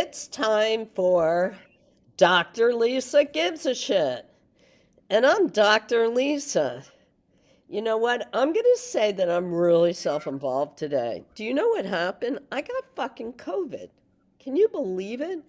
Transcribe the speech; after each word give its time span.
It's 0.00 0.28
time 0.28 0.86
for 0.94 1.56
Dr. 2.16 2.72
Lisa 2.72 3.24
Gives 3.24 3.66
a 3.66 3.74
Shit. 3.74 4.26
And 5.10 5.26
I'm 5.26 5.48
Dr. 5.48 6.06
Lisa. 6.06 6.84
You 7.68 7.82
know 7.82 7.96
what? 7.96 8.28
I'm 8.32 8.52
going 8.52 8.64
to 8.76 8.78
say 8.78 9.10
that 9.10 9.28
I'm 9.28 9.52
really 9.52 9.92
self 9.92 10.28
involved 10.28 10.78
today. 10.78 11.24
Do 11.34 11.42
you 11.42 11.52
know 11.52 11.66
what 11.66 11.84
happened? 11.84 12.38
I 12.52 12.60
got 12.60 12.94
fucking 12.94 13.32
COVID. 13.32 13.88
Can 14.38 14.54
you 14.54 14.68
believe 14.68 15.20
it? 15.20 15.42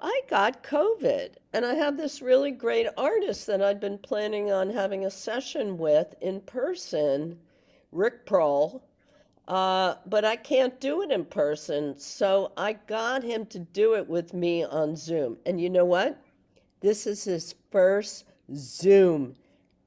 I 0.00 0.22
got 0.28 0.64
COVID. 0.64 1.36
And 1.52 1.64
I 1.64 1.74
have 1.74 1.96
this 1.96 2.20
really 2.20 2.50
great 2.50 2.88
artist 2.96 3.46
that 3.46 3.62
I'd 3.62 3.78
been 3.78 3.98
planning 3.98 4.50
on 4.50 4.70
having 4.70 5.04
a 5.04 5.10
session 5.12 5.78
with 5.78 6.16
in 6.20 6.40
person, 6.40 7.38
Rick 7.92 8.26
Prohn. 8.26 8.80
Uh, 9.48 9.94
but 10.04 10.26
I 10.26 10.36
can't 10.36 10.78
do 10.78 11.00
it 11.02 11.10
in 11.10 11.24
person. 11.24 11.98
So 11.98 12.52
I 12.56 12.74
got 12.74 13.22
him 13.22 13.46
to 13.46 13.58
do 13.58 13.94
it 13.94 14.06
with 14.06 14.34
me 14.34 14.62
on 14.62 14.94
Zoom. 14.94 15.38
And 15.46 15.58
you 15.58 15.70
know 15.70 15.86
what? 15.86 16.22
This 16.80 17.06
is 17.06 17.24
his 17.24 17.54
first 17.72 18.24
Zoom 18.54 19.34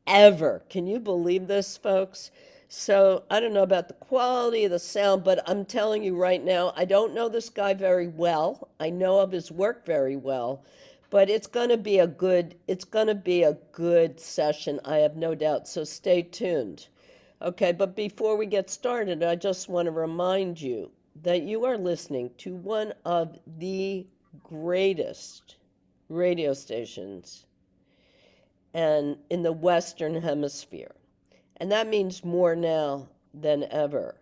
ever. 0.08 0.64
Can 0.68 0.88
you 0.88 1.00
believe 1.00 1.46
this, 1.46 1.78
folks? 1.78 2.32
So 2.70 3.24
I 3.30 3.40
don't 3.40 3.54
know 3.54 3.64
about 3.64 3.88
the 3.88 3.94
quality 3.96 4.66
of 4.66 4.72
the 4.72 4.80
sound, 4.80 5.24
but 5.24 5.48
I'm 5.48 5.66
telling 5.66 6.04
you 6.04 6.16
right 6.16 6.44
now, 6.44 6.74
I 6.76 6.86
don't 6.86 7.14
know 7.14 7.30
this 7.30 7.50
guy 7.50 7.76
very 7.76 8.08
well. 8.08 8.70
I 8.80 8.90
know 8.90 9.20
of 9.20 9.32
his 9.32 9.52
work 9.52 9.86
very 9.86 10.16
well, 10.16 10.64
but 11.12 11.30
it's 11.30 11.48
going 11.48 11.70
to 11.70 11.78
be 11.78 12.00
a 12.00 12.08
good 12.08 12.56
it's 12.68 12.86
going 12.86 13.08
to 13.08 13.16
be 13.16 13.44
a 13.44 13.58
good 13.74 14.20
session, 14.20 14.80
I 14.86 14.98
have 14.98 15.18
no 15.18 15.36
doubt. 15.36 15.68
So 15.68 15.84
stay 15.84 16.24
tuned. 16.24 16.88
Okay, 17.42 17.72
but 17.72 17.96
before 17.96 18.38
we 18.38 18.46
get 18.46 18.70
started, 18.70 19.24
I 19.24 19.36
just 19.36 19.68
want 19.68 19.88
to 19.88 19.92
remind 19.92 20.62
you 20.62 20.92
that 21.24 21.42
you 21.42 21.66
are 21.66 21.78
listening 21.78 22.30
to 22.38 22.54
one 22.54 22.94
of 23.04 23.40
the 23.58 24.06
greatest 24.44 25.56
radio 26.08 26.54
stations 26.54 27.48
and 28.76 29.18
in 29.32 29.42
the 29.42 29.52
western 29.52 30.22
hemisphere. 30.22 30.92
And 31.58 31.72
that 31.72 31.88
means 31.88 32.24
more 32.24 32.56
now 32.56 33.08
than 33.34 33.66
ever. 33.72 34.16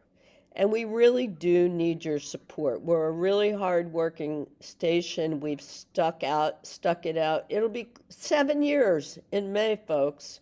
And 0.56 0.72
we 0.72 0.86
really 0.86 1.28
do 1.28 1.68
need 1.68 2.06
your 2.06 2.20
support. 2.20 2.82
We're 2.82 3.08
a 3.08 3.12
really 3.12 3.52
hard-working 3.52 4.48
station. 4.62 5.42
We've 5.42 5.62
stuck 5.62 6.24
out, 6.24 6.66
stuck 6.66 7.06
it 7.06 7.18
out. 7.18 7.46
It'll 7.50 7.68
be 7.68 7.90
seven 8.08 8.62
years 8.62 9.20
in 9.34 9.52
May, 9.52 9.78
folks. 9.88 10.40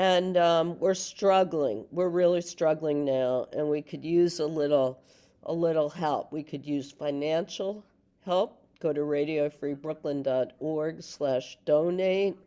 And 0.00 0.38
um, 0.38 0.78
we're 0.78 0.94
struggling. 0.94 1.84
We're 1.92 2.08
really 2.08 2.40
struggling 2.40 3.04
now, 3.04 3.48
and 3.52 3.68
we 3.68 3.82
could 3.82 4.02
use 4.02 4.40
a 4.40 4.46
little, 4.46 5.02
a 5.42 5.52
little 5.52 5.90
help. 5.90 6.32
We 6.32 6.42
could 6.42 6.64
use 6.64 6.90
financial 6.90 7.84
help. 8.24 8.64
Go 8.80 8.94
to 8.94 9.02
radiofreebrooklyn.org 9.02 11.02
slash 11.02 11.58
donate. 11.66 12.38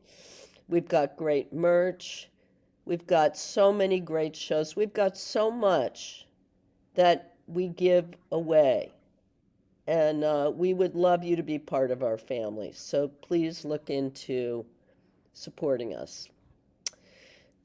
We've 0.67 0.87
got 0.87 1.15
great 1.15 1.53
merch. 1.53 2.27
We've 2.85 3.05
got 3.05 3.37
so 3.37 3.71
many 3.71 3.99
great 3.99 4.35
shows. 4.35 4.75
We've 4.75 4.91
got 4.91 5.15
so 5.15 5.51
much 5.51 6.25
that 6.95 7.35
we 7.45 7.67
give 7.67 8.15
away. 8.31 8.91
And 9.85 10.23
uh, 10.23 10.51
we 10.55 10.73
would 10.73 10.95
love 10.95 11.23
you 11.23 11.35
to 11.35 11.43
be 11.43 11.59
part 11.59 11.91
of 11.91 12.01
our 12.01 12.17
family. 12.17 12.71
So 12.73 13.09
please 13.21 13.63
look 13.63 13.91
into 13.91 14.65
supporting 15.33 15.93
us. 15.93 16.29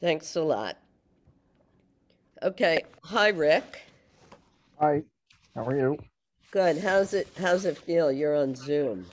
Thanks 0.00 0.36
a 0.36 0.42
lot. 0.42 0.76
Okay. 2.42 2.84
Hi, 3.04 3.28
Rick. 3.28 3.82
Hi, 4.78 5.02
how 5.54 5.64
are 5.64 5.76
you? 5.76 5.98
Good. 6.52 6.78
How's 6.78 7.14
it 7.14 7.28
how's 7.36 7.64
it 7.64 7.76
feel? 7.76 8.12
You're 8.12 8.36
on 8.36 8.54
Zoom. 8.54 9.06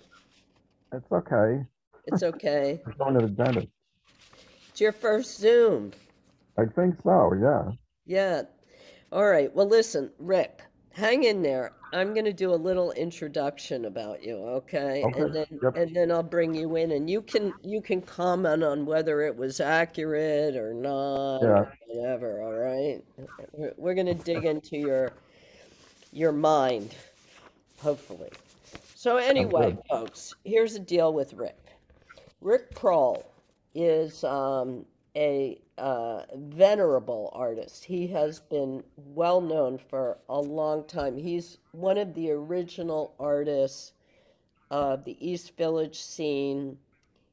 It's 0.93 1.11
okay. 1.11 1.65
It's 2.05 2.21
okay. 2.21 2.81
I'm 2.85 2.93
going 2.97 3.13
to 3.15 3.21
the 3.21 3.29
dentist. 3.29 3.67
It's 4.69 4.79
your 4.79 4.91
first 4.91 5.39
Zoom. 5.39 5.91
I 6.57 6.65
think 6.65 6.95
so, 7.03 7.33
yeah. 7.41 7.71
Yeah. 8.05 8.43
All 9.11 9.25
right. 9.25 9.53
Well, 9.55 9.67
listen, 9.67 10.11
Rick, 10.19 10.61
hang 10.93 11.23
in 11.23 11.41
there. 11.41 11.73
I'm 11.95 12.13
going 12.13 12.25
to 12.25 12.33
do 12.33 12.53
a 12.53 12.55
little 12.55 12.91
introduction 12.91 13.85
about 13.85 14.21
you, 14.23 14.35
okay? 14.35 15.03
Okay, 15.03 15.21
And 15.21 15.33
then 15.33 15.45
yep. 15.63 15.75
and 15.77 15.95
then 15.95 16.11
I'll 16.11 16.23
bring 16.23 16.53
you 16.53 16.75
in 16.75 16.91
and 16.91 17.09
you 17.09 17.21
can 17.21 17.53
you 17.63 17.81
can 17.81 18.01
comment 18.01 18.63
on 18.63 18.85
whether 18.85 19.21
it 19.21 19.35
was 19.35 19.59
accurate 19.61 20.57
or 20.57 20.73
not 20.73 21.39
Yeah. 21.41 21.47
or 21.47 21.73
whatever, 21.87 22.41
all 22.41 22.53
right? 22.53 23.01
We're, 23.77 23.93
going 23.93 24.07
to 24.07 24.13
dig 24.13 24.43
into 24.45 24.77
your 24.77 25.13
your 26.11 26.31
mind, 26.31 26.93
hopefully. 27.79 28.31
So 28.95 29.17
anyway, 29.17 29.77
folks, 29.89 30.35
here's 30.43 30.73
the 30.73 30.79
deal 30.79 31.13
with 31.13 31.33
Rick. 31.33 31.57
Rick 32.41 32.75
Prohn 32.75 33.21
is 33.73 34.23
um, 34.23 34.85
a 35.15 35.61
uh, 35.77 36.23
venerable 36.35 37.31
artist. 37.33 37.85
He 37.85 38.07
has 38.07 38.39
been 38.39 38.83
well 38.97 39.41
known 39.41 39.77
for 39.77 40.17
a 40.29 40.39
long 40.39 40.85
time. 40.85 41.17
He's 41.17 41.57
one 41.71 41.97
of 41.97 42.13
the 42.13 42.31
original 42.31 43.13
artists 43.19 43.93
of 44.69 45.05
the 45.05 45.17
East 45.25 45.55
Village 45.57 45.99
scene. 45.99 46.77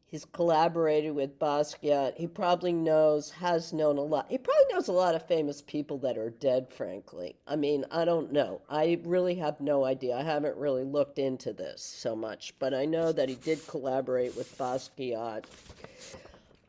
He's 0.07 0.27
collaborated 0.27 1.15
with 1.15 1.39
Basquiat. 1.39 2.19
He 2.19 2.27
probably 2.27 2.73
knows, 2.73 3.31
has 3.31 3.73
known 3.73 3.97
a 3.97 4.03
lot. 4.03 4.27
He 4.29 4.37
probably 4.37 4.75
knows 4.75 4.89
a 4.89 4.93
lot 4.93 5.15
of 5.15 5.27
famous 5.27 5.63
people 5.63 5.97
that 5.99 6.19
are 6.19 6.29
dead, 6.29 6.69
frankly. 6.71 7.35
I 7.47 7.57
mean, 7.57 7.87
I 7.91 8.05
don't 8.05 8.31
know. 8.31 8.61
I 8.69 9.01
really 9.05 9.35
have 9.37 9.59
no 9.61 9.87
idea. 9.87 10.15
I 10.17 10.23
haven't 10.23 10.57
really 10.59 10.85
looked 10.85 11.19
into 11.19 11.55
this 11.55 11.83
so 11.83 12.15
much, 12.15 12.53
but 12.59 12.75
I 12.75 12.85
know 12.85 13.11
that 13.11 13.31
he 13.31 13.37
did 13.37 13.67
collaborate 13.67 14.37
with 14.37 14.57
Basquiat. 14.59 15.45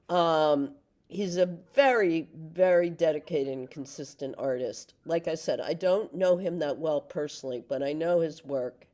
Um, 0.07 0.75
he's 1.13 1.37
a 1.37 1.45
very, 1.73 2.27
very 2.35 2.89
dedicated 2.89 3.53
and 3.53 3.69
consistent 3.69 4.35
artist. 4.37 4.93
Like 5.05 5.27
I 5.27 5.35
said, 5.35 5.59
I 5.59 5.73
don't 5.73 6.13
know 6.13 6.37
him 6.37 6.59
that 6.59 6.77
well 6.77 7.01
personally, 7.01 7.63
but 7.67 7.83
I 7.83 7.93
know 7.93 8.19
his 8.19 8.43
work, 8.43 8.85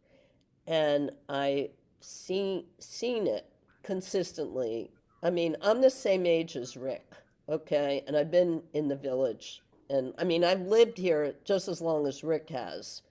and 0.68 1.12
I 1.28 1.70
see 2.02 2.66
seen 2.80 3.28
it 3.28 3.46
consistently. 3.84 4.92
I 5.24 5.30
mean, 5.30 5.56
I'm 5.62 5.82
the 5.82 5.90
same 5.90 6.26
age 6.26 6.56
as 6.56 6.78
Rick, 6.78 7.14
okay, 7.48 8.04
and 8.08 8.16
I've 8.16 8.32
been 8.32 8.62
in 8.74 8.88
the 8.88 8.96
village, 8.96 9.62
and 9.90 10.14
I 10.18 10.24
mean, 10.24 10.44
I've 10.44 10.62
lived 10.62 10.98
here 10.98 11.36
just 11.44 11.68
as 11.68 11.82
long 11.82 12.08
as 12.08 12.24
Rick 12.24 12.50
has. 12.50 13.02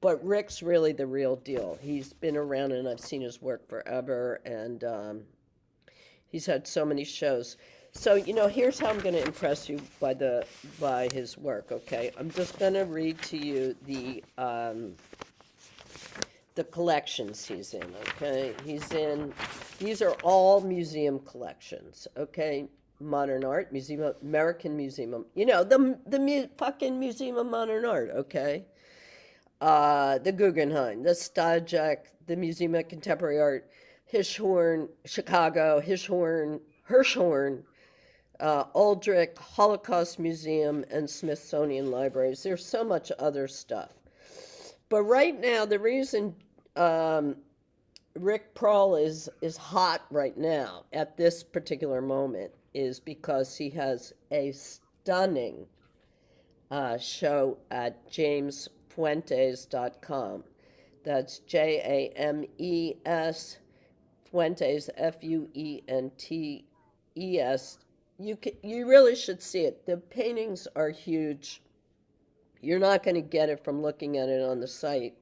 But 0.00 0.24
Rick's 0.24 0.62
really 0.62 0.92
the 0.92 1.06
real 1.06 1.36
deal. 1.36 1.78
He's 1.82 2.14
been 2.14 2.36
around, 2.36 2.72
and 2.72 2.88
I've 2.88 3.00
seen 3.00 3.20
his 3.20 3.42
work 3.42 3.68
forever, 3.68 4.40
and 4.46 4.82
um, 4.82 5.22
He's 6.30 6.46
had 6.46 6.66
so 6.66 6.84
many 6.84 7.04
shows. 7.04 7.56
So, 7.92 8.14
you 8.14 8.34
know, 8.34 8.48
here's 8.48 8.78
how 8.78 8.88
I'm 8.88 9.00
going 9.00 9.14
to 9.14 9.24
impress 9.24 9.68
you 9.68 9.80
by 10.00 10.14
the 10.14 10.46
by 10.80 11.08
his 11.12 11.38
work, 11.38 11.72
okay? 11.72 12.12
I'm 12.18 12.30
just 12.30 12.58
going 12.58 12.74
to 12.74 12.84
read 12.84 13.20
to 13.22 13.36
you 13.36 13.76
the 13.86 14.24
um 14.38 14.94
the 16.54 16.64
collections 16.64 17.46
he's 17.46 17.74
in, 17.74 17.84
okay? 18.08 18.54
He's 18.64 18.90
in 18.92 19.32
these 19.78 20.02
are 20.02 20.14
all 20.22 20.60
museum 20.60 21.20
collections, 21.20 22.08
okay? 22.16 22.66
Modern 23.00 23.44
Art 23.44 23.72
Museum 23.72 24.14
American 24.22 24.76
Museum, 24.76 25.26
you 25.34 25.46
know, 25.46 25.64
the 25.64 25.98
the 26.06 26.18
mu- 26.18 26.48
fucking 26.58 26.98
Museum 26.98 27.36
of 27.38 27.46
Modern 27.46 27.84
Art, 27.84 28.10
okay? 28.10 28.64
uh, 29.60 30.18
the 30.18 30.32
Guggenheim, 30.32 31.02
the 31.02 31.10
Stedelijk, 31.10 31.98
the 32.26 32.36
Museum 32.36 32.74
of 32.74 32.88
Contemporary 32.88 33.40
Art, 33.40 33.70
Hirshhorn, 34.12 34.88
Chicago, 35.04 35.80
Hirshhorn, 35.80 36.60
Hirshhorn, 36.88 37.62
uh, 38.40 38.64
Aldrich, 38.74 39.36
Holocaust 39.38 40.18
Museum, 40.18 40.84
and 40.90 41.08
Smithsonian 41.08 41.90
Libraries. 41.90 42.42
There's 42.42 42.64
so 42.64 42.82
much 42.82 43.12
other 43.18 43.46
stuff. 43.46 43.90
But 44.88 45.02
right 45.02 45.38
now, 45.38 45.66
the 45.66 45.78
reason 45.78 46.34
um, 46.76 47.36
Rick 48.14 48.54
Prohn 48.54 48.98
is 49.00 49.28
is 49.40 49.56
hot 49.56 50.02
right 50.10 50.36
now 50.36 50.84
at 50.92 51.16
this 51.16 51.44
particular 51.44 52.02
moment 52.02 52.50
is 52.74 52.98
because 52.98 53.56
he 53.56 53.70
has 53.70 54.12
a 54.30 54.50
stunning 54.52 55.66
uh, 56.70 56.98
show 56.98 57.56
at 57.70 58.06
jamesfuentes.com. 58.10 60.44
That's 61.04 61.38
J 61.40 61.82
A 61.84 62.08
M 62.18 62.46
E 62.58 62.94
S 63.06 63.58
Fuentes 64.30 64.88
F 64.96 65.22
U 65.22 65.48
E 65.54 65.82
N 65.88 66.10
T 66.16 66.64
E 67.16 67.38
S. 67.38 67.78
You 68.20 68.36
can, 68.36 68.52
you 68.62 68.86
really 68.86 69.16
should 69.16 69.42
see 69.42 69.60
it. 69.60 69.86
The 69.86 69.96
paintings 69.96 70.68
are 70.76 70.90
huge. 70.90 71.62
You're 72.60 72.78
not 72.78 73.02
going 73.02 73.14
to 73.14 73.22
get 73.22 73.48
it 73.48 73.64
from 73.64 73.80
looking 73.80 74.18
at 74.18 74.28
it 74.28 74.42
on 74.42 74.60
the 74.60 74.68
site, 74.68 75.14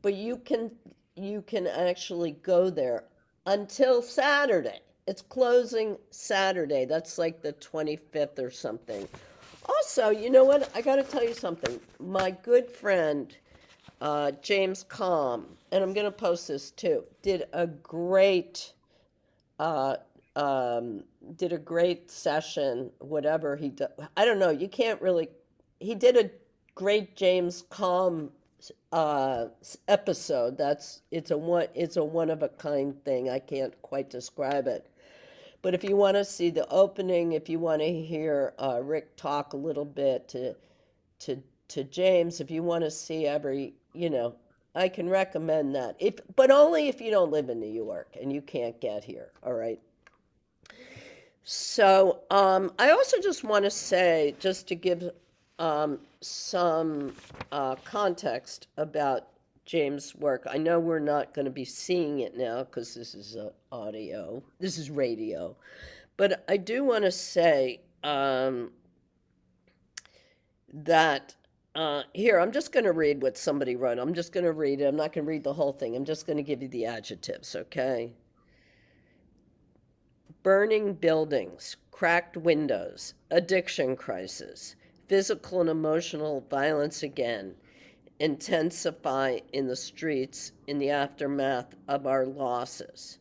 but 0.00 0.14
you 0.14 0.38
can 0.38 0.70
you 1.14 1.42
can 1.42 1.66
actually 1.66 2.32
go 2.42 2.70
there 2.70 3.04
until 3.46 4.00
Saturday. 4.00 4.80
It's 5.06 5.20
closing 5.20 5.98
Saturday. 6.10 6.86
That's 6.86 7.18
like 7.18 7.42
the 7.42 7.52
25th 7.54 8.38
or 8.38 8.50
something. 8.50 9.06
Also, 9.68 10.08
you 10.08 10.30
know 10.30 10.44
what? 10.44 10.70
I 10.74 10.80
got 10.80 10.96
to 10.96 11.02
tell 11.02 11.22
you 11.22 11.34
something. 11.34 11.78
My 12.00 12.30
good 12.30 12.70
friend 12.70 13.36
uh, 14.02 14.32
James 14.42 14.84
Kalm, 14.88 15.44
and 15.70 15.82
I'm 15.82 15.92
going 15.92 16.06
to 16.06 16.10
post 16.10 16.48
this 16.48 16.72
too, 16.72 17.04
did 17.22 17.44
a 17.52 17.68
great, 17.68 18.72
uh, 19.60 19.96
um, 20.34 21.04
did 21.36 21.52
a 21.52 21.58
great 21.58 22.10
session, 22.10 22.90
whatever 22.98 23.56
he 23.56 23.68
did. 23.68 23.88
I 24.16 24.24
don't 24.24 24.38
know, 24.38 24.50
you 24.50 24.68
can't 24.68 25.00
really, 25.00 25.28
he 25.80 25.94
did 25.94 26.16
a 26.16 26.30
great 26.74 27.16
James 27.16 27.64
Kalm 27.70 28.30
uh, 28.92 29.46
episode. 29.88 30.56
That's, 30.56 31.02
it's 31.10 31.30
a 31.30 31.38
one, 31.38 31.66
it's 31.74 31.96
a 31.96 32.04
one 32.04 32.30
of 32.30 32.42
a 32.42 32.48
kind 32.48 33.02
thing. 33.04 33.30
I 33.30 33.38
can't 33.38 33.80
quite 33.82 34.10
describe 34.10 34.66
it. 34.66 34.88
But 35.62 35.74
if 35.74 35.84
you 35.84 35.96
want 35.96 36.16
to 36.16 36.24
see 36.24 36.50
the 36.50 36.68
opening, 36.68 37.32
if 37.32 37.48
you 37.48 37.60
want 37.60 37.82
to 37.82 37.92
hear 37.92 38.52
uh, 38.58 38.80
Rick 38.82 39.16
talk 39.16 39.52
a 39.52 39.56
little 39.56 39.84
bit 39.84 40.28
to 40.30 40.56
to 41.20 41.40
to 41.68 41.84
James, 41.84 42.40
if 42.40 42.50
you 42.50 42.64
want 42.64 42.82
to 42.84 42.90
see 42.90 43.26
every, 43.26 43.74
you 43.94 44.10
know, 44.10 44.34
I 44.74 44.88
can 44.88 45.08
recommend 45.08 45.74
that. 45.76 45.94
If 46.00 46.14
but 46.34 46.50
only 46.50 46.88
if 46.88 47.00
you 47.00 47.12
don't 47.12 47.30
live 47.30 47.48
in 47.48 47.60
New 47.60 47.70
York 47.70 48.16
and 48.20 48.32
you 48.32 48.42
can't 48.42 48.80
get 48.80 49.04
here. 49.04 49.30
All 49.44 49.54
right. 49.54 49.80
So 51.44 52.20
um, 52.30 52.72
I 52.78 52.90
also 52.90 53.20
just 53.20 53.42
want 53.42 53.64
to 53.64 53.70
say, 53.70 54.34
just 54.38 54.68
to 54.68 54.74
give 54.74 55.10
um, 55.58 55.98
some 56.20 57.14
uh, 57.50 57.74
context 57.84 58.68
about 58.76 59.28
James' 59.64 60.14
work. 60.14 60.46
I 60.48 60.58
know 60.58 60.78
we're 60.78 60.98
not 60.98 61.34
going 61.34 61.44
to 61.44 61.50
be 61.50 61.64
seeing 61.64 62.20
it 62.20 62.36
now 62.36 62.64
because 62.64 62.94
this 62.94 63.14
is 63.14 63.36
uh, 63.36 63.50
audio. 63.70 64.42
This 64.60 64.78
is 64.78 64.90
radio, 64.90 65.56
but 66.16 66.44
I 66.48 66.56
do 66.56 66.84
want 66.84 67.04
to 67.04 67.12
say 67.12 67.80
um, 68.02 68.70
that 70.72 71.34
uh, 71.74 72.02
here 72.12 72.38
I'm 72.38 72.52
just 72.52 72.72
going 72.72 72.84
to 72.84 72.92
read 72.92 73.22
what 73.22 73.38
somebody 73.38 73.76
wrote. 73.76 73.98
I'm 73.98 74.14
just 74.14 74.32
going 74.32 74.44
to 74.44 74.52
read 74.52 74.80
it. 74.80 74.84
I'm 74.84 74.96
not 74.96 75.12
going 75.12 75.24
to 75.24 75.30
read 75.30 75.44
the 75.44 75.54
whole 75.54 75.72
thing. 75.72 75.96
I'm 75.96 76.04
just 76.04 76.26
going 76.26 76.36
to 76.36 76.42
give 76.42 76.60
you 76.62 76.68
the 76.68 76.86
adjectives. 76.86 77.54
Okay 77.54 78.12
burning 80.42 80.94
buildings, 80.94 81.76
cracked 81.90 82.36
windows, 82.36 83.14
addiction 83.30 83.96
crisis, 83.96 84.76
physical 85.08 85.60
and 85.60 85.70
emotional 85.70 86.44
violence 86.50 87.02
again 87.02 87.54
intensify 88.22 89.38
in 89.52 89.66
the 89.66 89.74
streets 89.74 90.52
in 90.68 90.78
the 90.78 90.90
aftermath 90.90 91.74
of 91.88 92.06
our 92.06 92.24
losses. 92.24 93.18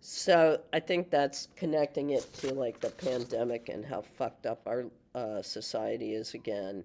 So 0.00 0.60
I 0.72 0.80
think 0.80 1.08
that's 1.08 1.48
connecting 1.54 2.10
it 2.10 2.30
to 2.34 2.52
like 2.52 2.80
the 2.80 2.90
pandemic 2.90 3.68
and 3.68 3.84
how 3.84 4.02
fucked 4.02 4.44
up 4.44 4.60
our 4.66 4.86
uh, 5.14 5.40
society 5.40 6.14
is 6.14 6.34
again. 6.34 6.84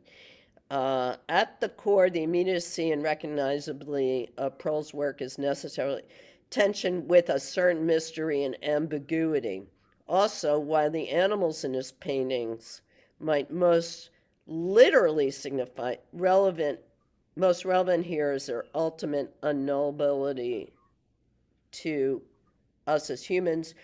Uh, 0.70 1.16
at 1.28 1.60
the 1.60 1.70
core, 1.70 2.12
the 2.12 2.22
immediacy 2.22 2.92
and 2.92 3.02
recognizably 3.02 4.30
of 4.38 4.60
Pearl's 4.60 4.94
work 4.94 5.22
is 5.22 5.40
necessarily 5.40 6.04
tension 6.50 7.08
with 7.08 7.30
a 7.30 7.40
certain 7.40 7.86
mystery 7.86 8.44
and 8.44 8.58
ambiguity. 8.64 9.64
Also, 10.08 10.58
while 10.58 10.90
the 10.90 11.10
animals 11.10 11.64
in 11.64 11.74
his 11.74 11.92
paintings 11.92 12.82
might 13.20 13.52
most 13.52 14.10
literally 14.48 15.30
signify 15.30 15.96
relevant, 16.14 16.80
most 17.36 17.66
relevant 17.66 18.06
here 18.06 18.34
is 18.34 18.48
their 18.48 18.66
ultimate 18.74 19.40
unknowability 19.42 20.72
to 21.72 22.22
us 22.88 23.10
as 23.10 23.24
humans. 23.24 23.76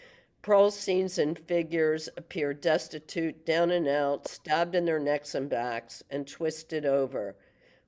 Pearl's 0.41 0.77
scenes 0.77 1.19
and 1.19 1.38
figures 1.38 2.09
appear 2.18 2.53
destitute, 2.53 3.45
down 3.45 3.71
and 3.71 3.88
out, 3.88 4.27
stabbed 4.27 4.75
in 4.75 4.85
their 4.85 5.00
necks 5.00 5.35
and 5.35 5.50
backs, 5.50 6.03
and 6.09 6.27
twisted 6.27 6.85
over. 6.85 7.35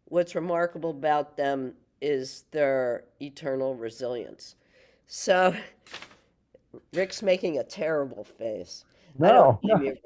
What's 0.06 0.36
remarkable 0.36 0.92
about 0.92 1.38
them 1.38 1.74
is 2.02 2.46
their 2.52 3.06
eternal 3.22 3.76
resilience. 3.76 4.56
So, 5.08 5.56
Rick's 6.94 7.22
making 7.22 7.58
a 7.58 7.64
terrible 7.64 8.24
face. 8.24 8.86
No, 9.18 9.60
you. 9.64 9.98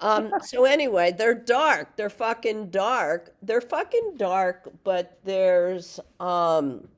Um, 0.00 0.32
so 0.42 0.64
anyway, 0.64 1.12
they're 1.12 1.34
dark. 1.34 1.96
They're 1.96 2.10
fucking 2.10 2.70
dark. 2.70 3.34
They're 3.40 3.60
fucking 3.60 4.14
dark, 4.16 4.68
but 4.82 5.18
there's 5.22 6.00
um 6.18 6.88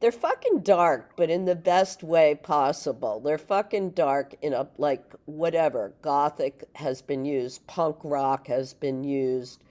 they're 0.00 0.12
fucking 0.12 0.60
dark, 0.60 1.14
but 1.16 1.28
in 1.28 1.44
the 1.44 1.56
best 1.56 2.04
way 2.04 2.36
possible. 2.36 3.18
They're 3.18 3.36
fucking 3.36 3.90
dark 3.90 4.34
in 4.42 4.52
a 4.52 4.68
like 4.78 5.12
whatever. 5.24 5.92
Gothic 6.00 6.64
has 6.76 7.02
been 7.02 7.24
used, 7.24 7.66
punk 7.66 7.96
rock 8.04 8.46
has 8.46 8.74
been 8.74 9.02
used. 9.02 9.64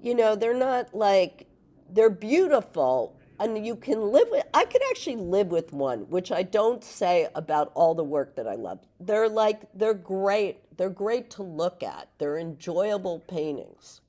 You 0.00 0.16
know, 0.16 0.34
they're 0.34 0.58
not 0.58 0.92
like 0.92 1.46
they're 1.90 2.10
beautiful 2.10 3.16
and 3.42 3.66
you 3.66 3.76
can 3.76 4.00
live 4.12 4.28
with 4.30 4.44
I 4.54 4.64
could 4.66 4.82
actually 4.90 5.16
live 5.16 5.48
with 5.48 5.72
one, 5.72 6.00
which 6.10 6.32
I 6.32 6.42
don't 6.42 6.84
say 6.84 7.28
about 7.34 7.72
all 7.74 7.94
the 7.94 8.04
work 8.04 8.36
that 8.36 8.48
I 8.48 8.54
love. 8.54 8.80
They're 9.00 9.28
like 9.28 9.62
they're 9.74 9.94
great. 9.94 10.58
They're 10.78 10.90
great 10.90 11.30
to 11.32 11.42
look 11.42 11.82
at. 11.82 12.08
They're 12.18 12.38
enjoyable 12.38 13.20
paintings. 13.20 14.00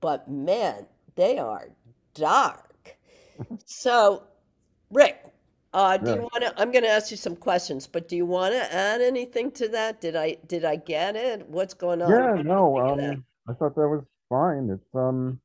But 0.00 0.30
man, 0.30 0.86
they 1.16 1.38
are 1.38 1.70
dark. 2.14 2.96
So, 3.66 4.24
Rick, 4.90 5.24
uh, 5.74 5.98
do 5.98 6.12
you 6.12 6.22
want 6.22 6.42
to? 6.44 6.54
I'm 6.60 6.72
going 6.72 6.84
to 6.84 6.90
ask 6.90 7.10
you 7.10 7.16
some 7.16 7.36
questions, 7.36 7.86
but 7.86 8.08
do 8.08 8.16
you 8.16 8.26
want 8.26 8.54
to 8.54 8.74
add 8.74 9.00
anything 9.02 9.52
to 9.52 9.68
that? 9.68 10.00
Did 10.00 10.16
I 10.16 10.38
did 10.46 10.64
I 10.64 10.76
get 10.76 11.16
it? 11.16 11.48
What's 11.48 11.74
going 11.74 12.02
on? 12.02 12.12
yeah, 12.12 12.32
What 12.32 12.46
do 12.46 12.52
you 12.54 12.56
no, 12.56 12.74
think 12.74 12.88
of 12.88 12.96
that? 12.96 13.18
um, 13.18 13.24
I 13.48 13.54
thought 13.54 13.74
that 13.76 13.88
was 13.88 14.04
fine. 14.28 14.70
It's, 14.70 14.94
um, 14.94 15.40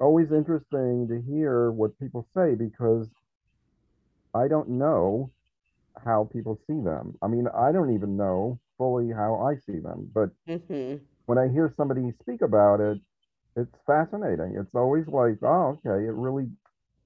always 0.00 0.32
interesting 0.32 1.08
to 1.08 1.22
hear 1.30 1.70
what 1.70 1.98
people 1.98 2.26
say 2.36 2.54
because 2.54 3.08
I 4.34 4.48
don't 4.48 4.68
know 4.70 5.30
how 6.04 6.28
people 6.32 6.60
see 6.66 6.80
them. 6.80 7.16
I 7.22 7.28
mean, 7.28 7.46
I 7.56 7.72
don't 7.72 7.94
even 7.94 8.16
know 8.16 8.60
fully 8.78 9.10
how 9.10 9.36
I 9.46 9.56
see 9.56 9.78
them, 9.80 10.10
but 10.14 10.30
Mhm. 10.46 11.00
when 11.26 11.38
I 11.38 11.48
hear 11.48 11.72
somebody 11.76 12.12
speak 12.20 12.42
about 12.42 12.80
it, 12.80 13.00
it's 13.56 13.74
fascinating. 13.86 14.56
It's 14.58 14.74
always 14.74 15.06
like, 15.08 15.38
oh, 15.42 15.78
okay, 15.84 16.04
it 16.06 16.12
really, 16.12 16.48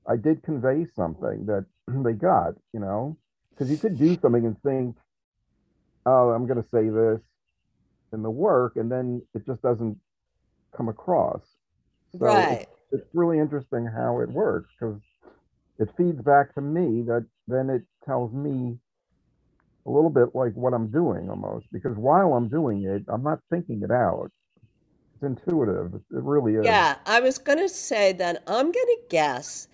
I 0.08 0.16
did 0.16 0.42
convey 0.42 0.84
something 0.96 1.46
that 1.46 1.66
they 2.04 2.12
got, 2.12 2.54
you 2.72 2.80
know? 2.80 3.16
Because 3.50 3.70
you 3.70 3.76
could 3.76 3.98
do 3.98 4.18
something 4.20 4.44
and 4.46 4.60
think, 4.62 4.96
oh, 6.06 6.30
I'm 6.30 6.46
going 6.46 6.62
to 6.62 6.68
say 6.70 6.88
this 6.88 7.20
in 8.12 8.22
the 8.22 8.30
work, 8.30 8.74
and 8.76 8.90
then 8.90 9.22
it 9.34 9.46
just 9.46 9.62
doesn't 9.62 9.98
come 10.76 10.88
across. 10.88 11.42
So 12.18 12.26
Right. 12.26 12.68
It's 12.92 13.06
really 13.14 13.38
interesting 13.38 13.86
how 13.86 14.20
it 14.20 14.30
works 14.30 14.70
because 14.78 15.00
it 15.78 15.88
feeds 15.96 16.22
back 16.22 16.54
to 16.54 16.60
me 16.60 17.02
that 17.04 17.26
then 17.48 17.70
it 17.70 17.82
tells 18.06 18.32
me 18.32 18.78
a 19.86 19.90
little 19.90 20.10
bit 20.10 20.34
like 20.34 20.54
what 20.54 20.74
I'm 20.74 20.88
doing 20.90 21.30
almost 21.30 21.66
because 21.72 21.96
while 21.96 22.34
I'm 22.34 22.48
doing 22.48 22.84
it, 22.84 23.04
I'm 23.08 23.22
not 23.22 23.40
thinking 23.50 23.82
it 23.82 23.90
out. 23.90 24.30
It's 25.14 25.24
intuitive. 25.24 25.94
It 25.94 26.02
really 26.10 26.54
is. 26.54 26.64
Yeah, 26.64 26.96
I 27.06 27.20
was 27.20 27.38
going 27.38 27.58
to 27.58 27.68
say 27.68 28.12
that 28.14 28.42
I'm 28.46 28.72
going 28.72 28.74
to 28.74 28.98
guess 29.10 29.68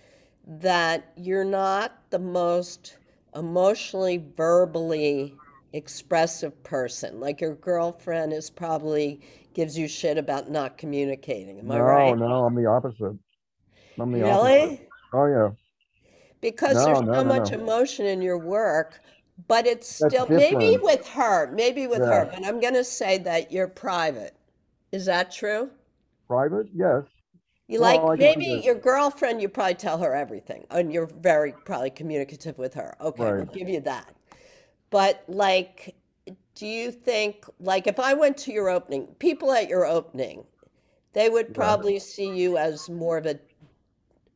that 0.47 1.11
you're 1.17 1.45
not 1.45 1.97
the 2.11 2.19
most 2.19 2.97
emotionally, 3.35 4.23
verbally 4.37 5.39
expressive 5.73 6.61
person. 6.63 7.19
Like 7.19 7.41
your 7.41 7.55
girlfriend 7.55 8.33
is 8.33 8.49
probably 8.49 9.21
gives 9.57 9.75
you 9.77 9.87
shit 9.87 10.19
about 10.19 10.51
not 10.51 10.77
communicating. 10.77 11.57
Am 11.59 11.71
I 11.71 11.79
no, 11.79 11.81
right? 11.81 12.15
no, 12.15 12.45
I'm 12.45 12.53
the 12.53 12.67
opposite. 12.67 13.17
I'm 13.99 14.11
the 14.11 14.23
opposite. 14.23 14.61
Really? 14.61 14.81
Oh 15.13 15.25
yeah. 15.25 15.49
Because 16.41 16.75
No, 16.75 16.85
there's 16.85 17.01
no, 17.01 17.13
so 17.15 17.23
no, 17.23 17.23
much 17.23 17.51
no. 17.51 17.57
emotion 17.59 18.05
in 18.05 18.21
your 18.21 18.37
work, 18.37 19.01
but 19.47 19.65
it's 19.65 19.97
That's 19.97 20.13
still 20.13 20.27
maybe 20.27 20.77
with 20.77 21.07
her, 21.07 21.51
maybe 21.51 21.87
with 21.87 22.05
her, 22.05 22.29
but 22.31 22.45
I'm 22.45 22.59
going 22.59 22.75
to 22.75 22.83
say 22.83 23.17
that 23.17 23.51
you're 23.51 23.67
private. 23.67 24.35
Is 24.91 25.05
that 25.05 25.31
true? 25.31 25.71
Private, 26.27 26.67
yes. 26.73 27.03
You 27.67 27.79
like 27.79 27.99
I 27.99 28.15
maybe 28.15 28.61
your 28.63 28.75
girlfriend, 28.75 29.41
you 29.41 29.49
probably 29.49 29.73
tell 29.73 29.97
her 29.97 30.13
everything, 30.13 30.65
and 30.69 30.93
you're 30.93 31.07
very 31.07 31.51
probably 31.65 31.89
communicative 31.89 32.57
with 32.59 32.75
her. 32.75 32.95
Okay, 33.01 33.33
we'll 33.33 33.45
give 33.45 33.67
you 33.67 33.81
that. 33.81 34.15
But 34.91 35.23
like, 35.27 35.95
do 36.57 36.65
you 36.65 36.91
think 36.91 37.45
like 37.59 37.85
if 37.87 37.99
I 37.99 38.13
went 38.13 38.37
to 38.39 38.51
your 38.51 38.69
opening, 38.69 39.07
people 39.19 39.51
at 39.51 39.69
your 39.69 39.85
opening, 39.85 40.43
they 41.13 41.29
would 41.29 41.53
probably 41.53 41.99
see 41.99 42.35
you 42.35 42.57
as 42.57 42.89
more 42.89 43.17
of 43.17 43.25
a 43.25 43.39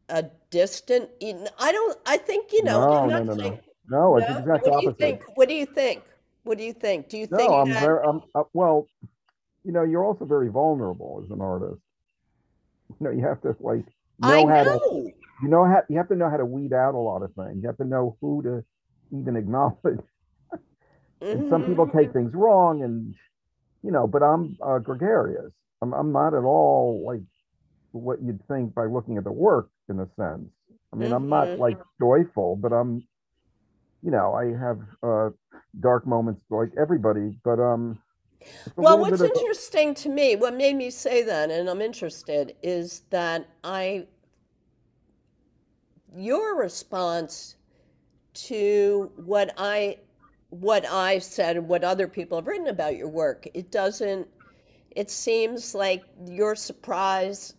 a 0.09 0.25
distant. 0.49 1.09
I 1.59 1.71
don't. 1.71 1.97
I 2.05 2.17
think 2.17 2.51
you 2.53 2.63
know. 2.63 2.81
No, 2.81 3.07
no, 3.07 3.23
no, 3.23 3.35
saying. 3.35 3.53
no. 3.53 3.59
No, 3.89 4.17
it's 4.17 4.29
exact 4.29 4.67
What 4.67 4.79
do 4.79 4.85
you 4.85 4.95
think? 4.97 5.23
What 5.35 5.49
do 5.49 5.55
you 5.55 5.65
think? 5.65 6.03
What 6.43 6.57
do 6.57 6.63
you 6.63 6.73
think? 6.73 7.09
Do 7.09 7.17
you 7.17 7.27
No, 7.29 7.37
think 7.37 7.51
I'm 7.51 7.69
that? 7.69 7.81
very, 7.81 8.03
I'm, 8.07 8.21
uh, 8.35 8.43
well, 8.53 8.87
you 9.63 9.71
know, 9.71 9.83
you're 9.83 10.03
also 10.03 10.25
very 10.25 10.49
vulnerable 10.49 11.21
as 11.23 11.31
an 11.31 11.41
artist. 11.41 11.81
You 12.89 13.07
know, 13.07 13.11
you 13.11 13.23
have 13.23 13.41
to 13.41 13.55
like 13.59 13.85
I 14.21 14.41
know 14.41 14.47
how 14.47 14.63
to, 14.63 14.69
know. 14.69 15.11
you 15.41 15.47
know 15.49 15.65
how, 15.65 15.81
you 15.89 15.97
have 15.97 16.07
to 16.09 16.15
know 16.15 16.29
how 16.29 16.37
to 16.37 16.45
weed 16.45 16.73
out 16.73 16.93
a 16.93 16.97
lot 16.97 17.21
of 17.21 17.33
things. 17.33 17.61
You 17.61 17.67
have 17.67 17.77
to 17.77 17.85
know 17.85 18.17
who 18.21 18.43
to 18.43 18.63
even 19.11 19.35
acknowledge. 19.35 19.99
And 21.29 21.43
some 21.49 21.63
people 21.63 21.87
Mhm. 21.87 21.95
take 21.95 22.13
things 22.13 22.33
wrong 22.33 22.83
and, 22.83 23.15
you 23.83 23.91
know, 23.91 24.07
but 24.07 24.23
I'm 24.23 24.57
uh, 24.61 24.79
gregarious. 24.79 25.51
I'm, 25.81 25.93
I'm 25.93 26.11
not 26.11 26.33
at 26.33 26.43
all 26.43 27.03
like 27.05 27.21
what 27.91 28.21
you'd 28.23 28.45
think 28.47 28.73
by 28.75 28.85
looking 28.85 29.17
at 29.17 29.23
the 29.23 29.31
work 29.31 29.69
in 29.89 29.99
a 29.99 30.07
sense. 30.17 30.49
I 30.93 30.97
mean, 30.97 31.11
I'm 31.13 31.29
not 31.29 31.47
Mhm. 31.47 31.59
like 31.59 31.77
joyful, 31.99 32.55
but 32.55 32.71
I'm, 32.73 33.03
you 34.01 34.11
know, 34.11 34.33
I 34.33 34.45
have 34.57 34.79
uh 35.03 35.29
dark 35.79 36.05
moments 36.07 36.41
like 36.49 36.69
everybody, 36.79 37.37
but 37.43 37.59
um. 37.59 37.99
Well, 38.75 38.99
what's 38.99 39.19
bit 39.19 39.21
of 39.21 39.35
a- 39.35 39.39
interesting 39.39 39.93
to 39.95 40.09
me, 40.09 40.35
what 40.35 40.55
made 40.55 40.75
me 40.75 40.89
say 40.89 41.23
that, 41.23 41.51
and 41.51 41.69
I'm 41.69 41.81
interested, 41.81 42.55
is 42.63 43.01
that 43.09 43.47
I, 43.63 44.07
your 46.15 46.55
response 46.57 47.55
to 48.33 49.11
what 49.17 49.53
I, 49.57 49.99
what 50.51 50.85
I've 50.85 51.23
said 51.23 51.57
and 51.57 51.67
what 51.67 51.83
other 51.83 52.07
people 52.07 52.37
have 52.37 52.45
written 52.45 52.67
about 52.67 52.97
your 52.97 53.09
work, 53.09 53.47
it 53.53 53.71
doesn't, 53.71 54.27
it 54.91 55.09
seems 55.09 55.73
like 55.73 56.03
you're 56.27 56.55
surprised 56.55 57.55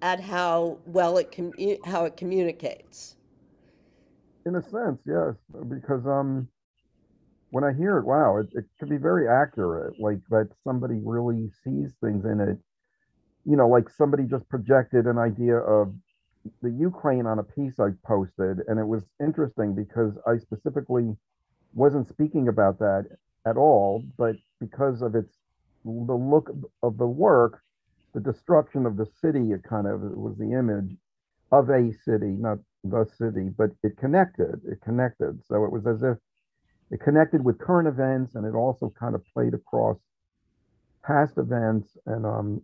at 0.00 0.20
how 0.20 0.78
well 0.86 1.18
it 1.18 1.32
commu- 1.32 1.84
how 1.84 2.04
it 2.04 2.16
communicates. 2.16 3.16
In 4.46 4.54
a 4.54 4.62
sense, 4.62 5.00
yes, 5.04 5.34
because 5.68 6.06
um, 6.06 6.48
when 7.50 7.64
I 7.64 7.72
hear 7.72 7.98
it, 7.98 8.06
wow, 8.06 8.38
it, 8.38 8.46
it 8.52 8.64
could 8.78 8.88
be 8.88 8.96
very 8.96 9.28
accurate. 9.28 9.94
Like 10.00 10.20
that 10.30 10.48
somebody 10.62 11.00
really 11.02 11.50
sees 11.64 11.92
things 12.02 12.24
in 12.24 12.40
it. 12.40 12.58
You 13.44 13.56
know, 13.56 13.68
like 13.68 13.90
somebody 13.90 14.24
just 14.24 14.48
projected 14.48 15.06
an 15.06 15.18
idea 15.18 15.56
of 15.56 15.92
the 16.62 16.70
Ukraine 16.70 17.26
on 17.26 17.40
a 17.40 17.42
piece 17.42 17.80
I 17.80 17.88
posted, 18.06 18.58
and 18.68 18.78
it 18.78 18.86
was 18.86 19.02
interesting 19.20 19.74
because 19.74 20.12
I 20.26 20.38
specifically 20.38 21.16
wasn't 21.74 22.08
speaking 22.08 22.48
about 22.48 22.78
that 22.78 23.06
at 23.46 23.56
all, 23.56 24.04
but 24.16 24.36
because 24.60 25.02
of 25.02 25.14
its 25.14 25.34
the 25.84 26.14
look 26.14 26.50
of 26.82 26.98
the 26.98 27.06
work, 27.06 27.62
the 28.14 28.20
destruction 28.20 28.84
of 28.84 28.96
the 28.96 29.06
city, 29.20 29.52
it 29.52 29.62
kind 29.62 29.86
of 29.86 30.02
it 30.04 30.16
was 30.16 30.36
the 30.36 30.52
image 30.52 30.96
of 31.52 31.70
a 31.70 31.92
city, 32.04 32.36
not 32.38 32.58
the 32.84 33.06
city, 33.16 33.48
but 33.56 33.70
it 33.82 33.96
connected. 33.96 34.60
It 34.66 34.80
connected. 34.82 35.40
So 35.46 35.64
it 35.64 35.72
was 35.72 35.86
as 35.86 36.02
if 36.02 36.18
it 36.90 37.00
connected 37.00 37.44
with 37.44 37.58
current 37.58 37.88
events 37.88 38.34
and 38.34 38.46
it 38.46 38.54
also 38.54 38.92
kind 38.98 39.14
of 39.14 39.22
played 39.32 39.54
across 39.54 39.98
past 41.04 41.38
events. 41.38 41.96
And 42.06 42.26
um, 42.26 42.62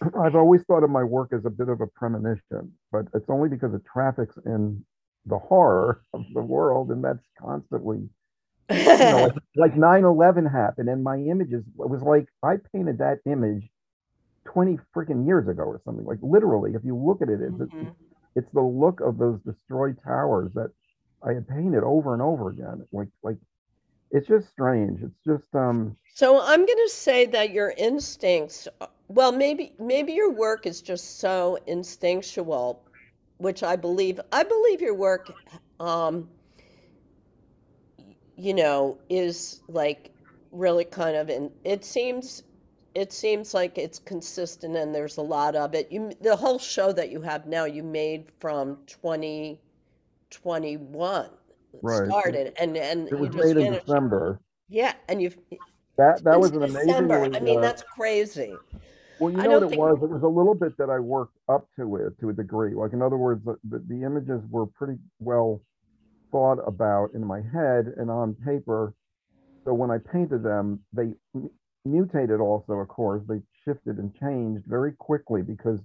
I've 0.20 0.36
always 0.36 0.62
thought 0.64 0.84
of 0.84 0.90
my 0.90 1.04
work 1.04 1.32
as 1.32 1.44
a 1.44 1.50
bit 1.50 1.68
of 1.68 1.80
a 1.80 1.86
premonition, 1.86 2.72
but 2.92 3.06
it's 3.14 3.30
only 3.30 3.48
because 3.48 3.74
it 3.74 3.82
traffics 3.90 4.36
in 4.44 4.84
the 5.26 5.38
horror 5.38 6.02
of 6.14 6.24
the 6.34 6.40
world, 6.42 6.90
and 6.90 7.02
that's 7.02 7.26
constantly, 7.40 8.08
you 9.00 9.08
know, 9.08 9.20
like, 9.22 9.32
like 9.56 9.76
9/11 9.76 10.46
happened, 10.46 10.88
and 10.88 11.02
my 11.04 11.16
images 11.18 11.64
it 11.66 11.90
was 11.90 12.02
like 12.02 12.28
I 12.42 12.56
painted 12.72 12.98
that 12.98 13.20
image 13.26 13.70
20 14.46 14.78
freaking 14.94 15.26
years 15.26 15.48
ago 15.48 15.62
or 15.64 15.80
something. 15.84 16.04
Like 16.04 16.18
literally, 16.22 16.72
if 16.74 16.84
you 16.84 16.96
look 16.96 17.22
at 17.22 17.28
it, 17.28 17.40
it's 17.42 17.60
Mhm. 17.60 17.94
it's 18.36 18.50
the 18.52 18.62
look 18.62 19.00
of 19.00 19.18
those 19.18 19.40
destroyed 19.42 19.98
towers 20.04 20.52
that 20.54 20.70
I 21.26 21.34
had 21.34 21.48
painted 21.48 21.82
over 21.84 22.12
and 22.14 22.22
over 22.22 22.50
again. 22.50 22.86
Like 22.92 23.08
like 23.22 23.38
it's 24.10 24.28
just 24.28 24.50
strange. 24.50 25.00
It's 25.02 25.18
just 25.26 25.54
um 25.54 25.96
So 26.14 26.40
I'm 26.40 26.66
going 26.66 26.78
to 26.84 26.88
say 26.90 27.26
that 27.26 27.50
your 27.50 27.70
instincts, 27.76 28.66
well, 29.08 29.32
maybe 29.32 29.72
maybe 29.78 30.12
your 30.12 30.30
work 30.32 30.66
is 30.66 30.82
just 30.82 31.18
so 31.20 31.58
instinctual, 31.66 32.82
which 33.38 33.62
I 33.62 33.76
believe. 33.76 34.20
I 34.32 34.42
believe 34.42 34.80
your 34.80 34.94
work, 34.94 35.30
um, 35.80 36.28
you 38.36 38.54
know, 38.54 38.98
is 39.08 39.60
like 39.68 40.12
really 40.52 40.84
kind 40.84 41.16
of 41.16 41.28
in. 41.30 41.50
It 41.64 41.84
seems, 41.84 42.42
it 42.94 43.12
seems 43.12 43.54
like 43.54 43.78
it's 43.78 43.98
consistent, 43.98 44.76
and 44.76 44.94
there's 44.94 45.16
a 45.18 45.22
lot 45.22 45.56
of 45.56 45.74
it. 45.74 45.90
You, 45.90 46.12
the 46.20 46.36
whole 46.36 46.58
show 46.58 46.92
that 46.92 47.10
you 47.10 47.20
have 47.22 47.46
now, 47.46 47.64
you 47.64 47.82
made 47.82 48.26
from 48.40 48.78
2021 48.86 51.30
right. 51.82 52.06
started, 52.06 52.52
and 52.58 52.76
and 52.76 53.08
It 53.10 53.18
you 53.18 53.18
was 53.18 53.30
just 53.30 53.54
made 53.54 53.56
in. 53.56 53.72
December. 53.74 54.40
Yeah, 54.68 54.94
and 55.08 55.20
you've 55.22 55.36
That 55.98 56.22
that 56.24 56.40
was 56.40 56.50
an 56.52 56.60
December. 56.62 56.62
amazingly 56.62 57.34
I 57.34 57.40
mean, 57.40 57.58
uh, 57.58 57.60
that's 57.60 57.82
crazy. 57.82 58.54
well, 59.18 59.32
you 59.32 59.40
I 59.40 59.46
know 59.46 59.60
what 59.60 59.62
it 59.62 59.72
was? 59.72 59.98
It 60.02 60.10
was 60.10 60.22
a 60.22 60.28
little 60.28 60.54
bit 60.54 60.76
that 60.78 60.90
I 60.90 60.98
worked 61.00 61.36
up 61.48 61.66
to 61.76 61.96
it 61.96 62.18
to 62.20 62.28
a 62.30 62.32
degree. 62.32 62.74
Like 62.74 62.92
in 62.92 63.02
other 63.02 63.16
words, 63.16 63.44
the, 63.44 63.56
the, 63.64 63.78
the 63.88 64.02
images 64.04 64.42
were 64.50 64.66
pretty 64.66 64.98
well 65.20 65.60
thought 66.30 66.58
about 66.66 67.14
in 67.14 67.24
my 67.24 67.40
head 67.40 67.92
and 67.96 68.10
on 68.10 68.34
paper. 68.34 68.94
So 69.64 69.74
when 69.74 69.90
I 69.90 69.98
painted 69.98 70.42
them, 70.42 70.80
they 70.92 71.12
m- 71.34 71.50
mutated 71.84 72.40
also, 72.40 72.74
of 72.74 72.88
course. 72.88 73.22
They 73.28 73.40
shifted 73.64 73.98
and 73.98 74.14
changed 74.14 74.64
very 74.66 74.92
quickly 74.92 75.42
because 75.42 75.80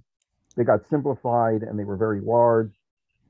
they 0.56 0.64
got 0.64 0.86
simplified 0.88 1.62
and 1.62 1.78
they 1.78 1.84
were 1.84 1.96
very 1.96 2.20
large, 2.20 2.72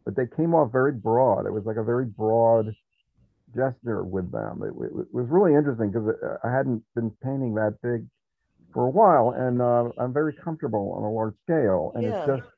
but 0.04 0.16
they 0.16 0.26
came 0.26 0.54
off 0.54 0.72
very 0.72 0.92
broad. 0.92 1.46
It 1.46 1.52
was 1.52 1.64
like 1.64 1.76
a 1.76 1.84
very 1.84 2.06
broad 2.06 2.74
gesture 3.54 4.02
with 4.04 4.30
them. 4.32 4.62
It, 4.62 4.68
it, 4.82 4.90
it 5.00 5.14
was 5.14 5.28
really 5.28 5.54
interesting 5.54 5.90
because 5.90 6.08
I 6.44 6.50
hadn't 6.50 6.82
been 6.94 7.10
painting 7.22 7.54
that 7.54 7.76
big 7.82 8.06
for 8.72 8.86
a 8.86 8.90
while, 8.90 9.34
and 9.36 9.60
uh, 9.60 9.90
I'm 10.02 10.12
very 10.12 10.32
comfortable 10.32 10.94
on 10.96 11.04
a 11.04 11.10
large 11.10 11.34
scale, 11.44 11.92
and 11.94 12.04
Yeah. 12.04 12.24
it 12.24 12.26
just 12.26 12.48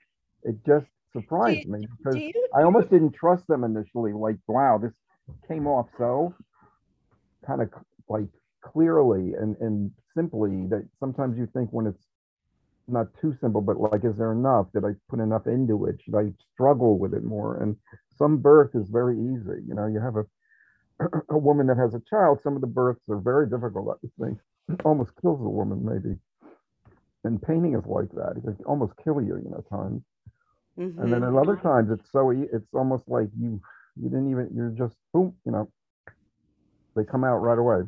it 0.45 0.57
just 0.67 0.87
surprised 1.15 1.69
me 1.69 1.87
because 1.99 2.21
you, 2.21 2.33
I 2.55 2.63
almost 2.63 2.91
didn't 2.91 3.13
trust 3.13 3.47
them 3.47 3.65
initially. 3.65 4.13
Like, 4.13 4.37
wow, 4.47 4.79
this 4.79 4.93
came 5.49 5.67
off 5.67 5.89
so 5.97 6.35
kind 7.47 7.63
of 7.63 7.71
like 8.09 8.27
clearly 8.63 9.35
and 9.39 9.57
and 9.61 9.91
simply 10.15 10.67
that 10.69 10.87
sometimes 10.99 11.37
you 11.39 11.47
think 11.53 11.71
when 11.71 11.87
it's 11.87 12.07
not 12.87 13.07
too 13.21 13.35
simple, 13.41 13.63
but 13.63 13.81
like, 13.81 14.05
is 14.05 14.17
there 14.17 14.33
enough? 14.33 14.67
Did 14.75 14.85
I 14.85 14.91
put 15.09 15.21
enough 15.21 15.47
into 15.47 15.87
it? 15.87 15.97
Should 16.03 16.15
I 16.15 16.33
struggle 16.53 16.99
with 16.99 17.15
it 17.15 17.25
more? 17.25 17.63
And 17.63 17.77
some 18.19 18.37
birth 18.39 18.73
is 18.75 18.89
very 18.89 19.17
easy. 19.19 19.65
You 19.67 19.75
know, 19.75 19.87
you 19.87 20.01
have 20.01 20.17
a 20.17 20.25
a 21.31 21.39
woman 21.39 21.67
that 21.69 21.79
has 21.79 21.95
a 21.95 22.03
child. 22.09 22.41
Some 22.43 22.55
of 22.55 22.61
the 22.61 22.67
births 22.67 23.09
are 23.09 23.19
very 23.19 23.49
difficult. 23.49 23.99
I 24.05 24.25
think 24.25 24.39
almost 24.85 25.13
kills 25.21 25.41
a 25.41 25.49
woman 25.49 25.85
maybe. 25.85 26.17
And 27.25 27.41
painting 27.41 27.75
is 27.75 27.87
like 27.87 28.11
that. 28.13 28.35
It 28.37 28.43
can 28.43 28.65
almost 28.67 28.93
kill 29.03 29.21
you, 29.21 29.41
you 29.43 29.51
know, 29.51 29.65
times. 29.71 30.03
Mm-hmm. 30.79 31.01
And 31.03 31.13
then 31.13 31.23
at 31.23 31.35
other 31.35 31.57
times 31.57 31.91
it's 31.91 32.11
so 32.11 32.31
it's 32.31 32.67
almost 32.73 33.05
like 33.07 33.29
you 33.39 33.61
you 33.97 34.09
didn't 34.09 34.31
even 34.31 34.51
you're 34.55 34.71
just 34.71 34.97
boom, 35.13 35.35
you 35.45 35.53
know, 35.53 35.69
they 36.97 37.05
come 37.05 37.25
out 37.25 37.39
right 37.39 37.59
away. 37.59 37.83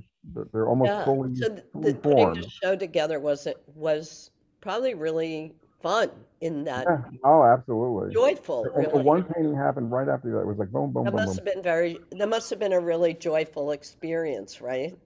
They're, 0.52 0.68
almost 0.68 0.92
Yeah, 0.92 1.04
fully 1.04 1.34
so 1.36 1.48
the, 1.48 1.64
fully 1.72 1.92
the, 1.92 1.98
putting 2.00 2.40
the 2.40 2.50
show 2.62 2.76
together 2.76 3.20
was 3.20 3.46
it 3.46 3.60
was 3.74 4.30
probably 4.60 4.94
really 4.94 5.52
fun 5.82 6.10
in 6.40 6.64
that 6.64 6.86
Yeah. 6.86 6.98
Oh, 7.24 7.44
absolutely. 7.44 8.12
joyful, 8.12 8.64
really. 8.74 9.02
one 9.02 9.24
painting 9.24 9.56
happened 9.56 9.90
right 9.90 10.08
after 10.08 10.30
that. 10.32 10.40
It 10.40 10.46
was 10.46 10.58
like 10.58 10.70
boom, 10.70 10.92
boom, 10.92 11.04
That 11.04 11.12
boom, 11.12 11.24
must 11.24 11.36
boom. 11.36 11.46
have 11.46 11.54
been 11.54 11.62
very, 11.62 11.98
that 12.12 12.28
must 12.28 12.50
have 12.50 12.58
been 12.58 12.72
a 12.72 12.80
really 12.80 13.14
joyful 13.14 13.70
experience, 13.72 14.60
right? 14.60 14.96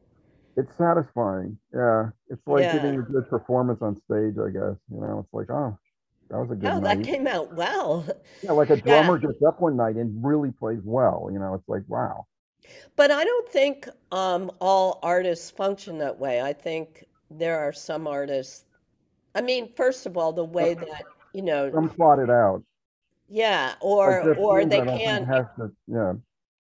It's 0.57 0.77
satisfying. 0.77 1.59
Yeah, 1.75 2.11
it's 2.29 2.47
like 2.47 2.65
Yeah. 2.65 2.73
giving 2.73 2.99
a 2.99 3.03
good 3.03 3.29
performance 3.29 3.81
on 3.83 3.97
stage. 3.97 4.37
I 4.39 4.51
guess 4.51 4.77
you 4.91 5.01
know. 5.01 5.21
It's 5.25 5.33
like 5.33 5.51
oh, 5.51 5.79
that 6.31 6.39
was 6.39 6.51
a 6.51 6.55
good 6.55 6.71
Oh, 6.71 6.81
that 6.81 7.03
came 7.03 7.27
out 7.27 7.53
well. 7.55 8.07
Yeah, 8.43 8.53
like 8.53 8.71
a 8.71 8.77
Yeah. 8.85 9.03
drummer 9.03 9.19
gets 9.19 9.43
up 9.47 9.61
one 9.61 9.77
night 9.77 9.97
and 9.97 10.25
really 10.25 10.51
plays 10.53 10.81
well. 10.85 11.29
You 11.33 11.39
know, 11.39 11.55
it's 11.55 11.69
like 11.69 11.83
wow. 11.89 12.27
But 12.97 13.11
I 13.11 13.25
don't 13.25 13.49
think 13.49 13.89
um, 14.13 14.51
all 14.61 15.01
artists 15.03 15.51
function 15.51 15.99
that 15.99 16.19
way. 16.19 16.41
I 16.41 16.53
think 16.53 17.05
there 17.31 17.59
are 17.59 17.73
some 17.73 18.07
artists. 18.07 18.65
I 19.35 19.41
mean, 19.41 19.73
first 19.75 20.07
of 20.07 20.17
all, 20.17 20.33
the 20.33 20.45
way 20.45 20.75
that, 20.75 21.05
you 21.33 21.43
know, 21.43 21.71
Some 21.73 21.89
plot 21.89 22.19
it 22.21 22.31
out. 22.31 22.63
yeah, 23.29 23.75
or 23.81 24.23
Jeff 24.25 24.39
or 24.39 24.65
they 24.65 24.81
I 24.81 24.85
don't 24.85 24.97
think 24.99 25.01
can't, 25.01 25.49
to. 25.57 25.73
Yeah. 25.89 26.13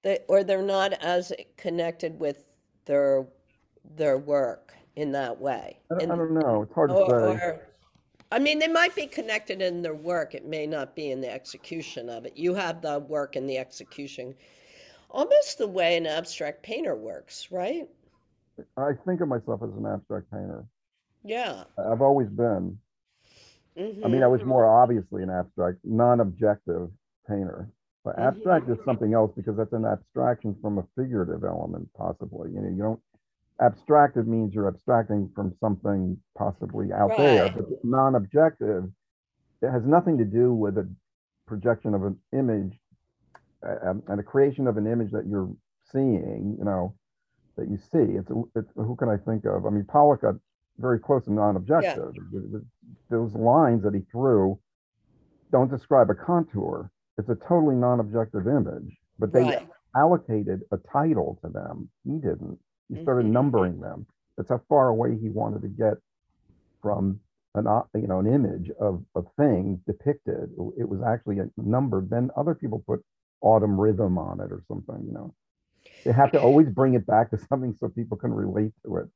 they, 0.02 0.18
or 0.28 0.42
they're 0.44 0.62
not 0.62 0.92
as 0.94 1.32
connected 1.56 2.18
with 2.18 2.44
their 2.86 3.26
their 3.96 4.18
work 4.18 4.74
in 4.96 5.12
that 5.12 5.40
way. 5.40 5.78
I 5.90 5.98
don't, 6.00 6.10
I 6.10 6.16
don't 6.16 6.34
know. 6.34 6.62
It's 6.62 6.74
hard 6.74 6.90
to 6.90 6.96
say. 6.96 7.02
or 7.12 7.60
I 8.32 8.40
mean, 8.40 8.58
they 8.58 8.66
might 8.66 8.96
be 8.96 9.06
connected 9.06 9.62
in 9.62 9.82
their 9.82 9.94
work. 9.94 10.34
It 10.34 10.44
may 10.44 10.66
not 10.66 10.96
be 10.96 11.12
in 11.12 11.20
the 11.20 11.30
execution 11.32 12.08
of 12.08 12.24
it. 12.26 12.36
You 12.36 12.54
have 12.54 12.82
the 12.82 12.98
work 12.98 13.36
and 13.36 13.48
the 13.48 13.58
execution, 13.58 14.34
almost 15.10 15.58
the 15.58 15.68
way 15.68 15.96
an 15.96 16.06
abstract 16.06 16.62
painter 16.62 16.96
works, 16.96 17.50
right? 17.52 17.88
I 18.76 18.94
think 18.94 19.20
of 19.20 19.28
myself 19.28 19.62
as 19.62 19.70
an 19.76 19.86
abstract 19.86 20.28
painter. 20.30 20.66
Yeah. 21.24 21.64
I- 21.76 21.82
I've 21.90 22.00
always 22.02 22.28
been. 22.28 22.78
I 24.02 24.08
hmm 24.08 24.12
mean, 24.12 24.22
I 24.22 24.26
was 24.28 24.44
more 24.44 24.66
obviously 24.66 25.22
an 25.22 25.30
abstract, 25.30 25.78
non-objective 25.84 26.90
painter. 27.28 27.68
But 28.04 28.18
Mhm. 28.18 28.18
abstract 28.18 28.68
is 28.70 28.78
something 28.84 29.12
else 29.12 29.30
because 29.36 29.56
that's 29.56 29.74
an 29.74 29.84
abstraction 29.84 30.54
from 30.62 30.78
a 30.78 30.86
figurative 30.96 31.44
element, 31.44 31.88
possibly. 31.94 32.50
You 32.50 32.60
know, 32.60 32.68
you 32.70 32.82
don't. 32.82 33.00
Abstractive 33.60 34.26
means 34.26 34.54
you're 34.54 34.68
abstracting 34.68 35.30
from 35.34 35.54
something 35.60 36.16
possibly 36.36 36.92
out 36.92 37.10
there, 37.16 37.44
but 37.56 37.84
non-objective, 37.84 38.84
it 39.62 39.70
has 39.70 39.84
nothing 39.84 40.16
to 40.18 40.24
do 40.24 40.54
with 40.54 40.78
a 40.78 40.88
projection 41.46 41.94
of 41.94 42.04
an 42.04 42.16
image 42.32 42.78
and 43.62 44.18
a 44.20 44.22
creation 44.22 44.66
of 44.66 44.78
an 44.78 44.86
image 44.86 45.10
that 45.12 45.26
you're 45.26 45.50
seeing. 45.92 46.56
You 46.58 46.64
know, 46.64 46.94
that 47.56 47.68
you 47.68 47.76
see. 47.76 48.16
It's, 48.16 48.30
a- 48.30 48.58
it's 48.58 48.70
who 48.74 48.96
can 48.96 49.08
I 49.10 49.18
think 49.18 49.44
of? 49.44 49.66
I 49.66 49.70
mean, 49.70 49.84
Pollock 49.84 50.22
got 50.22 50.36
very 50.78 50.98
close 50.98 51.24
to 51.26 51.32
non-objective. 51.32 52.14
Th- 52.32 52.62
Those 53.10 53.34
lines 53.34 53.82
that 53.82 53.92
he 53.94 54.00
threw 54.10 54.58
don't 55.52 55.70
describe 55.70 56.08
a 56.08 56.14
contour. 56.14 56.90
It's 57.18 57.28
a 57.28 57.34
totally 57.34 57.76
non-objective 57.76 58.46
image, 58.46 58.96
but 59.18 59.32
they 59.34 59.42
Right. 59.42 59.68
allocated 59.94 60.62
a 60.72 60.78
title 60.78 61.38
to 61.42 61.50
them. 61.50 61.90
He 62.04 62.12
didn't. 62.12 62.58
He 62.92 63.02
started 63.02 63.26
Mhm. 63.26 63.30
numbering 63.30 63.80
them. 63.80 64.06
That's 64.36 64.48
how 64.48 64.58
far 64.68 64.88
away 64.88 65.16
he 65.16 65.28
wanted 65.28 65.62
to 65.62 65.68
get 65.68 65.98
from 66.82 67.20
an, 67.54 67.66
you 67.94 68.06
know, 68.06 68.18
an 68.20 68.26
image 68.26 68.70
of 68.80 69.04
a 69.14 69.22
thing 69.36 69.82
depicted. 69.86 70.50
It 70.76 70.88
was 70.88 71.02
actually 71.02 71.38
a 71.40 71.50
numbered. 71.56 72.08
Then 72.10 72.30
other 72.36 72.54
people 72.54 72.82
put 72.86 73.04
autumn 73.42 73.80
rhythm 73.80 74.18
on 74.18 74.40
it 74.40 74.50
or 74.52 74.62
something, 74.68 75.04
you 75.06 75.12
know. 75.12 75.34
They 76.04 76.12
have 76.12 76.32
to 76.32 76.40
always 76.40 76.68
bring 76.68 76.94
it 76.94 77.06
back 77.06 77.30
to 77.30 77.38
something 77.38 77.74
so 77.74 77.88
people 77.88 78.16
can 78.16 78.32
relate 78.32 78.72
to 78.84 78.96
it. 78.98 79.08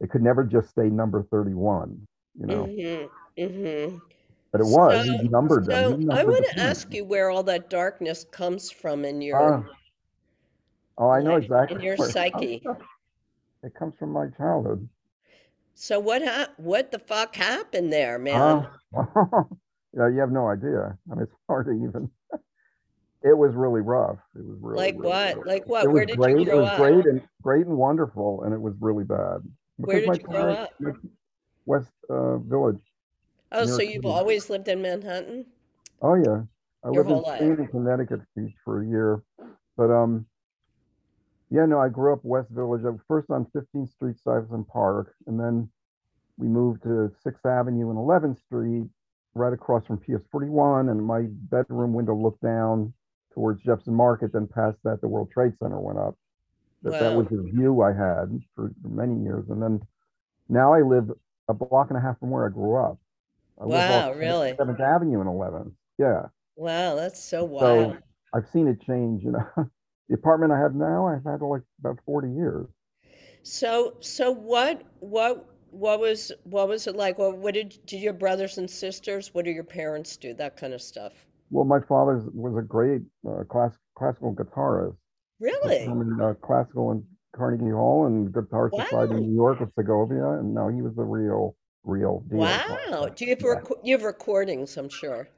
It 0.00 0.10
could 0.10 0.22
never 0.22 0.44
just 0.44 0.70
stay 0.70 0.88
number 0.90 1.22
31, 1.24 2.06
you 2.38 2.46
know, 2.46 2.64
Mhm, 2.66 3.10
mhm. 3.38 4.00
but 4.52 4.60
it 4.60 4.66
was. 4.66 5.06
So- 5.06 5.12
He 5.18 5.28
numbered 5.28 5.64
them. 5.66 5.92
So 5.92 5.96
He 5.98 6.08
I 6.10 6.24
want 6.24 6.44
to 6.46 6.60
ask 6.60 6.92
you 6.94 7.04
where 7.04 7.30
all 7.30 7.42
that 7.44 7.68
darkness 7.70 8.24
comes 8.24 8.70
from 8.70 9.04
in 9.04 9.20
your 9.22 9.36
Ah. 9.38 9.64
Oh, 10.98 11.08
I 11.10 11.20
know 11.22 11.36
exactly. 11.36 11.76
in 11.76 11.82
your 11.82 11.96
where 11.98 12.08
it 12.08 12.14
comes 12.14 12.34
psyche. 12.34 12.66
It 13.66 13.74
comes 13.74 13.96
from 13.98 14.12
my 14.12 14.28
childhood. 14.38 14.88
So 15.74 15.98
what 15.98 16.22
hap- 16.22 16.56
what 16.58 16.92
the 16.92 17.00
fuck 17.00 17.34
happened 17.34 17.92
there, 17.92 18.16
man? 18.16 18.64
Oh, 18.94 19.48
yeah, 19.92 20.08
you 20.08 20.20
have 20.20 20.30
no 20.30 20.48
idea. 20.48 20.96
I 21.10 21.14
mean, 21.14 21.24
it's 21.24 21.32
hard 21.48 21.66
to 21.66 21.72
even. 21.72 22.10
It 23.22 23.36
was 23.36 23.56
really 23.56 23.80
rough. 23.80 24.18
It 24.36 24.44
was 24.44 24.56
really 24.60 24.76
Like 24.86 24.94
really, 24.94 25.08
what? 25.08 25.34
really 25.34 25.46
Like 25.48 25.66
what? 25.66 25.84
It 25.84 25.92
Where 25.92 26.06
did 26.06 26.16
you 26.16 26.22
great. 26.22 26.46
It 26.46 26.54
was 26.54 26.68
up? 26.68 26.78
great 26.78 27.06
and 27.06 27.20
great 27.42 27.66
and 27.66 27.76
wonderful, 27.76 28.44
and 28.44 28.54
it 28.54 28.60
was 28.60 28.74
really 28.78 29.02
bad. 29.02 29.38
Where 29.78 30.00
did 30.00 30.14
you 30.14 30.22
grow 30.22 30.52
up? 30.52 30.70
West 31.64 31.90
uh, 32.08 32.36
Village. 32.38 32.78
Oh, 33.50 33.66
so 33.66 33.82
you've 33.82 34.04
City. 34.04 34.08
always 34.08 34.48
lived 34.48 34.68
in 34.68 34.80
Manhattan? 34.80 35.46
Oh 36.02 36.14
yeah, 36.14 36.42
I 36.84 36.90
Your 36.90 37.02
lived 37.02 37.26
in. 37.40 37.66
Connecticut 37.66 38.20
for 38.64 38.82
a 38.82 38.86
year, 38.86 39.22
but 39.76 39.90
um, 39.90 40.26
yeah, 41.50 41.66
no, 41.66 41.78
I 41.78 41.88
grew 41.88 42.12
up 42.12 42.20
West 42.22 42.50
Village. 42.50 42.82
I 42.84 42.90
was 42.90 43.00
first 43.06 43.30
on 43.30 43.46
15th 43.56 43.90
Street, 43.92 44.18
Stuyvesant 44.18 44.68
Park, 44.68 45.14
and 45.26 45.38
then 45.38 45.68
we 46.38 46.48
moved 46.48 46.82
to 46.82 47.12
Sixth 47.22 47.46
Avenue 47.46 47.90
and 47.90 47.98
11th 47.98 48.38
Street, 48.44 48.84
right 49.34 49.52
across 49.52 49.86
from 49.86 49.98
PS 49.98 50.26
41, 50.32 50.88
and 50.88 51.04
my 51.04 51.22
bedroom 51.50 51.94
window 51.94 52.14
looked 52.14 52.42
down 52.42 52.92
towards 53.32 53.62
Jefferson 53.62 53.94
Market. 53.94 54.32
Then 54.32 54.46
past 54.46 54.78
that, 54.84 55.00
the 55.00 55.08
World 55.08 55.30
Trade 55.30 55.52
Center 55.58 55.78
went 55.78 55.98
up. 55.98 56.16
That 56.82 57.00
that 57.00 57.16
was 57.16 57.26
the 57.28 57.42
view 57.42 57.82
I 57.82 57.88
had 57.88 58.40
for, 58.54 58.70
for 58.82 58.88
many 58.88 59.22
years, 59.22 59.44
and 59.48 59.62
then 59.62 59.80
now 60.48 60.74
I 60.74 60.82
live 60.82 61.10
a 61.48 61.54
block 61.54 61.88
and 61.90 61.98
a 61.98 62.00
half 62.00 62.18
from 62.18 62.30
where 62.30 62.46
I 62.46 62.50
grew 62.50 62.76
up. 62.76 62.98
I 63.60 63.66
Wow, 63.66 64.12
really? 64.12 64.54
Seventh 64.56 64.80
Avenue 64.80 65.20
and 65.20 65.28
11th. 65.28 65.72
Yeah. 65.98 66.26
Wow, 66.56 66.96
that's 66.96 67.22
so 67.22 67.44
wild. 67.44 67.92
So. 67.92 67.98
I've 68.34 68.48
seen 68.52 68.68
it 68.68 68.82
change, 68.82 69.22
you 69.22 69.32
know. 69.32 69.70
The 70.08 70.14
apartment 70.14 70.52
I 70.52 70.58
have 70.58 70.74
now, 70.74 71.06
I've 71.08 71.24
had 71.24 71.42
like 71.42 71.62
about 71.80 71.98
40 72.06 72.30
years. 72.32 72.66
So 73.42 73.96
so 74.00 74.30
what 74.30 74.82
what 75.00 75.46
what 75.70 76.00
was 76.00 76.32
what 76.44 76.68
was 76.68 76.86
it 76.86 76.96
like? 76.96 77.18
What 77.18 77.38
what 77.38 77.54
did 77.54 77.78
did 77.86 78.00
your 78.00 78.12
brothers 78.12 78.58
and 78.58 78.68
sisters, 78.68 79.32
what 79.34 79.44
do 79.44 79.50
your 79.50 79.64
parents 79.64 80.16
do? 80.16 80.34
That 80.34 80.56
kind 80.56 80.74
of 80.74 80.82
stuff. 80.82 81.12
Well, 81.50 81.64
my 81.64 81.80
father 81.80 82.24
was 82.34 82.56
a 82.56 82.62
great 82.66 83.02
uh, 83.28 83.44
class, 83.44 83.72
classical 83.96 84.34
guitarist, 84.34 84.96
Really? 85.38 85.78
performing 85.80 86.20
uh, 86.20 86.34
classical 86.44 86.90
in 86.90 87.04
Carnegie 87.36 87.70
Hall 87.70 88.06
and 88.06 88.32
Guitar 88.32 88.68
Society 88.74 89.14
in 89.14 89.28
New 89.28 89.34
York 89.34 89.60
at 89.60 89.68
Segovia. 89.78 90.40
And 90.40 90.52
no, 90.52 90.66
he 90.68 90.82
was 90.82 90.94
the 90.96 91.04
real, 91.04 91.54
real 91.84 92.24
deal. 92.28 92.38
Wow. 92.38 93.08
Do 93.14 93.24
you 93.24 93.30
have 93.36 93.42
rec- 93.44 93.78
you 93.84 93.96
have 93.96 94.04
recordings, 94.04 94.76
I'm 94.76 94.88
sure. 94.88 95.28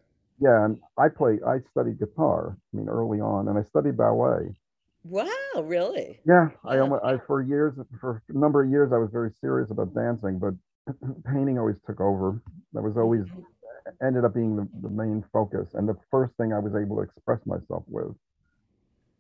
Yeah, 0.41 0.65
and 0.65 0.79
I 0.97 1.09
play, 1.09 1.39
I 1.47 1.61
studied 1.71 1.99
guitar, 1.99 2.57
I 2.73 2.77
mean, 2.77 2.89
early 2.89 3.21
on, 3.21 3.49
and 3.49 3.59
I 3.59 3.63
studied 3.65 3.97
ballet. 3.97 4.55
Wow, 5.03 5.63
really? 5.63 6.21
Yeah, 6.27 6.51
I 6.65 6.79
almost, 6.79 7.05
I, 7.05 7.17
for 7.27 7.43
years, 7.43 7.75
for 8.01 8.23
a 8.29 8.39
number 8.39 8.63
of 8.63 8.71
years, 8.71 8.93
I 8.93 8.99
was 8.99 9.11
very 9.11 9.33
serious 9.41 9.71
about 9.71 9.95
dancing, 9.95 10.39
but 10.39 10.55
painting 11.33 11.59
always 11.59 11.77
took 11.87 12.01
over. 12.01 12.43
That 12.75 12.83
was 12.83 12.97
always 12.97 13.25
Mhm. 13.25 13.47
ended 14.03 14.25
up 14.25 14.35
being 14.35 14.57
the, 14.57 14.69
the 14.83 14.91
main 14.91 15.25
focus 15.33 15.75
and 15.75 15.89
the 15.89 15.97
first 16.11 16.35
thing 16.37 16.53
I 16.53 16.59
was 16.59 16.75
able 16.77 16.97
to 16.97 17.03
express 17.03 17.41
myself 17.47 17.85
with. 17.89 18.15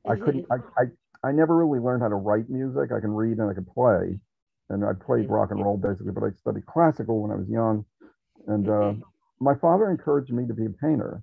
I 0.09 0.17
couldn't, 0.17 0.47
I, 0.51 0.57
I, 0.79 1.29
I 1.29 1.33
never 1.33 1.57
really 1.57 1.81
learned 1.81 2.03
how 2.03 2.09
to 2.09 2.15
write 2.15 2.49
music. 2.49 2.93
I 2.93 3.01
can 3.01 3.13
read 3.13 3.39
and 3.39 3.51
I 3.51 3.55
can 3.55 3.65
play. 3.65 4.19
And 4.71 4.85
I 4.85 4.93
played 4.93 5.29
rock 5.29 5.51
and 5.51 5.63
roll 5.65 5.77
basically, 5.79 6.13
but 6.13 6.25
I 6.25 6.31
studied 6.33 6.67
classical 6.67 7.23
when 7.23 7.31
I 7.31 7.37
was 7.37 7.49
young. 7.49 7.85
And 8.47 8.69
uh. 8.69 8.93
My 9.41 9.55
father 9.55 9.91
encouraged 9.91 10.33
me 10.33 10.47
to 10.47 10.55
be 10.55 10.67
a 10.67 10.71
painter 10.71 11.23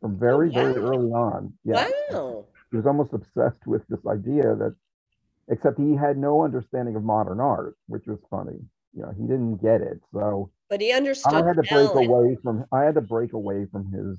from 0.00 0.14
oh, 0.14 0.18
very, 0.18 0.50
very 0.50 0.80
wow. 0.80 0.88
early 0.88 1.10
on. 1.10 1.52
Yeah. 1.64 1.88
Wow. 2.10 2.46
He 2.70 2.76
was 2.76 2.86
almost 2.86 3.12
obsessed 3.12 3.66
with 3.66 3.86
this 3.88 4.00
idea 4.06 4.54
that, 4.54 4.74
except 5.48 5.78
he 5.78 5.94
had 5.94 6.16
no 6.16 6.42
understanding 6.42 6.96
of 6.96 7.04
modern 7.04 7.40
art, 7.40 7.76
which 7.86 8.06
was 8.06 8.18
funny. 8.30 8.58
You 8.94 9.02
know, 9.02 9.12
he 9.16 9.22
didn't 9.22 9.62
get 9.62 9.80
it. 9.80 10.00
So 10.12 10.50
But 10.68 10.80
he 10.80 10.92
understood. 10.92 11.34
I 11.34 11.46
had 11.46 11.56
to 11.56 11.62
break 11.62 11.94
away 11.94 12.36
from 12.42 12.64
I 12.72 12.82
had 12.82 12.94
to 12.94 13.00
break 13.00 13.32
away 13.32 13.66
from 13.70 13.90
his 13.90 14.18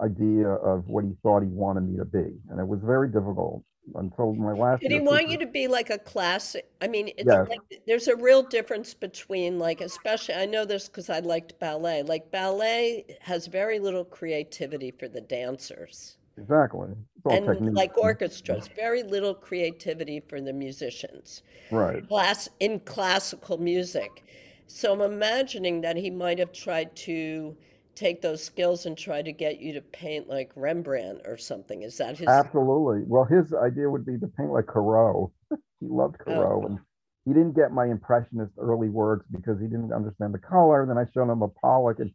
idea 0.00 0.48
of 0.48 0.88
what 0.88 1.04
he 1.04 1.12
thought 1.22 1.42
he 1.42 1.48
wanted 1.48 1.82
me 1.82 1.96
to 1.98 2.04
be, 2.04 2.40
and 2.50 2.58
it 2.58 2.66
was 2.66 2.80
very 2.82 3.08
difficult 3.08 3.62
until 3.94 4.32
my 4.34 4.52
last. 4.52 4.80
Did 4.82 4.92
he 4.92 5.00
want 5.00 5.28
you 5.28 5.38
to 5.38 5.46
be 5.46 5.68
like 5.68 5.90
a 5.90 5.98
classic? 5.98 6.68
I 6.80 6.88
mean, 6.88 7.08
it's 7.16 7.26
Yes. 7.26 7.48
like 7.48 7.60
there's 7.86 8.08
a 8.08 8.16
real 8.16 8.42
difference 8.42 8.94
between 8.94 9.58
like, 9.58 9.80
especially 9.80 10.34
I 10.34 10.46
know 10.46 10.64
this 10.64 10.88
because 10.88 11.10
I 11.10 11.18
liked 11.20 11.58
ballet. 11.58 12.02
Like 12.02 12.30
ballet 12.30 13.04
has 13.20 13.46
very 13.46 13.78
little 13.78 14.04
creativity 14.04 14.90
for 14.90 15.08
the 15.08 15.20
dancers, 15.20 16.16
Exactly. 16.38 16.88
And 17.30 17.46
technique. 17.46 17.74
like 17.74 17.96
orchestras, 17.98 18.68
very 18.74 19.02
little 19.02 19.34
creativity 19.34 20.20
for 20.20 20.40
the 20.40 20.52
musicians. 20.52 21.42
Right. 21.70 22.06
Class 22.08 22.48
in 22.60 22.80
classical 22.80 23.58
music. 23.58 24.24
So 24.66 24.92
I'm 24.92 25.02
imagining 25.02 25.82
that 25.82 25.96
he 25.96 26.10
might 26.10 26.38
have 26.38 26.52
tried 26.52 26.96
to 26.96 27.56
take 27.94 28.22
those 28.22 28.42
skills 28.42 28.86
and 28.86 28.96
try 28.96 29.22
to 29.22 29.32
get 29.32 29.60
you 29.60 29.72
to 29.74 29.80
paint 29.80 30.28
like 30.28 30.50
Rembrandt 30.56 31.22
or 31.26 31.36
something. 31.36 31.82
Is 31.82 31.98
that 31.98 32.18
his? 32.18 32.28
Absolutely. 32.28 33.04
Well, 33.06 33.24
his 33.24 33.52
idea 33.52 33.88
would 33.88 34.06
be 34.06 34.18
to 34.18 34.26
paint 34.28 34.50
like 34.50 34.66
Corot. 34.66 35.30
he 35.80 35.86
loved 35.88 36.16
Oh. 36.26 36.30
Corot, 36.30 36.66
and 36.66 36.78
he 37.24 37.32
didn't 37.32 37.54
get 37.54 37.72
my 37.72 37.86
impressionist 37.86 38.52
early 38.58 38.88
works 38.88 39.26
because 39.30 39.60
he 39.60 39.66
didn't 39.66 39.92
understand 39.92 40.34
the 40.34 40.38
color. 40.38 40.86
Then 40.86 40.98
I 40.98 41.04
showed 41.12 41.30
him 41.30 41.42
a 41.42 41.48
Pollock, 41.48 42.00
and 42.00 42.10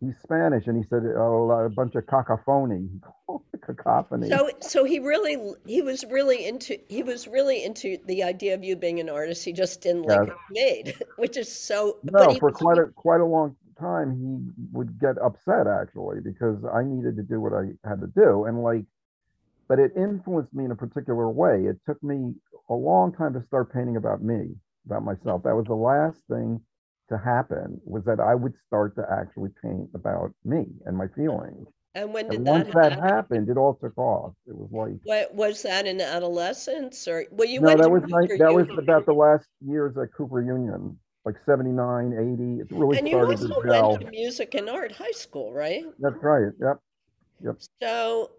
he's 0.00 0.14
Spanish, 0.22 0.66
and 0.66 0.76
he 0.76 0.84
said, 0.88 1.02
"Oh, 1.16 1.50
a 1.50 1.68
bunch 1.68 1.94
of 1.94 2.06
cacophony, 2.06 2.88
cacophony." 3.66 4.28
So, 4.28 4.50
so 4.60 4.84
he 4.84 4.98
really, 4.98 5.36
he 5.66 5.82
was 5.82 6.04
really 6.10 6.46
into, 6.46 6.78
he 6.88 7.02
was 7.02 7.26
really 7.26 7.64
into 7.64 7.98
the 8.06 8.22
idea 8.22 8.54
of 8.54 8.62
you 8.62 8.76
being 8.76 9.00
an 9.00 9.08
artist. 9.08 9.44
He 9.44 9.52
just 9.52 9.80
didn't 9.80 10.02
like 10.02 10.28
it 10.28 10.34
made, 10.50 10.94
which 11.16 11.36
is 11.36 11.50
so. 11.50 11.98
No, 12.04 12.34
for 12.34 12.52
quite 12.52 12.78
a 12.78 12.86
quite 12.94 13.20
a 13.20 13.24
long 13.26 13.56
time, 13.80 14.16
he 14.16 14.66
would 14.72 15.00
get 15.00 15.16
upset 15.18 15.66
actually 15.66 16.20
because 16.20 16.58
I 16.72 16.84
needed 16.84 17.16
to 17.16 17.22
do 17.22 17.40
what 17.40 17.52
I 17.52 17.72
had 17.88 18.00
to 18.00 18.06
do, 18.14 18.44
and 18.44 18.62
like, 18.62 18.84
but 19.68 19.78
it 19.78 19.92
influenced 19.96 20.52
me 20.54 20.64
in 20.66 20.70
a 20.70 20.76
particular 20.76 21.28
way. 21.30 21.64
It 21.64 21.80
took 21.86 22.02
me 22.02 22.34
a 22.68 22.74
long 22.74 23.12
time 23.12 23.32
to 23.34 23.42
start 23.46 23.72
painting 23.72 23.96
about 23.96 24.22
me, 24.22 24.54
about 24.86 25.04
myself. 25.04 25.42
That 25.44 25.56
was 25.56 25.66
the 25.66 25.74
last 25.74 26.18
thing 26.28 26.60
to 27.08 27.18
happen 27.18 27.80
was 27.84 28.04
that 28.04 28.20
I 28.20 28.34
would 28.34 28.54
start 28.66 28.94
to 28.96 29.04
actually 29.10 29.50
paint 29.62 29.90
about 29.94 30.32
me 30.44 30.66
and 30.86 30.96
my 30.96 31.08
feelings. 31.08 31.66
And 31.94 32.14
when 32.14 32.28
did 32.28 32.36
And 32.38 32.46
that 32.46 32.52
once 32.52 32.74
that 32.74 32.92
happened, 32.92 33.48
it 33.48 33.56
all 33.56 33.74
took 33.74 33.98
off. 33.98 34.34
It 34.46 34.56
was 34.56 34.70
like 34.70 35.00
What 35.02 35.34
was 35.34 35.62
that 35.62 35.86
in 35.86 36.00
adolescence 36.00 37.08
or 37.08 37.24
well, 37.32 37.48
you 37.48 37.60
no, 37.60 37.68
went 37.68 37.80
that 37.80 37.90
was 37.90 38.02
my, 38.08 38.26
that 38.38 38.54
was 38.54 38.68
about 38.78 39.06
the 39.06 39.12
last 39.12 39.48
years 39.60 39.96
at 39.98 40.12
Cooper 40.16 40.40
Union, 40.40 40.98
like 41.32 41.44
79, 41.44 42.12
80. 42.12 42.60
It 42.60 42.66
really 42.70 42.96
and 42.96 43.08
you 43.08 43.14
started 43.14 43.40
to 43.40 43.48
also 43.48 43.60
gel. 43.64 43.90
went 43.92 44.04
to 44.04 44.10
music 44.10 44.54
and 44.54 44.68
art 44.68 44.92
high 44.92 45.10
school, 45.12 45.52
right? 45.52 45.84
That's 45.98 46.16
right. 46.22 46.52
Yep. 46.60 46.78
Yep. 47.44 47.56
So, 47.82 48.30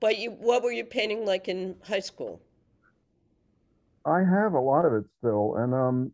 but 0.00 0.18
you, 0.18 0.30
what 0.32 0.62
were 0.62 0.72
you 0.72 0.84
painting 0.84 1.24
like 1.26 1.48
in 1.48 1.76
high 1.86 2.00
school? 2.00 2.40
I 4.04 4.20
have 4.24 4.54
a 4.54 4.60
lot 4.60 4.84
of 4.84 4.92
it 4.94 5.04
still, 5.18 5.56
and 5.56 5.74
um, 5.74 6.12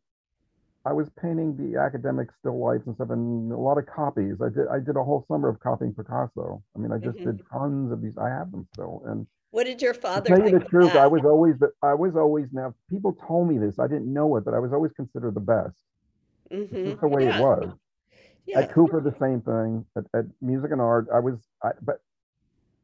I 0.85 0.93
was 0.93 1.09
painting 1.21 1.57
the 1.57 1.79
academic 1.81 2.29
still 2.41 2.59
lifes 2.59 2.87
and 2.87 2.97
stuff, 2.97 3.11
and 3.11 3.53
a 3.53 3.59
lot 3.59 3.79
of 3.79 3.87
copies. 3.87 4.37
I 4.43 4.51
did 4.51 4.69
I 4.69 4.81
did 4.81 4.97
a 4.97 5.05
whole 5.05 5.25
summer 5.29 5.49
of 5.49 5.61
copying 5.61 5.95
Picasso. 5.95 6.63
I 6.77 6.79
mean, 6.81 6.93
I 6.93 6.99
just 6.99 7.19
Mhm. 7.19 7.25
did 7.25 7.41
tons 7.53 7.93
of 7.93 8.03
these. 8.03 8.17
I 8.19 8.29
have 8.31 8.51
them 8.53 8.69
still, 8.75 9.03
and 9.07 9.27
What 9.51 9.65
did 9.65 9.83
your 9.83 9.95
to 9.95 10.01
father 10.01 10.31
tell 10.31 10.41
you 10.41 10.51
the 10.51 10.65
truth, 10.67 10.95
I 10.97 11.07
was 11.09 11.25
always 11.25 11.59
the 11.59 11.73
I 11.83 11.95
was 11.95 12.17
always 12.17 12.47
now. 12.53 12.75
People 12.91 13.15
told 13.27 13.49
me 13.49 13.59
this. 13.59 13.79
I 13.79 13.89
didn't 13.89 14.13
know 14.13 14.37
it, 14.37 14.45
but 14.45 14.55
I 14.55 14.61
was 14.61 14.73
always 14.73 14.93
considered 14.93 15.35
the 15.35 15.41
best. 15.41 15.77
It's 16.51 16.73
Mhm. 16.73 16.85
just 16.85 17.01
the 17.01 17.09
way 17.09 17.25
Yeah, 17.25 17.37
it 17.37 17.43
was. 17.43 17.73
yeah. 18.47 18.59
At 18.61 18.73
Cooper, 18.73 19.01
the 19.01 19.15
same 19.19 19.41
thing. 19.43 19.85
At, 19.97 20.05
at 20.19 20.27
music 20.41 20.71
and 20.73 20.81
art, 20.81 21.09
I 21.13 21.21
was. 21.21 21.39
I, 21.63 21.73
but 21.83 22.01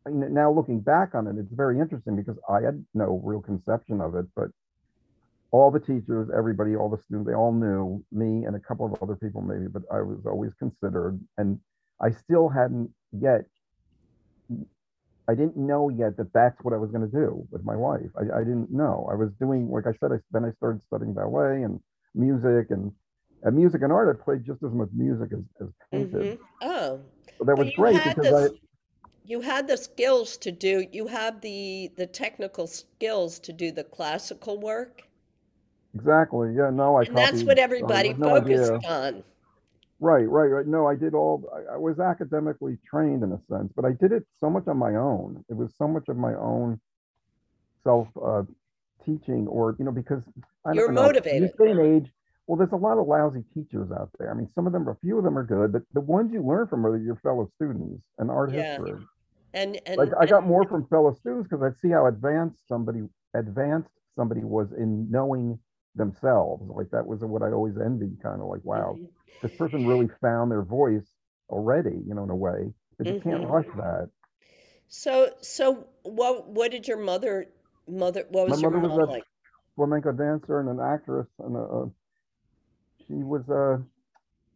I 0.07 0.11
mean, 0.11 0.35
now 0.35 0.51
looking 0.51 0.81
back 0.81 1.15
on 1.15 1.27
it, 1.27 1.37
it's 1.39 1.53
very 1.53 1.81
interesting 1.81 2.17
because 2.17 2.37
I 2.49 2.61
had 2.61 2.85
no 2.95 3.21
real 3.25 3.41
conception 3.41 4.01
of 4.01 4.15
it, 4.15 4.27
but 4.37 4.51
all 5.51 5.71
the 5.71 5.81
teachers, 5.81 6.29
everybody, 6.37 6.77
all 6.77 6.91
the 6.91 6.99
students, 6.99 7.29
they 7.29 7.35
all 7.35 7.53
knew 7.53 8.05
me 8.13 8.45
and 8.45 8.57
a 8.57 8.61
couple 8.61 8.85
of 8.87 9.01
other 9.03 9.17
people 9.17 9.41
maybe, 9.41 9.67
but 9.69 9.83
I 9.91 10.03
was 10.03 10.19
always 10.27 10.53
considered. 10.55 11.19
And 11.39 11.59
I 12.01 12.11
still 12.11 12.49
hadn't 12.49 12.91
yet. 13.13 13.47
I 15.27 15.35
didn't 15.35 15.57
know 15.57 15.89
yet 15.89 16.19
that 16.19 16.33
that's 16.35 16.63
what 16.63 16.75
I 16.75 16.77
was 16.77 16.91
going 16.91 17.09
to 17.09 17.17
do 17.17 17.47
with 17.51 17.65
my 17.65 17.75
life. 17.75 18.11
I, 18.19 18.41
I 18.41 18.41
didn't 18.41 18.71
know. 18.71 19.09
I 19.11 19.15
was 19.15 19.31
doing, 19.41 19.71
like 19.71 19.87
I 19.87 19.93
said, 19.99 20.13
I, 20.13 20.17
then 20.33 20.45
I 20.45 20.53
started 20.53 20.83
studying 20.83 21.15
ballet 21.15 21.63
and 21.63 21.81
music 22.15 22.71
and, 22.71 22.93
and 23.45 23.57
music 23.57 23.83
and 23.83 23.93
art. 23.93 24.15
I 24.15 24.23
played 24.25 24.45
just 24.45 24.63
as 24.65 24.73
much 24.73 24.91
music 24.95 25.31
as, 25.33 25.45
as 25.63 25.69
painted. 25.93 26.29
hmm 26.29 26.35
Oh, 26.63 27.01
So 27.39 27.45
that 27.45 27.57
was 27.57 27.71
great 27.71 28.05
because 28.05 28.33
I. 28.33 28.49
You 29.25 29.41
had 29.41 29.67
the 29.67 29.77
skills 29.77 30.37
to 30.39 30.53
do, 30.53 30.87
you 30.93 31.09
have 31.09 31.41
the 31.41 31.91
the 31.97 32.07
technical 32.07 32.67
skills 32.69 33.41
to 33.41 33.53
do 33.53 33.73
the 33.73 33.85
classical 33.85 34.57
work, 34.59 35.09
exactly, 35.95 36.55
yeah, 36.55 36.71
no, 36.71 36.97
I 36.97 37.05
and 37.07 37.17
that's 37.17 37.45
what 37.45 37.59
everybody 37.59 38.13
no 38.19 38.27
focused 38.27 38.73
idea. 38.75 38.81
on. 38.85 39.25
Right, 40.01 40.29
right, 40.29 40.47
right. 40.49 40.67
No, 40.67 40.87
I 40.87 40.97
did 40.97 41.15
all, 41.15 41.49
I, 41.55 41.75
I 41.75 41.77
was 41.77 41.99
academically 41.99 42.79
trained 42.89 43.23
in 43.23 43.33
a 43.33 43.41
sense, 43.49 43.73
but 43.75 43.85
I 43.85 43.93
did 43.93 44.13
it 44.13 44.27
so 44.41 44.51
much 44.51 44.67
on 44.69 44.77
my 44.77 44.97
own. 44.97 45.45
It 45.49 45.55
was 45.57 45.73
so 45.77 45.89
much 45.89 46.09
of 46.09 46.17
my 46.17 46.35
own 46.35 46.81
self 47.83 48.09
uh, 48.23 48.43
teaching 49.05 49.47
or, 49.49 49.77
you 49.79 49.85
know, 49.85 49.93
because 49.93 50.23
I 50.65 50.75
You're 50.75 50.89
know, 50.89 51.13
in 51.31 51.41
this 51.41 51.51
motivated. 51.51 51.59
day 51.59 51.71
and 51.71 51.81
age, 51.81 52.13
well, 52.47 52.57
there's 52.59 52.73
a 52.73 52.77
lot 52.77 52.99
of 52.99 53.07
lousy 53.07 53.43
teachers 53.55 53.91
out 53.93 54.11
there. 54.19 54.31
I 54.31 54.35
mean, 54.35 54.49
some 54.55 54.67
of 54.67 54.73
them, 54.73 54.89
a 54.89 54.95
few 54.97 55.19
of 55.19 55.25
them 55.25 55.39
are 55.39 55.45
good, 55.45 55.73
but 55.73 55.83
the 55.93 56.01
ones 56.01 56.33
you 56.33 56.43
learn 56.43 56.67
from 56.69 56.87
are 56.87 56.97
your 56.97 57.17
fellow 57.17 57.49
students 57.57 58.03
and 58.19 58.31
art 58.31 58.53
Yeah, 58.53 58.79
history. 58.79 59.01
and 59.53 59.81
Like 59.97 60.11
I 60.21 60.27
got 60.27 60.47
and 60.47 60.47
more 60.47 60.67
from 60.67 60.87
fellow 60.89 61.13
students 61.13 61.49
because 61.49 61.63
I'd 61.63 61.79
see 61.81 61.91
how 61.91 62.07
advanced 62.07 62.67
somebody 62.69 63.09
advanced 63.35 63.91
somebody 64.15 64.45
was 64.45 64.73
in 64.73 65.11
knowing 65.11 65.59
themselves. 65.95 66.69
Like 66.69 66.91
that 66.91 67.07
was 67.07 67.21
what 67.25 67.43
I 67.43 67.53
always 67.53 67.77
envied, 67.79 68.21
kind 68.23 68.41
of 68.41 68.49
like, 68.49 68.65
wow, 68.65 69.01
mhm, 69.01 69.09
this 69.43 69.53
person 69.55 69.85
really 69.85 70.09
found 70.21 70.51
their 70.51 70.63
voice 70.63 71.09
already, 71.51 72.03
you 72.07 72.15
know, 72.15 72.25
in 72.25 72.31
a 72.31 72.37
way. 72.37 72.73
But 72.99 73.09
you 73.09 73.15
can't 73.17 73.43
mhm. 73.43 73.45
rush 73.45 73.69
that. 73.75 74.11
So 74.89 75.35
so 75.43 75.89
what 76.05 76.47
what 76.49 76.71
did 76.71 76.89
your 76.89 76.97
mother 76.97 77.49
mother 77.87 78.25
what 78.31 78.47
My 78.47 78.57
was 78.57 78.63
your 78.63 78.71
mother 78.71 78.79
was 78.79 78.97
mom 78.97 79.05
a 79.09 79.09
like? 79.09 79.27
flamenco 79.77 80.13
dancer 80.13 80.61
and 80.61 80.69
an 80.69 80.81
actress, 80.81 81.29
and 81.39 81.57
uh, 81.57 81.87
she 83.07 83.15
was 83.15 83.49
a, 83.49 83.83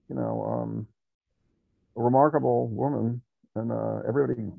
you 0.09 0.17
know, 0.17 0.45
um, 0.45 0.87
a 1.97 2.03
remarkable 2.03 2.69
woman, 2.69 3.21
and 3.57 3.73
uh, 3.73 4.01
everybody 4.09 4.51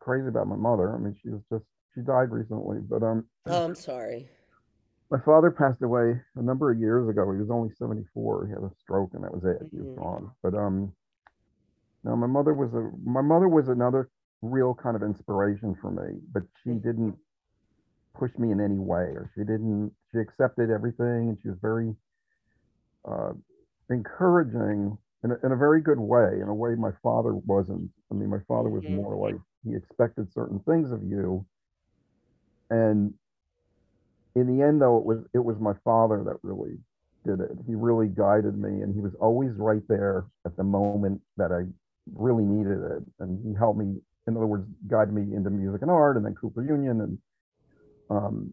crazy 0.00 0.28
about 0.28 0.48
my 0.48 0.56
mother. 0.56 0.94
I 0.94 0.98
mean, 0.98 1.14
she 1.22 1.30
was 1.30 1.40
just 1.50 1.64
she 1.94 2.00
died 2.02 2.30
recently, 2.30 2.78
but 2.80 3.02
um, 3.02 3.24
Oh, 3.46 3.64
I'm 3.64 3.74
sorry. 3.74 4.30
my 5.10 5.18
father 5.20 5.50
passed 5.50 5.82
away 5.82 6.20
a 6.36 6.42
number 6.42 6.70
of 6.70 6.78
years 6.78 7.08
ago. 7.08 7.30
He 7.32 7.38
was 7.38 7.50
only 7.50 7.70
74. 7.74 8.46
He 8.46 8.52
had 8.52 8.62
a 8.62 8.70
stroke, 8.80 9.10
and 9.14 9.24
that 9.24 9.32
was 9.34 9.44
it. 9.44 9.66
He 9.72 9.78
was 9.78 9.88
Mhm, 9.88 9.96
gone. 9.96 10.30
But 10.42 10.54
um, 10.54 10.92
no, 12.04 12.16
my 12.16 12.26
mother 12.26 12.54
was 12.54 12.72
a 12.74 12.90
my 13.04 13.20
mother 13.22 13.48
was 13.48 13.68
another 13.68 14.10
real 14.42 14.74
kind 14.74 14.96
of 14.96 15.02
inspiration 15.02 15.74
for 15.80 15.90
me, 15.90 16.20
but 16.32 16.42
she 16.62 16.70
didn't 16.70 17.16
push 18.14 18.32
me 18.38 18.50
in 18.52 18.60
any 18.60 18.78
way, 18.78 19.14
or 19.16 19.30
she 19.34 19.40
didn't. 19.42 19.92
She 20.12 20.18
accepted 20.18 20.70
everything, 20.70 21.30
and 21.30 21.38
she 21.40 21.48
was 21.48 21.58
very 21.60 21.94
uh, 23.10 23.32
encouraging 23.90 24.96
in 25.24 25.32
a, 25.32 25.46
in 25.46 25.52
a 25.52 25.56
very 25.56 25.80
good 25.80 25.98
way, 25.98 26.40
in 26.40 26.48
a 26.48 26.54
way 26.54 26.74
my 26.74 26.92
father 27.02 27.34
wasn't. 27.34 27.90
I 28.10 28.14
mean, 28.14 28.30
my 28.30 28.40
father 28.46 28.68
was 28.68 28.84
mhm. 28.84 28.96
more 28.96 29.16
like 29.16 29.40
he 29.64 29.74
expected 29.74 30.32
certain 30.32 30.60
things 30.60 30.92
of 30.92 31.02
you, 31.02 31.44
and 32.70 33.14
in 34.34 34.46
the 34.46 34.64
end, 34.64 34.80
though, 34.80 34.98
it 34.98 35.04
was 35.04 35.18
it 35.34 35.44
was 35.44 35.58
my 35.58 35.74
father 35.84 36.22
that 36.24 36.36
really 36.42 36.78
did 37.26 37.40
it. 37.40 37.50
He 37.66 37.74
really 37.74 38.08
guided 38.08 38.56
me, 38.56 38.82
and 38.82 38.94
he 38.94 39.00
was 39.00 39.14
always 39.20 39.52
right 39.56 39.82
there 39.88 40.26
at 40.46 40.56
the 40.56 40.64
moment 40.64 41.20
that 41.36 41.50
I 41.50 41.64
really 42.14 42.44
needed 42.44 42.78
it, 42.78 43.02
and 43.20 43.44
he 43.44 43.54
helped 43.54 43.78
me. 43.78 44.00
In 44.26 44.36
other 44.36 44.46
words, 44.46 44.68
guided 44.88 45.14
me 45.14 45.34
into 45.34 45.50
music 45.50 45.82
and 45.82 45.90
art, 45.90 46.16
and 46.16 46.24
then 46.24 46.34
Cooper 46.34 46.62
Union, 46.62 47.00
and 47.00 47.18
um, 48.10 48.52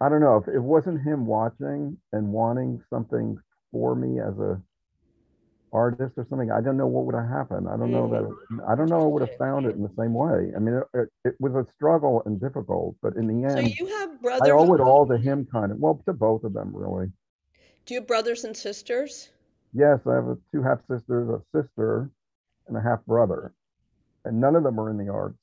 I 0.00 0.08
don't 0.08 0.20
know 0.20 0.36
if 0.36 0.48
it 0.48 0.58
wasn't 0.58 1.02
him 1.02 1.26
watching 1.26 1.96
and 2.12 2.32
wanting 2.32 2.82
something 2.88 3.38
for 3.72 3.94
me 3.94 4.20
as 4.20 4.38
a 4.38 4.60
artist 5.72 6.14
or 6.16 6.26
something. 6.28 6.50
I 6.50 6.60
don't 6.60 6.76
know 6.76 6.86
what 6.86 7.06
would 7.06 7.14
have 7.14 7.28
happened. 7.28 7.68
I 7.68 7.76
don't 7.76 7.92
know 7.92 8.08
that. 8.08 8.64
I 8.68 8.74
don't 8.74 8.88
know 8.88 9.02
I 9.02 9.06
would 9.06 9.22
have 9.22 9.36
found 9.38 9.66
it 9.66 9.76
in 9.76 9.82
the 9.82 9.92
same 9.96 10.14
way. 10.14 10.50
I 10.54 10.58
mean, 10.58 10.74
it, 10.74 10.98
it, 10.98 11.08
it 11.24 11.34
was 11.40 11.54
a 11.54 11.70
struggle 11.72 12.22
and 12.26 12.40
difficult, 12.40 12.96
but 13.02 13.16
in 13.16 13.26
the 13.26 13.46
end, 13.46 13.68
So 13.68 13.84
you 13.84 13.86
have 13.98 14.20
brothers. 14.20 14.48
I 14.48 14.50
owe 14.50 14.74
it 14.74 14.80
all 14.80 15.06
to 15.06 15.16
him, 15.16 15.46
kind 15.50 15.72
of. 15.72 15.78
Well, 15.78 16.02
to 16.06 16.12
both 16.12 16.44
of 16.44 16.52
them, 16.52 16.70
really. 16.74 17.06
do 17.86 17.94
you 17.94 18.00
have 18.00 18.08
brothers 18.08 18.44
and 18.44 18.56
sisters? 18.56 19.30
Yes, 19.72 20.00
I 20.06 20.14
have 20.14 20.26
a, 20.26 20.36
two 20.52 20.62
half 20.62 20.80
sisters, 20.90 21.28
a 21.28 21.40
sister, 21.56 22.10
and 22.66 22.76
a 22.76 22.80
half 22.80 23.04
brother, 23.06 23.52
and 24.24 24.40
none 24.40 24.56
of 24.56 24.64
them 24.64 24.80
are 24.80 24.90
in 24.90 24.98
the 24.98 25.12
arts. 25.12 25.38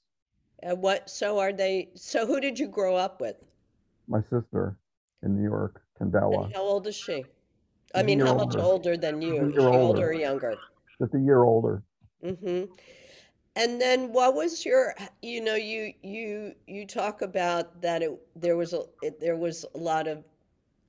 And 0.63 0.81
what 0.81 1.09
so 1.09 1.39
are 1.39 1.53
they 1.53 1.89
so 1.95 2.25
who 2.25 2.41
did 2.41 2.57
you 2.59 2.67
grow 2.67 2.95
up 2.95 3.21
with? 3.21 3.37
My 4.07 4.21
sister 4.21 4.77
in 5.23 5.35
New 5.35 5.43
York, 5.43 5.81
And 5.99 6.11
Candela, 6.11 6.53
how 6.53 6.61
old 6.61 6.87
is 6.87 6.95
she? 6.95 7.23
I 7.95 8.03
mean, 8.03 8.19
how 8.19 8.33
much 8.33 8.55
older. 8.55 8.61
older 8.61 8.97
than 8.97 9.21
you? 9.21 9.39
Older 9.39 9.69
older, 9.69 10.09
or 10.09 10.13
younger? 10.13 10.57
just 10.99 11.13
a 11.13 11.19
year 11.19 11.43
older. 11.43 11.83
Mm-hmm. 12.23 12.71
And 13.55 13.81
then 13.81 14.11
what 14.13 14.35
was 14.35 14.65
your, 14.65 14.93
you 15.21 15.41
know, 15.41 15.55
you 15.55 15.93
you 16.03 16.53
you 16.67 16.85
talk 16.85 17.21
about 17.21 17.81
that 17.81 18.03
it 18.03 18.19
there 18.35 18.55
was 18.55 18.73
a 18.73 18.83
it, 19.01 19.19
there 19.19 19.35
was 19.35 19.65
a 19.73 19.77
lot 19.77 20.07
of, 20.07 20.23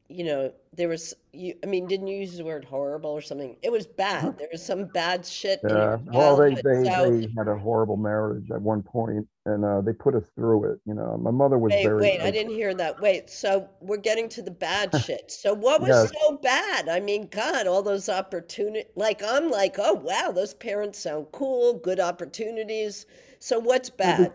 you 0.09 0.25
know, 0.25 0.51
there 0.75 0.88
was 0.88 1.14
you 1.33 1.55
I 1.62 1.66
mean, 1.66 1.87
didn't 1.87 2.07
you 2.07 2.16
use 2.16 2.38
the 2.38 2.44
word 2.44 2.64
horrible 2.64 3.11
or 3.11 3.21
something? 3.21 3.57
It 3.62 3.71
was 3.71 3.87
bad. 3.87 4.38
There 4.38 4.49
was 4.51 4.64
some 4.64 4.87
bad 4.87 5.27
shit 5.27 5.61
in 5.62 5.77
Yeah, 5.77 5.99
well, 6.07 6.37
they 6.37 6.55
they 6.55 6.85
So 6.85 7.11
they 7.11 7.29
had 7.37 7.47
a 7.47 7.57
horrible 7.57 7.99
marriage 7.99 8.51
at 8.51 8.61
one 8.61 8.83
point, 8.83 9.27
and 9.44 9.64
uh, 9.64 9.83
they 9.83 9.92
put 9.92 10.14
us 10.14 10.25
through 10.35 10.73
it. 10.73 10.81
You 10.87 10.94
know, 10.94 11.18
my 11.18 11.31
mother 11.31 11.59
was 11.59 11.73
wait, 11.73 11.85
very 11.85 12.01
wait, 12.01 12.21
I 12.23 12.31
didn't 12.31 12.53
hear 12.53 12.75
that. 12.75 12.99
Wait, 13.01 13.29
so 13.29 13.68
we're 13.81 13.99
getting 13.99 14.31
to 14.31 14.42
the 14.42 14.51
bad 14.51 14.94
shit. 15.05 15.31
So 15.31 15.53
what 15.53 15.83
was 15.83 15.90
yes, 15.90 16.12
so 16.23 16.38
bad? 16.38 16.88
I 16.88 17.01
mean, 17.01 17.29
God, 17.31 17.66
all 17.66 17.83
those 17.83 18.09
opportunities. 18.09 18.90
like 18.97 19.23
I'm 19.23 19.51
like, 19.51 19.77
oh 19.79 19.94
wow, 19.94 20.33
those 20.35 20.55
parents 20.55 20.99
sound 20.99 21.27
cool, 21.33 21.75
good 21.75 22.01
opportunities. 22.01 23.05
So 23.40 23.59
what's 23.59 23.90
bad? 23.90 24.33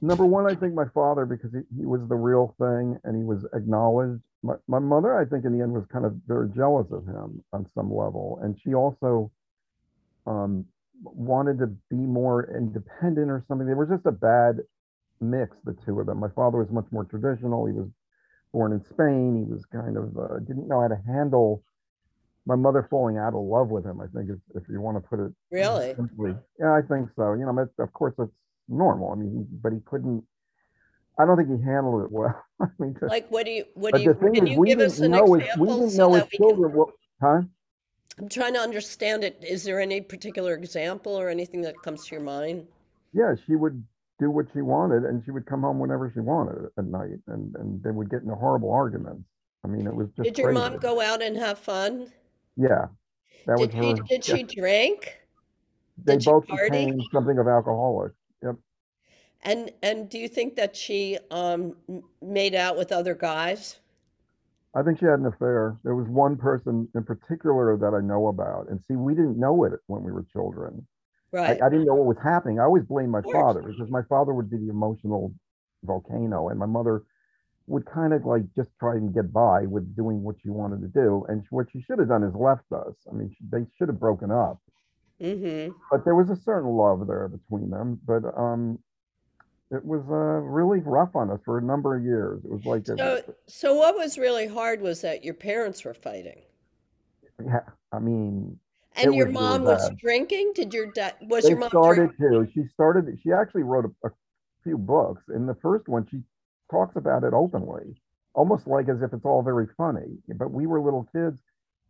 number 0.00 0.26
one, 0.26 0.46
I 0.46 0.54
think 0.54 0.74
my 0.74 0.86
father 0.94 1.24
because 1.26 1.52
he, 1.52 1.60
he 1.78 1.86
was 1.86 2.00
the 2.08 2.14
real 2.14 2.54
thing 2.58 2.98
and 3.04 3.16
he 3.16 3.24
was 3.24 3.44
acknowledged. 3.54 4.22
My 4.46 4.54
my 4.68 4.78
mother, 4.78 5.18
I 5.18 5.24
think, 5.24 5.44
in 5.44 5.56
the 5.56 5.62
end, 5.62 5.72
was 5.72 5.84
kind 5.92 6.04
of 6.04 6.14
very 6.26 6.48
jealous 6.50 6.86
of 6.92 7.04
him 7.06 7.42
on 7.52 7.66
some 7.74 7.92
level, 7.92 8.38
and 8.42 8.56
she 8.62 8.74
also 8.74 9.30
um, 10.26 10.64
wanted 11.02 11.58
to 11.58 11.66
be 11.90 11.96
more 11.96 12.48
independent 12.56 13.30
or 13.30 13.44
something. 13.48 13.66
They 13.66 13.74
were 13.74 13.86
just 13.86 14.06
a 14.06 14.12
bad 14.12 14.60
mix, 15.20 15.56
the 15.64 15.76
two 15.84 15.98
of 16.00 16.06
them. 16.06 16.18
My 16.20 16.28
father 16.28 16.58
was 16.58 16.70
much 16.70 16.86
more 16.90 17.04
traditional. 17.04 17.66
He 17.66 17.72
was 17.72 17.88
born 18.52 18.72
in 18.72 18.84
Spain. 18.84 19.44
He 19.44 19.52
was 19.52 19.64
kind 19.66 19.96
of 19.96 20.16
uh, 20.16 20.38
didn't 20.40 20.68
know 20.68 20.80
how 20.80 20.88
to 20.88 21.00
handle 21.06 21.62
my 22.46 22.54
mother 22.54 22.86
falling 22.88 23.18
out 23.18 23.34
of 23.34 23.42
love 23.42 23.68
with 23.68 23.84
him. 23.84 24.00
I 24.00 24.06
think 24.06 24.30
if, 24.30 24.62
if 24.62 24.68
you 24.68 24.80
want 24.80 24.96
to 25.02 25.08
put 25.08 25.18
it 25.18 25.32
Really? 25.50 25.94
simply, 25.96 26.34
yeah, 26.60 26.72
I 26.72 26.82
think 26.82 27.10
so. 27.16 27.32
You 27.34 27.44
know, 27.44 27.68
of 27.78 27.92
course 27.92 28.14
that's 28.16 28.30
normal. 28.68 29.10
I 29.10 29.16
mean, 29.16 29.46
but 29.62 29.72
he 29.72 29.80
couldn't. 29.84 30.22
I 31.18 31.24
don't 31.24 31.36
think 31.36 31.48
he 31.50 31.64
handled 31.64 32.04
it 32.04 32.12
well. 32.12 32.42
I 32.60 32.66
mean, 32.78 32.94
to, 32.96 33.10
Like 33.10 33.28
what 33.30 33.46
do 33.46 33.52
you 33.52 33.64
what 33.74 33.94
do 33.94 34.00
the 34.04 34.14
you 34.14 34.14
thing 34.14 34.34
can 34.34 34.46
is, 34.46 34.50
you 34.50 34.58
we 34.58 34.74
give 34.74 34.80
us 34.80 35.00
an 35.00 35.12
know 35.12 35.34
it. 35.34 35.46
We 35.56 35.68
didn't 35.68 35.90
so 35.90 35.96
know 35.96 36.14
his 36.14 36.26
we 36.32 36.38
can 36.38 36.38
children. 36.38 36.72
What, 36.72 36.90
huh? 37.20 37.42
I'm 38.18 38.28
trying 38.28 38.52
to 38.52 38.60
understand 38.60 39.24
it. 39.24 39.42
Is 39.42 39.64
there 39.64 39.80
any 39.80 40.02
particular 40.02 40.52
example 40.52 41.18
or 41.18 41.30
anything 41.30 41.62
that 41.62 41.80
comes 41.80 42.04
to 42.04 42.14
your 42.14 42.22
mind? 42.22 42.68
Yeah, 43.12 43.34
she 43.46 43.56
would 43.56 43.84
do 44.18 44.30
what 44.30 44.46
she 44.52 44.60
wanted, 44.60 45.04
and 45.04 45.24
she 45.24 45.30
would 45.30 45.46
come 45.46 45.62
home 45.62 45.78
whenever 45.78 46.10
she 46.10 46.20
wanted 46.20 46.70
at 46.78 46.84
night, 46.84 47.18
and 47.26 47.54
and 47.56 47.82
they 47.82 47.90
would 47.90 48.10
get 48.10 48.22
into 48.22 48.34
horrible 48.34 48.70
arguments. 48.72 49.24
I 49.64 49.68
mean, 49.68 49.86
it 49.86 49.94
was 49.94 50.08
just 50.16 50.28
Did 50.28 50.38
your 50.38 50.48
crazy. 50.48 50.60
mom 50.60 50.76
go 50.78 51.00
out 51.00 51.22
and 51.22 51.36
have 51.36 51.58
fun? 51.58 52.12
Yeah, 52.56 52.86
that 53.46 53.58
was 53.58 53.70
Did 53.70 53.74
she 53.74 53.94
her. 53.98 54.08
did 54.08 54.24
Yeah, 54.26 54.36
she 54.36 54.42
drink? 54.44 55.18
they 56.04 56.18
Did 56.18 56.24
both 56.24 56.46
became 56.48 57.02
something 57.12 57.38
of 57.38 57.46
alcoholics. 57.48 58.14
And 59.46 59.70
and 59.82 60.10
do 60.10 60.18
you 60.18 60.28
think 60.28 60.56
that 60.56 60.76
she 60.76 61.18
um 61.30 61.76
made 62.20 62.54
out 62.54 62.76
with 62.76 62.92
other 62.92 63.14
guys? 63.14 63.78
I 64.74 64.82
think 64.82 64.98
she 64.98 65.06
had 65.06 65.20
an 65.20 65.26
affair. 65.26 65.78
There 65.84 65.94
was 65.94 66.06
one 66.08 66.36
person 66.36 66.86
in 66.94 67.04
particular 67.04 67.78
that 67.78 67.94
I 67.94 68.00
know 68.00 68.26
about. 68.26 68.68
And 68.68 68.78
see, 68.86 68.96
we 68.96 69.14
didn't 69.14 69.38
know 69.38 69.64
it 69.64 69.72
when 69.86 70.02
we 70.02 70.12
were 70.12 70.26
children. 70.32 70.86
I, 71.32 71.36
Right. 71.36 71.62
I 71.62 71.68
didn't 71.68 71.86
know 71.86 71.94
what 71.94 72.06
was 72.06 72.22
happening. 72.22 72.60
I 72.60 72.64
always 72.64 72.84
blamed 72.84 73.10
my 73.10 73.22
father 73.22 73.62
because 73.62 73.90
my 73.90 74.02
father 74.02 74.32
would 74.32 74.50
be 74.50 74.58
the 74.58 74.70
emotional 74.70 75.34
volcano, 75.82 76.48
and 76.48 76.58
my 76.58 76.66
mother 76.66 77.02
would 77.66 77.84
kind 77.84 78.12
of 78.12 78.24
like 78.24 78.42
just 78.54 78.70
try 78.78 78.94
and 78.94 79.12
get 79.12 79.32
by 79.32 79.62
with 79.66 79.94
doing 79.96 80.22
what 80.22 80.36
she 80.42 80.50
wanted 80.50 80.80
to 80.80 80.88
do. 80.88 81.26
And 81.28 81.44
what 81.50 81.66
she 81.72 81.82
should 81.82 81.98
have 81.98 82.08
done 82.08 82.22
is 82.22 82.34
left 82.34 82.70
us. 82.72 82.94
I 83.10 83.14
mean, 83.14 83.34
they 83.50 83.66
should 83.76 83.88
have 83.88 84.00
broken 84.00 84.30
up. 84.30 84.60
Mm-hmm. 85.20 85.72
But 85.90 86.04
there 86.04 86.14
was 86.14 86.30
a 86.30 86.36
certain 86.36 86.70
love 86.70 87.06
there 87.06 87.28
between 87.28 87.70
them. 87.70 88.00
But 88.06 88.22
um, 88.36 88.78
it 89.70 89.84
was 89.84 90.02
uh, 90.10 90.14
really 90.14 90.80
rough 90.80 91.14
on 91.16 91.30
us 91.30 91.40
for 91.44 91.58
a 91.58 91.62
number 91.62 91.96
of 91.96 92.04
years. 92.04 92.44
It 92.44 92.50
was 92.50 92.64
like, 92.64 92.86
a, 92.88 92.98
So 92.98 93.22
so 93.46 93.74
what 93.74 93.96
was 93.96 94.16
really 94.18 94.46
hard 94.46 94.80
was 94.80 95.00
that 95.02 95.24
your 95.24 95.34
parents 95.34 95.84
were 95.84 95.94
fighting. 95.94 96.42
yeah, 97.44 97.60
I 97.92 97.98
mean, 97.98 98.58
And 98.96 99.14
your 99.14 99.26
was 99.26 99.34
really 99.34 99.60
mom 99.60 99.64
was 99.64 99.90
drinking? 99.90 100.52
Did 100.54 100.74
your 100.74 100.86
dad, 100.90 101.14
was 101.22 101.48
They 101.48 101.48
your 101.48 101.58
mom 101.58 101.70
started 101.70 102.10
drink? 102.10 102.16
to. 102.18 102.46
She 102.52 102.64
started. 102.66 103.18
She 103.22 103.32
actually 103.32 103.62
wrote 103.62 103.86
a, 103.86 104.08
a 104.08 104.10
few 104.64 104.76
books. 104.78 105.22
In 105.34 105.46
the 105.46 105.54
first 105.54 105.88
one, 105.88 106.06
she 106.10 106.22
talks 106.70 106.96
about 106.96 107.24
it 107.24 107.32
openly, 107.32 107.96
almost 108.34 108.66
like 108.66 108.88
as 108.88 109.02
if 109.02 109.12
it's 109.12 109.24
all 109.24 109.42
very 109.42 109.66
funny. 109.76 110.18
But 110.36 110.50
we 110.50 110.66
were 110.66 110.80
little 110.80 111.08
kids. 111.12 111.40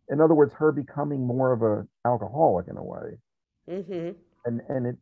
In 0.09 0.21
other 0.21 0.35
words, 0.35 0.53
her 0.53 0.71
becoming 0.71 1.25
more 1.27 1.51
of 1.53 1.61
a 1.63 1.87
alcoholic 2.05 2.67
in 2.67 2.77
a 2.77 2.83
way, 2.83 3.17
hmm 3.67 4.11
and 4.45 4.61
and 4.69 4.87
it, 4.87 4.97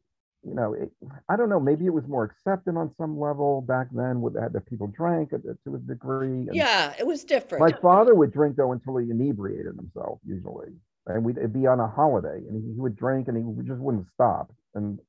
you 0.47 0.53
know, 0.53 0.73
it, 0.73 0.91
I 1.27 1.35
don't 1.35 1.49
know. 1.49 1.59
Maybe 1.59 1.85
it 1.85 1.93
was 1.93 2.07
more 2.07 2.23
accepted 2.23 2.77
on 2.77 2.93
some 2.97 3.19
level 3.19 3.61
back 3.61 3.87
then, 3.91 4.21
with 4.21 4.33
that, 4.35 4.53
that 4.53 4.65
people 4.67 4.87
drank 4.87 5.31
to 5.31 5.57
a 5.73 5.77
degree. 5.79 6.47
Yeah, 6.51 6.93
it 6.99 7.07
was 7.07 7.23
different. 7.23 7.61
my 7.61 7.77
father 7.81 8.13
would 8.13 8.31
drink 8.31 8.55
though 8.55 8.71
until 8.71 8.97
he 8.97 9.09
inebriated 9.09 9.75
himself, 9.75 10.19
usually, 10.25 10.69
and 11.07 11.23
we'd 11.23 11.37
it'd 11.37 11.53
be 11.53 11.65
on 11.65 11.79
a 11.79 11.87
holiday, 11.87 12.37
and 12.47 12.63
he, 12.63 12.79
would 12.79 12.95
drink, 12.95 13.27
and 13.27 13.37
he 13.37 13.67
just 13.67 13.79
wouldn't 13.79 14.07
stop, 14.13 14.53
and 14.75 14.99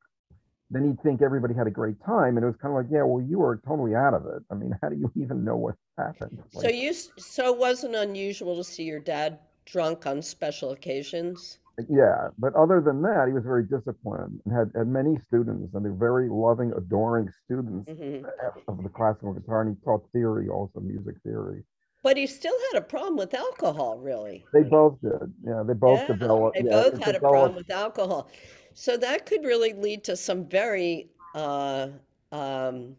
then 0.70 0.85
he'd 0.85 1.01
think 1.03 1.22
everybody 1.22 1.55
had 1.55 1.66
a 1.66 1.70
great 1.70 1.96
time, 2.05 2.37
and 2.37 2.44
it 2.44 2.46
was 2.46 2.57
kind 2.61 2.77
of 2.77 2.83
like, 2.83 2.90
yeah, 2.90 3.03
well, 3.03 3.22
you 3.22 3.38
were 3.38 3.61
totally 3.66 3.94
out 3.94 4.14
of 4.14 4.27
it. 4.27 4.42
I 4.51 4.55
mean, 4.55 4.77
how 4.83 4.88
do 4.88 4.96
you 4.96 5.12
even 5.22 5.44
know 5.44 5.57
what 5.57 5.75
happened? 5.99 6.42
So 6.51 6.61
Like, 6.61 6.75
you, 6.75 6.92
so 6.92 7.53
it 7.53 7.59
wasn't 7.59 7.94
unusual 7.94 8.57
to 8.57 8.64
see 8.64 8.85
your 8.85 9.01
dad 9.01 9.38
drunk 9.66 10.07
on 10.07 10.22
special 10.22 10.72
occasions? 10.72 11.59
Yeah, 11.88 12.28
but 12.38 12.54
other 12.54 12.80
than 12.80 13.02
that, 13.02 13.24
he 13.28 13.34
was 13.34 13.44
very 13.44 13.64
disciplined 13.64 14.40
and 14.44 14.54
had 14.54 14.70
had 14.74 14.88
many 14.88 15.18
students, 15.28 15.74
and 15.74 15.84
they're 15.84 15.92
very 15.92 16.28
loving, 16.28 16.72
adoring 16.76 17.30
students 17.44 17.86
hmm 17.86 18.24
of 18.68 18.82
the 18.82 18.88
classical 18.88 19.32
guitar, 19.32 19.62
and 19.62 19.76
he 19.76 19.84
taught 19.84 20.10
theory 20.12 20.48
also, 20.48 20.80
music 20.80 21.16
theory. 21.22 21.62
But 22.02 22.16
he 22.16 22.26
still 22.26 22.56
had 22.72 22.78
a 22.80 22.84
problem 22.84 23.16
with 23.16 23.34
alcohol, 23.34 23.98
really. 23.98 24.46
They 24.52 24.62
both 24.62 25.00
did, 25.02 25.34
yeah, 25.44 25.62
they 25.66 25.74
both 25.74 26.00
Yeah, 26.00 26.14
developed. 26.14 26.56
they 26.56 26.62
yeah, 26.64 26.82
both 26.82 26.98
had 26.98 27.14
a 27.14 27.20
problem 27.20 27.54
with 27.56 27.70
alcohol. 27.70 28.30
So 28.74 28.96
that 28.96 29.26
could 29.26 29.44
really 29.44 29.72
lead 29.72 30.04
to 30.04 30.16
some 30.16 30.46
very, 30.48 31.10
uh, 31.34 31.88
um, 32.32 32.96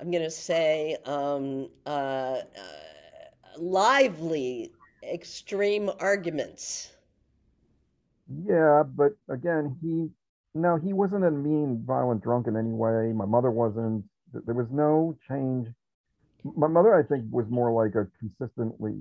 I'm 0.00 0.10
going 0.10 0.24
to 0.24 0.30
say, 0.30 0.96
um, 1.04 1.70
uh, 1.86 1.88
uh, 1.88 2.42
lively, 3.58 4.72
extreme 5.02 5.90
arguments. 6.00 6.93
Yeah, 8.28 8.82
but 8.84 9.12
again, 9.28 9.76
he 9.82 10.08
no, 10.54 10.76
he 10.76 10.92
wasn't 10.92 11.24
a 11.24 11.30
mean, 11.30 11.82
violent 11.86 12.22
drunk 12.22 12.46
in 12.46 12.56
any 12.56 12.70
way. 12.70 13.12
My 13.12 13.26
mother 13.26 13.50
wasn't. 13.50 14.04
There 14.32 14.54
was 14.54 14.68
no 14.70 15.16
change. 15.28 15.68
My 16.44 16.68
mother, 16.68 16.94
I 16.94 17.02
think, 17.02 17.24
was 17.30 17.46
more 17.48 17.72
like 17.72 17.94
a 17.94 18.06
consistently. 18.18 18.94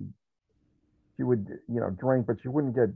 She 1.17 1.23
would, 1.23 1.47
you 1.69 1.79
know, 1.79 1.91
drink, 1.91 2.25
but 2.25 2.37
she 2.41 2.47
wouldn't 2.47 2.75
get 2.75 2.89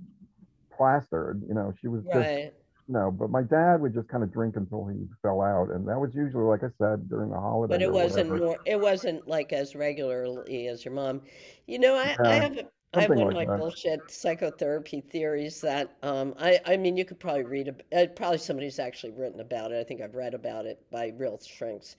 plastered. 0.76 1.44
You 1.48 1.54
know, 1.54 1.74
she 1.80 1.88
was 1.88 2.04
just 2.04 2.54
no. 2.88 3.12
But 3.12 3.30
my 3.30 3.44
dad 3.44 3.80
would 3.82 3.94
just 3.94 4.08
kind 4.08 4.24
of 4.24 4.34
drink 4.34 4.56
until 4.56 4.88
he 4.88 4.98
fell 5.22 5.42
out, 5.42 5.70
and 5.70 5.88
that 5.88 6.00
was 6.00 6.12
usually, 6.16 6.44
like 6.44 6.64
I 6.64 6.70
said, 6.78 7.10
during 7.10 7.30
the 7.30 7.40
holidays. 7.40 7.76
But 7.76 7.82
it 7.84 7.92
wasn't 7.92 8.38
more, 8.38 8.58
it 8.66 8.80
wasn't 8.80 9.28
like 9.28 9.54
as 9.54 9.76
regularly 9.76 10.68
as 10.68 10.84
your 10.84 10.94
mom. 10.94 11.22
You 11.68 11.80
know, 11.80 11.96
I, 11.96 12.18
I 12.24 12.34
have, 12.36 12.58
a- 12.58 12.70
I 12.98 13.02
have 13.04 13.12
one 13.12 13.28
of 13.28 13.34
my 13.34 13.46
that. 13.46 13.60
bullshit 13.60 14.12
psychotherapy 14.12 15.02
theories 15.02 15.62
that, 15.62 15.96
um, 16.04 16.34
I, 16.40 16.60
I 16.66 16.78
mean, 16.78 16.98
you 16.98 17.06
could 17.06 17.20
probably 17.20 17.44
read, 17.44 17.84
uh, 17.96 18.06
probably 18.16 18.38
somebody's 18.38 18.80
actually 18.80 19.12
written 19.12 19.40
about 19.40 19.72
it. 19.72 19.80
I 19.80 19.84
think 19.84 20.02
I've 20.02 20.16
read 20.16 20.34
about 20.34 20.66
it 20.66 20.82
by 20.92 21.14
real 21.18 21.40
shrinks. 21.40 21.96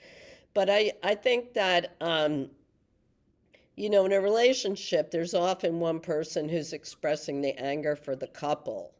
But 0.55 0.69
I, 0.71 0.93
I 1.03 1.15
think 1.15 1.55
that, 1.55 1.95
um, 2.01 2.51
you 3.77 3.89
know, 3.91 4.05
in 4.05 4.13
a 4.13 4.21
relationship, 4.21 5.11
there's 5.11 5.35
often 5.35 5.79
one 5.79 6.01
person 6.01 6.49
who's 6.49 6.73
expressing 6.73 7.41
the 7.41 7.57
anger 7.61 7.95
for 7.95 8.17
the 8.17 8.27
couple. 8.27 8.93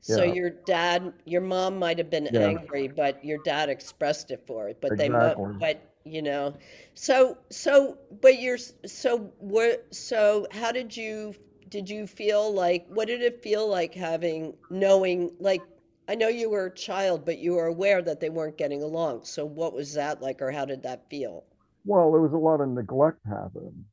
So 0.00 0.22
Yeah. 0.22 0.34
your 0.34 0.50
dad, 0.50 1.12
your 1.24 1.40
mom 1.40 1.78
might 1.78 1.98
have 1.98 2.10
been 2.10 2.28
Yeah. 2.30 2.46
angry, 2.46 2.88
but 2.88 3.24
your 3.24 3.38
dad 3.38 3.68
expressed 3.68 4.30
it 4.30 4.46
for 4.46 4.68
it. 4.68 4.80
But 4.80 4.96
they, 4.96 5.08
mo- 5.08 5.56
but 5.58 5.87
you 6.12 6.22
know, 6.22 6.54
so 6.94 7.38
so, 7.50 7.98
but 8.20 8.40
you're 8.40 8.58
so 8.58 9.32
what? 9.38 9.86
So 9.94 10.46
how 10.52 10.72
did 10.72 10.96
you 10.96 11.34
did 11.68 11.88
you 11.90 12.06
feel 12.06 12.52
like? 12.52 12.86
What 12.88 13.06
did 13.08 13.22
it 13.22 13.42
feel 13.42 13.68
like 13.68 13.94
having 13.94 14.54
knowing 14.70 15.32
like? 15.38 15.68
I 16.08 16.14
know 16.14 16.28
you 16.28 16.48
were 16.50 16.66
a 16.66 16.74
child, 16.74 17.24
but 17.24 17.38
you 17.38 17.54
were 17.54 17.66
aware 17.66 18.00
that 18.02 18.20
they 18.20 18.30
weren't 18.30 18.56
getting 18.58 18.82
along. 18.82 19.24
So 19.24 19.44
what 19.44 19.74
was 19.74 19.92
that 19.94 20.22
like, 20.22 20.40
or 20.40 20.50
how 20.52 20.64
did 20.64 20.82
that 20.84 21.08
feel? 21.10 21.44
Well, 21.84 22.12
there 22.12 22.20
was 22.20 22.32
a 22.32 22.38
lot 22.38 22.60
of 22.60 22.68
neglect 22.68 23.20
happening 23.26 23.84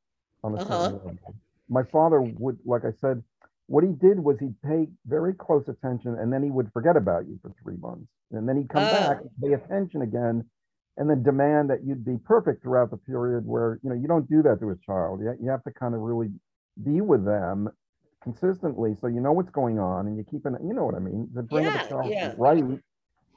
on 0.44 0.54
a 0.54 0.58
Uh-huh. 0.58 0.92
level. 0.92 1.18
My 1.70 1.84
father 1.84 2.22
would, 2.22 2.60
like 2.66 2.86
I 2.86 2.92
said, 3.02 3.24
what 3.68 3.84
he 3.84 3.92
did 3.94 4.20
was 4.20 4.40
he'd 4.40 4.62
pay 4.62 4.88
very 5.06 5.34
close 5.34 5.68
attention 5.68 6.16
and 6.20 6.32
then 6.32 6.44
he 6.44 6.52
would 6.52 6.72
forget 6.74 6.96
about 6.98 7.28
you 7.28 7.40
for 7.42 7.52
three 7.64 7.78
months. 7.78 8.08
And 8.32 8.48
then 8.48 8.58
he'd 8.58 8.70
come 8.70 8.88
back, 8.88 9.18
Oh. 9.18 9.32
pay 9.42 9.54
attention 9.54 10.02
again, 10.02 10.46
and 10.98 11.10
then 11.10 11.24
demand 11.24 11.70
that 11.70 11.84
you'd 11.86 12.06
be 12.06 12.18
perfect 12.26 12.64
throughout 12.64 12.90
the 12.92 12.98
period 12.98 13.46
where, 13.46 13.80
you 13.84 13.90
know, 13.90 13.96
you 13.96 14.08
don't 14.08 14.30
do 14.30 14.42
that 14.44 14.60
to 14.62 14.70
a 14.70 14.76
child. 14.86 15.20
You, 15.22 15.36
you 15.42 15.50
have 15.50 15.64
to 15.64 15.72
kind 15.72 15.94
of 15.94 16.02
really 16.02 16.30
be 16.84 17.02
with 17.02 17.26
them 17.26 17.70
consistently 18.24 18.96
so 19.00 19.08
you 19.08 19.22
know 19.22 19.32
what's 19.32 19.52
going 19.52 19.78
on 19.80 20.08
and 20.08 20.18
you 20.18 20.26
keep 20.30 20.46
an, 20.46 20.58
you 20.66 20.74
know 20.74 20.86
what 20.86 20.96
I 20.96 21.00
mean? 21.00 21.30
To 21.36 21.44
bring 21.44 21.66
Yeah, 21.66 21.84
a 21.86 21.88
child 21.88 22.12
yeah. 22.12 22.34
right. 22.38 22.64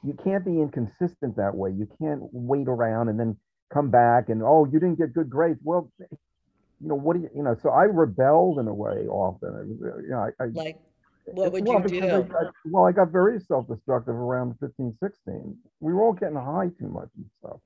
You 0.03 0.13
can't 0.23 0.45
be 0.45 0.61
inconsistent 0.61 1.35
that 1.35 1.53
way. 1.55 1.71
You 1.71 1.87
can't 2.01 2.21
wait 2.31 2.67
around 2.67 3.09
and 3.09 3.19
then 3.19 3.37
come 3.73 3.89
back 3.91 4.29
and 4.29 4.41
oh 4.43 4.65
you 4.65 4.79
didn't 4.79 4.97
get 4.97 5.13
good 5.13 5.29
grades 5.29 5.59
well 5.63 5.91
you 5.99 6.87
know 6.87 6.95
what 6.95 7.15
do 7.15 7.21
you 7.21 7.29
you 7.35 7.43
know 7.43 7.55
so 7.61 7.69
i 7.69 7.83
rebelled 7.83 8.59
in 8.59 8.67
a 8.67 8.73
way 8.73 9.05
often 9.07 9.77
you 9.79 10.09
know 10.09 10.17
i, 10.39 10.43
I 10.43 10.47
Like, 10.53 10.77
what 11.33 11.51
would 11.51 11.65
well, 11.65 11.79
you 11.89 12.01
I, 12.01 12.07
do? 12.07 12.27
I, 12.39 12.43
well 12.65 12.85
i 12.85 12.91
got 12.91 13.11
very 13.11 13.39
self-destructive 13.39 14.13
around 14.13 14.55
15 14.59 14.95
16 15.01 15.57
we 15.79 15.93
were 15.93 16.03
all 16.03 16.13
getting 16.13 16.35
high 16.35 16.69
too 16.79 16.87
much 16.87 17.09
and 17.17 17.25
stuff 17.39 17.59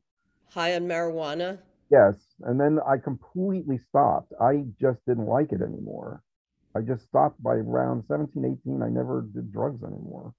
High 0.52 0.76
on 0.76 0.88
marijuana? 0.88 1.60
yes 1.92 2.16
and 2.44 2.60
then 2.60 2.80
i 2.88 2.98
completely 2.98 3.80
stopped 3.90 4.34
i 4.42 4.64
just 4.80 5.00
didn't 5.08 5.28
like 5.28 5.52
it 5.52 5.62
anymore 5.62 6.22
i 6.76 6.82
just 6.82 7.06
stopped 7.06 7.42
by 7.42 7.56
around 7.56 8.04
17 8.08 8.60
18 8.66 8.82
i 8.82 8.90
never 8.90 9.28
did 9.34 9.52
drugs 9.52 9.84
anymore 9.84 10.34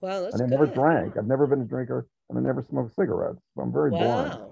Well, 0.00 0.22
that's 0.22 0.34
and 0.34 0.42
i 0.42 0.46
never 0.46 0.66
good. 0.66 0.74
drank 0.74 1.16
i've 1.16 1.26
never 1.26 1.46
been 1.46 1.62
a 1.62 1.64
drinker 1.66 2.06
and 2.28 2.38
i 2.38 2.42
never 2.42 2.62
smoked 2.62 2.94
cigarettes 2.94 3.40
so 3.54 3.62
i'm 3.62 3.72
very 3.72 3.90
blind 3.90 4.30
Wow. 4.34 4.48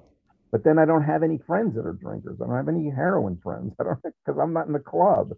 But 0.52 0.64
then 0.64 0.78
I 0.80 0.84
don't 0.84 1.04
have 1.04 1.22
any 1.22 1.38
friends 1.38 1.76
that 1.76 1.86
are 1.86 1.92
drinkers. 1.92 2.40
I 2.40 2.46
don't 2.46 2.56
have 2.56 2.68
any 2.68 2.90
heroin 2.90 3.38
friends. 3.42 3.72
I 3.80 3.84
don't 3.84 4.02
because 4.02 4.38
I'm 4.40 4.52
not 4.52 4.66
in 4.66 4.72
the 4.72 4.80
club. 4.80 5.30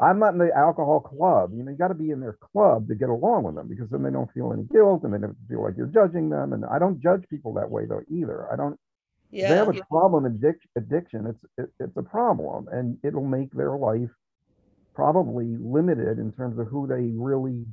I'm 0.00 0.18
not 0.18 0.34
in 0.34 0.38
the 0.38 0.50
alcohol 0.56 1.00
club. 1.00 1.52
You 1.54 1.62
know, 1.62 1.70
you 1.70 1.76
got 1.78 1.88
to 1.88 1.94
be 1.94 2.10
in 2.10 2.20
their 2.20 2.38
club 2.52 2.88
to 2.88 2.94
get 2.94 3.08
along 3.08 3.44
with 3.44 3.54
them 3.54 3.68
because 3.68 3.88
then 3.90 4.02
they 4.02 4.10
don't 4.10 4.30
feel 4.32 4.52
any 4.52 4.64
guilt 4.64 5.04
and 5.04 5.14
they 5.14 5.18
don't 5.18 5.36
feel 5.48 5.62
like 5.64 5.76
you're 5.76 5.86
judging 5.86 6.28
them. 6.30 6.52
And 6.52 6.64
I 6.66 6.78
don't 6.78 7.00
judge 7.00 7.24
people 7.30 7.54
that 7.54 7.70
way 7.70 7.86
though 7.86 8.02
either. 8.10 8.52
I 8.52 8.56
don't. 8.56 8.78
If 9.40 9.48
they 9.48 9.56
have 9.56 9.68
a 9.68 9.74
problem 9.74 10.24
addic- 10.24 10.68
addiction. 10.76 11.26
It's 11.26 11.44
it, 11.58 11.70
it's 11.80 11.96
a 11.96 12.02
problem, 12.02 12.68
and 12.72 12.98
it'll 13.04 13.24
make 13.24 13.52
their 13.52 13.76
life 13.76 14.10
probably 14.94 15.56
limited 15.60 16.18
in 16.18 16.32
terms 16.32 16.58
of 16.58 16.66
who 16.68 16.86
they 16.86 17.12
really. 17.16 17.66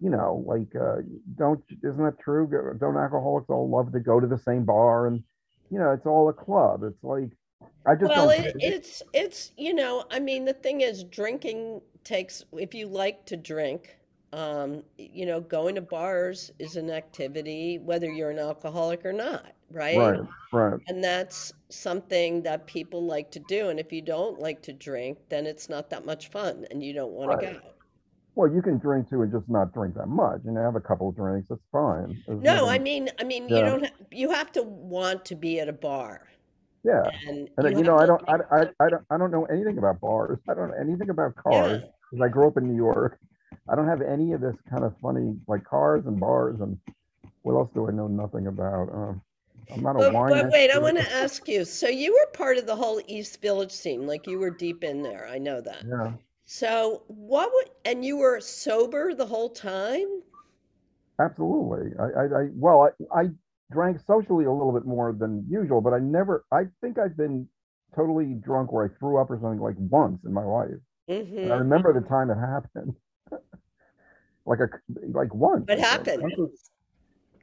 You 0.00 0.10
know, 0.10 0.44
like 0.46 0.74
uh, 0.74 1.02
don't 1.36 1.62
isn't 1.82 2.04
that 2.04 2.18
true? 2.20 2.48
Don't 2.80 2.96
alcoholics 2.96 3.48
all 3.50 3.70
love 3.70 3.92
to 3.92 4.00
go 4.00 4.20
to 4.20 4.26
the 4.26 4.38
same 4.38 4.64
bar 4.64 5.06
and 5.06 5.22
you 5.70 5.78
know, 5.78 5.92
it's 5.92 6.06
all 6.06 6.28
a 6.28 6.32
club. 6.34 6.82
It's 6.84 7.02
like 7.02 7.30
I 7.86 7.94
just 7.94 8.08
Well, 8.08 8.30
it, 8.30 8.54
it's 8.58 9.02
it's 9.12 9.52
you 9.56 9.74
know, 9.74 10.04
I 10.10 10.20
mean, 10.20 10.44
the 10.44 10.52
thing 10.52 10.80
is, 10.80 11.04
drinking 11.04 11.80
takes. 12.04 12.44
If 12.52 12.74
you 12.74 12.86
like 12.86 13.26
to 13.26 13.36
drink, 13.36 13.96
um, 14.32 14.82
you 14.96 15.26
know, 15.26 15.40
going 15.40 15.74
to 15.74 15.80
bars 15.80 16.50
is 16.58 16.76
an 16.76 16.90
activity, 16.90 17.78
whether 17.78 18.10
you're 18.10 18.30
an 18.30 18.38
alcoholic 18.38 19.04
or 19.04 19.12
not, 19.12 19.52
right? 19.70 19.96
right, 19.96 20.20
right. 20.52 20.80
And 20.88 21.02
that's 21.02 21.52
something 21.68 22.42
that 22.42 22.66
people 22.66 23.04
like 23.06 23.30
to 23.32 23.40
do. 23.48 23.68
And 23.68 23.78
if 23.78 23.92
you 23.92 24.02
don't 24.02 24.38
like 24.38 24.62
to 24.62 24.72
drink, 24.72 25.18
then 25.28 25.46
it's 25.46 25.68
not 25.68 25.90
that 25.90 26.06
much 26.06 26.30
fun, 26.30 26.66
and 26.70 26.82
you 26.82 26.92
don't 26.92 27.12
want 27.12 27.40
to 27.40 27.46
go. 27.46 27.60
Well, 28.34 28.50
you 28.50 28.62
can 28.62 28.78
drink 28.78 29.10
too 29.10 29.22
and 29.22 29.30
just 29.30 29.48
not 29.48 29.74
drink 29.74 29.94
that 29.96 30.08
much. 30.08 30.40
You 30.44 30.52
know, 30.52 30.62
have 30.62 30.76
a 30.76 30.80
couple 30.80 31.10
of 31.10 31.16
drinks. 31.16 31.48
That's 31.50 31.60
fine. 31.70 32.22
There's 32.26 32.40
No, 32.40 32.66
I 32.68 32.78
mean, 32.78 33.10
I 33.20 33.24
mean, 33.24 33.48
you 33.48 33.62
don't. 33.62 33.84
Ha- 33.84 33.92
you 34.10 34.30
have 34.30 34.50
to 34.52 34.62
want 34.62 35.26
to 35.26 35.34
be 35.34 35.60
at 35.60 35.68
a 35.68 35.72
bar, 35.72 36.28
yeah. 36.84 37.02
and 37.28 37.48
And 37.56 37.76
you 37.76 37.78
you 37.78 37.84
know, 37.84 37.98
I 37.98 38.06
don't, 38.06 38.22
I, 38.28 38.36
I, 38.50 38.60
I 38.80 38.88
don't, 38.90 39.04
I 39.10 39.18
don't 39.18 39.30
know 39.30 39.44
anything 39.46 39.78
about 39.78 40.00
bars. 40.00 40.38
I 40.48 40.54
don't 40.54 40.68
know 40.70 40.76
anything 40.80 41.10
about 41.10 41.34
cars 41.36 41.82
Yeah. 41.82 41.88
because 42.10 42.24
I 42.24 42.28
grew 42.28 42.48
up 42.48 42.56
in 42.56 42.66
New 42.68 42.76
York. 42.76 43.18
I 43.70 43.74
don't 43.76 43.88
have 43.88 44.02
any 44.02 44.32
of 44.32 44.40
this 44.40 44.56
kind 44.70 44.84
of 44.84 44.94
funny 45.00 45.36
like 45.46 45.64
cars 45.64 46.04
and 46.06 46.18
bars 46.18 46.60
and 46.60 46.78
what 47.42 47.54
else 47.54 47.70
do 47.74 47.88
I 47.88 47.92
know 47.92 48.08
nothing 48.08 48.46
about? 48.48 48.88
Um, 48.92 49.22
I'm 49.70 49.82
not 49.82 49.96
a 49.96 50.02
But, 50.02 50.12
wine. 50.12 50.30
but 50.30 50.50
wait, 50.50 50.70
I 50.70 50.78
want 50.78 50.98
to 50.98 51.12
ask 51.12 51.48
you. 51.48 51.64
So 51.64 51.88
you 51.88 52.12
were 52.12 52.26
part 52.32 52.58
of 52.58 52.66
the 52.66 52.76
whole 52.76 53.00
East 53.06 53.40
Village 53.40 53.72
scene, 53.72 54.06
like 54.06 54.26
you 54.26 54.38
were 54.38 54.50
deep 54.50 54.84
in 54.84 55.02
there. 55.02 55.26
I 55.28 55.38
know 55.38 55.60
that. 55.60 55.86
Yeah, 55.86 56.12
So 56.44 57.04
what 57.08 57.50
would, 57.52 57.70
and 57.84 58.04
you 58.04 58.16
were 58.18 58.40
sober 58.40 59.14
the 59.14 59.26
whole 59.26 59.50
time? 59.50 60.22
absolutely. 61.18 61.92
I, 61.98 62.04
I, 62.04 62.24
I 62.24 62.48
well, 62.54 62.90
I, 63.14 63.20
I 63.22 63.30
drank 63.72 63.98
socially 64.06 64.44
a 64.44 64.52
little 64.52 64.72
bit 64.72 64.84
more 64.86 65.12
than 65.12 65.44
usual, 65.48 65.80
but 65.80 65.92
I 65.92 65.98
never. 65.98 66.44
I 66.52 66.64
think 66.80 66.98
I've 66.98 67.16
been 67.16 67.48
totally 67.94 68.34
drunk 68.34 68.72
where 68.72 68.84
I 68.86 68.88
threw 68.98 69.20
up 69.20 69.30
or 69.30 69.38
something 69.40 69.60
like 69.60 69.76
once 69.78 70.20
in 70.24 70.32
my 70.32 70.44
life. 70.44 70.70
And 71.08 71.18
I 71.18 71.20
Mm-hmm. 71.24 71.58
remember 71.58 71.92
the 71.92 72.06
time 72.08 72.30
it 72.30 72.36
happened. 72.36 72.94
like 74.46 74.60
a, 74.60 74.68
like 75.12 75.34
once. 75.34 75.64
What 75.66 75.78
happened? 75.78 76.22
once 76.22 76.34
was- 76.38 76.70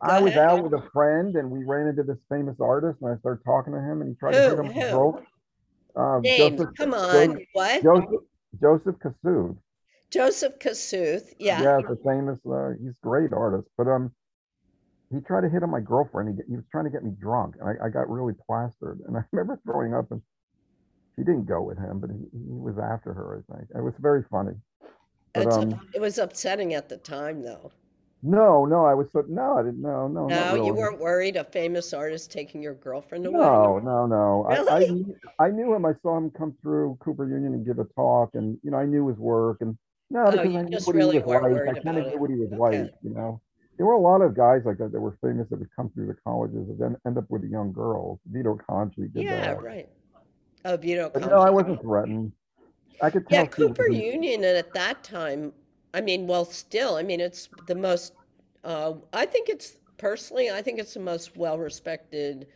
I 0.02 0.18
was 0.22 0.32
out 0.38 0.64
with 0.64 0.74
a 0.74 0.90
friend 0.94 1.36
and 1.36 1.52
we 1.52 1.66
ran 1.66 1.88
into 1.88 2.04
this 2.04 2.18
famous 2.30 2.56
artist 2.62 3.00
and 3.02 3.12
I 3.12 3.18
started 3.18 3.44
talking 3.44 3.74
to 3.74 3.80
him 3.80 4.00
and 4.02 4.10
he 4.10 4.16
tried 4.16 4.32
to 4.32 4.42
hit 4.42 4.52
Who? 4.52 4.60
him 4.60 4.68
with 4.68 4.76
Who? 4.92 5.18
a. 5.98 6.00
Uh, 6.00 6.20
Names, 6.22 6.58
Joseph- 6.60 6.78
come 6.78 6.94
on, 6.94 7.38
what? 7.52 7.84
Joseph, 7.84 8.22
Joseph 8.62 8.96
Kassouf. 9.00 9.58
Joseph 10.10 10.58
Kosuth, 10.60 11.34
yeah. 11.38 11.62
Yeah, 11.62 11.82
the 11.82 11.98
famous, 12.06 12.40
uh, 12.50 12.72
he's 12.82 12.98
great 13.04 13.34
artist, 13.34 13.68
but, 13.78 13.88
um, 13.90 14.12
he 15.12 15.20
tried 15.22 15.42
to 15.42 15.50
hit 15.50 15.64
on 15.64 15.70
my 15.72 15.80
girlfriend. 15.82 16.30
He, 16.38 16.52
he 16.52 16.56
was 16.56 16.66
trying 16.72 16.86
to 16.86 16.92
get 16.92 17.04
me 17.04 17.12
drunk 17.20 17.56
and 17.60 17.70
I, 17.70 17.88
I 17.88 17.90
got 17.90 18.10
really 18.10 18.34
plastered 18.46 19.00
and 19.08 19.18
I 19.18 19.24
remember 19.32 19.60
throwing 19.66 19.94
up 19.94 20.12
and 20.12 20.22
she 21.16 21.24
didn't 21.24 21.46
go 21.46 21.62
with 21.62 21.78
him, 21.78 22.00
but 22.00 22.10
he, 22.12 22.18
he 22.32 22.44
was 22.48 22.78
after 22.78 23.14
her, 23.14 23.44
I 23.50 23.54
think. 23.56 23.70
It 23.76 23.82
was 23.82 23.94
very 24.00 24.24
funny. 24.32 24.54
But, 25.34 25.48
um, 25.48 25.80
it 25.94 26.02
was 26.02 26.18
upsetting 26.18 26.74
at 26.74 26.90
the 26.90 26.98
time, 26.98 27.44
though. 27.44 27.72
no, 28.24 28.66
no, 28.66 28.86
I 28.86 28.94
was 28.94 29.08
so, 29.12 29.24
no, 29.28 29.58
I 29.58 29.64
didn't, 29.64 29.82
no, 29.82 30.08
no. 30.08 30.28
No, 30.28 30.56
you 30.56 30.74
weren't 30.74 31.00
worried 31.00 31.36
a 31.36 31.44
famous 31.44 31.94
artist 31.94 32.32
taking 32.32 32.62
your 32.62 32.74
girlfriend 32.74 33.26
away? 33.26 33.38
No, 33.38 33.80
no, 33.80 34.06
no. 34.06 34.46
I, 34.50 34.54
I, 34.54 34.80
Really? 34.80 34.92
knew- 34.92 35.16
I 35.40 35.50
knew 35.52 35.74
him. 35.74 35.86
I 35.86 35.94
saw 36.02 36.18
him 36.18 36.30
come 36.32 36.54
through 36.62 36.98
Cooper 37.00 37.30
Union 37.30 37.54
and 37.54 37.66
give 37.66 37.80
a 37.80 37.86
talk 37.96 38.32
and, 38.34 38.58
you 38.64 38.72
know, 38.72 38.78
I 38.78 38.86
knew 38.86 39.08
his 39.08 39.18
work 39.18 39.58
and, 39.62 39.78
no, 40.10 40.26
Oh, 40.26 40.32
because 40.32 40.52
you 40.52 40.58
I 40.58 40.62
knew 40.64 40.72
just 40.72 40.88
what 40.88 40.96
really 40.96 41.18
he 41.18 41.24
was 41.24 41.28
like. 41.28 41.78
I 41.78 41.82
kind 41.82 41.98
of 42.00 42.08
knew 42.08 42.20
what 42.20 42.30
he 42.30 42.36
was 42.38 42.52
Okay. 42.52 42.82
like, 42.82 42.94
you 43.04 43.10
know? 43.14 43.42
There 43.80 43.88
were 43.88 43.94
a 43.94 44.00
lot 44.00 44.22
of 44.22 44.36
guys 44.36 44.64
like 44.66 44.78
that 44.80 44.92
that 44.92 45.00
were 45.00 45.18
famous 45.22 45.48
that 45.50 45.58
would 45.58 45.74
come 45.74 45.90
through 45.92 46.08
the 46.08 46.18
colleges 46.26 46.68
and 46.68 46.78
then 46.78 46.98
end 47.08 47.18
up 47.18 47.30
with 47.30 47.44
the 47.44 47.48
young 47.48 47.72
girls. 47.72 48.20
Vito 48.30 48.58
Acconci 48.58 49.12
did 49.14 49.24
Yeah, 49.24 49.54
that. 49.54 49.60
right. 49.62 49.88
Oh, 50.66 50.76
Vito 50.76 51.10
But 51.14 51.22
no, 51.22 51.38
I 51.40 51.50
wasn't 51.50 51.82
threatened. 51.82 52.34
I 53.02 53.10
could 53.10 53.26
tell. 53.26 53.46
Yeah, 53.46 53.50
she 53.56 53.64
was 53.64 53.78
Cooper 53.78 53.90
Union, 53.90 54.44
and 54.44 54.58
at 54.58 54.74
that 54.74 55.02
time, 55.02 55.54
I 55.94 56.02
mean, 56.02 56.28
well, 56.28 56.44
still, 56.44 56.98
I 56.98 57.04
mean, 57.04 57.22
it's 57.22 57.48
the 57.68 57.76
most, 57.76 58.12
uh, 58.66 58.96
I 59.14 59.26
think 59.26 59.48
it's, 59.48 59.78
personally, 59.98 60.50
I 60.52 60.62
think 60.62 60.78
it's 60.78 60.94
the 60.96 61.00
most 61.00 61.38
well-respected 61.38 62.48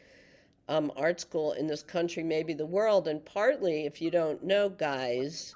um, 0.67 0.91
art 0.97 1.21
school 1.21 1.53
in 1.53 1.67
this 1.67 1.83
country, 1.83 2.23
maybe 2.23 2.53
the 2.53 2.65
world, 2.65 3.07
and 3.07 3.23
partly, 3.23 3.85
if 3.85 4.01
you 4.01 4.11
don't 4.11 4.43
know, 4.43 4.67
guys, 4.67 5.55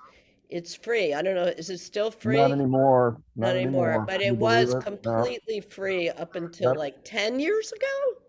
it's 0.49 0.75
free. 0.75 1.13
I 1.13 1.21
don't 1.21 1.35
know, 1.35 1.43
is 1.45 1.69
it 1.69 1.79
still 1.79 2.11
free? 2.11 2.37
Not 2.37 2.51
anymore. 2.51 3.21
Not 3.35 3.55
anymore, 3.55 4.05
but 4.07 4.21
it 4.21 4.35
was 4.35 4.69
it? 4.71 4.75
No, 4.75 4.81
completely 4.81 5.59
free 5.59 6.09
up 6.09 6.35
until 6.35 6.71
Yep. 6.71 6.77
like 6.77 7.03
10 7.03 7.39
years 7.39 7.71
ago? 7.71 8.21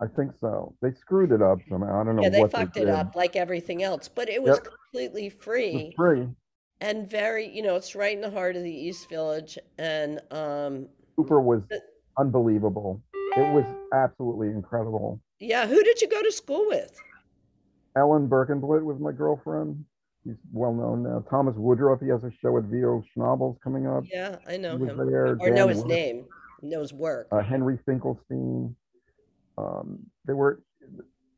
I 0.00 0.06
think 0.06 0.32
so. 0.40 0.74
They 0.82 0.92
screwed 0.92 1.32
it 1.32 1.40
up 1.42 1.58
somehow. 1.68 2.00
I 2.00 2.04
don't 2.04 2.16
know 2.16 2.22
Yeah, 2.22 2.28
they 2.28 2.46
fucked 2.48 2.74
they 2.74 2.82
it 2.82 2.88
up 2.88 3.14
like 3.16 3.34
everything 3.36 3.82
else, 3.82 4.08
but 4.08 4.28
it 4.28 4.42
was 4.42 4.56
Yep. 4.56 4.64
completely 4.74 5.28
free. 5.30 5.94
free. 5.96 6.28
and 6.82 7.08
very 7.08 7.48
you 7.48 7.62
know 7.62 7.74
it's 7.74 7.94
right 7.96 8.14
in 8.14 8.20
the 8.20 8.28
heart 8.30 8.54
of 8.54 8.62
the 8.62 8.70
east 8.70 9.08
village 9.08 9.58
and 9.78 10.20
um 10.30 10.86
Cooper 11.16 11.40
was 11.40 11.66
The- 11.68 11.80
unbelievable. 12.18 13.00
It 13.14 13.54
was 13.54 13.64
absolutely 13.94 14.48
incredible. 14.48 15.18
yeah 15.40 15.66
who 15.66 15.82
did 15.82 16.02
you 16.02 16.08
go 16.08 16.22
to 16.22 16.30
school 16.30 16.66
with 16.68 16.94
Ellen 17.96 18.28
Berkenblit 18.28 18.84
was 18.84 18.98
my 19.00 19.10
girlfriend. 19.12 19.82
He's 20.26 20.34
well 20.52 20.74
known 20.74 21.04
now. 21.04 21.24
Thomas 21.30 21.54
Woodruff, 21.56 22.00
he 22.00 22.08
has 22.08 22.24
a 22.24 22.32
show 22.42 22.56
at 22.58 22.64
Vito 22.64 23.04
Schnabel's 23.16 23.58
coming 23.62 23.86
up. 23.86 24.02
yeah 24.10 24.36
i 24.48 24.56
know 24.56 24.76
him 24.76 24.96
there. 25.08 25.36
or 25.38 25.50
know 25.50 25.68
his 25.68 25.78
Worth, 25.78 25.86
name 25.86 26.24
know 26.62 26.80
his 26.80 26.92
work 26.92 27.28
Uh, 27.30 27.42
Henry 27.42 27.78
Finkelstein. 27.86 28.74
Um, 29.56 30.00
they 30.26 30.32
were, 30.32 30.62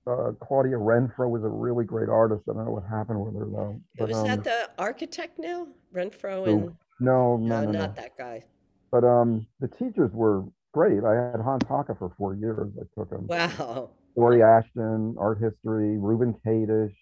uh, 0.06 0.32
Claudia 0.40 0.76
Renfro 0.76 1.28
was 1.28 1.44
a 1.44 1.48
really 1.48 1.84
great 1.84 2.08
artist. 2.08 2.42
I 2.48 2.54
don't 2.54 2.64
know 2.64 2.70
what 2.72 2.84
happened 2.88 3.20
with 3.20 3.34
her 3.34 3.44
though. 3.44 3.80
But, 3.98 4.08
was 4.08 4.18
um, 4.18 4.26
that 4.26 4.44
the 4.44 4.70
architect 4.78 5.38
now 5.38 5.68
renfro 5.94 6.48
and 6.48 6.62
no, 6.98 7.36
no, 7.36 7.36
no, 7.36 7.60
no, 7.64 7.70
no. 7.70 7.78
not 7.80 7.96
that 7.96 8.16
guy 8.16 8.44
But, 8.90 9.04
um, 9.04 9.46
the 9.60 9.68
teachers 9.68 10.10
were 10.12 10.44
great. 10.72 11.04
I 11.04 11.14
had 11.14 11.40
Hans 11.40 11.64
Haacke 11.64 11.98
for 11.98 12.12
four 12.16 12.34
years. 12.34 12.72
I 12.80 12.84
took 12.98 13.10
him. 13.12 13.26
wow 13.26 13.90
Dore 14.16 14.42
Ashton, 14.42 15.14
art 15.18 15.38
history, 15.38 15.96
Reuben 15.96 16.34
Kadish, 16.44 16.94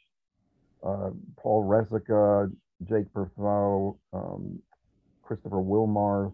uh, 0.83 1.11
Paul 1.37 1.65
Resika, 1.65 2.51
Jake 2.85 3.07
Berthot, 3.13 3.97
um, 4.13 4.59
Christopher 5.23 5.57
Wilmarth, 5.57 6.33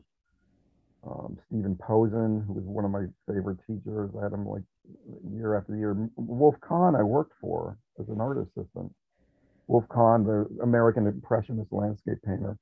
um, 1.05 1.37
Stephen 1.46 1.76
Posen, 1.76 2.44
who 2.46 2.52
was 2.55 2.64
one 2.64 2.85
of 2.85 2.90
my 2.90 3.05
favorite 3.26 3.59
teachers. 3.66 4.11
I 4.18 4.24
had 4.24 4.33
him 4.33 4.46
like 4.46 4.62
year 5.35 5.57
after 5.57 5.76
year. 5.76 5.96
Wolf 6.16 6.57
Kahn, 6.61 6.94
I 6.94 7.02
worked 7.02 7.33
for 7.40 7.76
as 8.00 8.09
an 8.09 8.20
art 8.20 8.38
assistant. 8.38 8.94
Wolf 9.66 9.85
Kahn, 9.88 10.24
the 10.24 10.46
American 10.62 11.07
Impressionist 11.07 11.72
landscape 11.72 12.18
painter. 12.24 12.59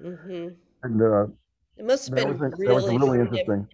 Mm-hmm. 0.00 0.48
And 0.84 1.02
uh, 1.02 1.26
it 1.76 1.84
must 1.84 2.08
have 2.08 2.16
been 2.16 2.28
was, 2.28 2.38
that 2.38 2.58
was 2.58 2.84
really 2.88 2.98
really 2.98 3.20
interesting. 3.20 3.68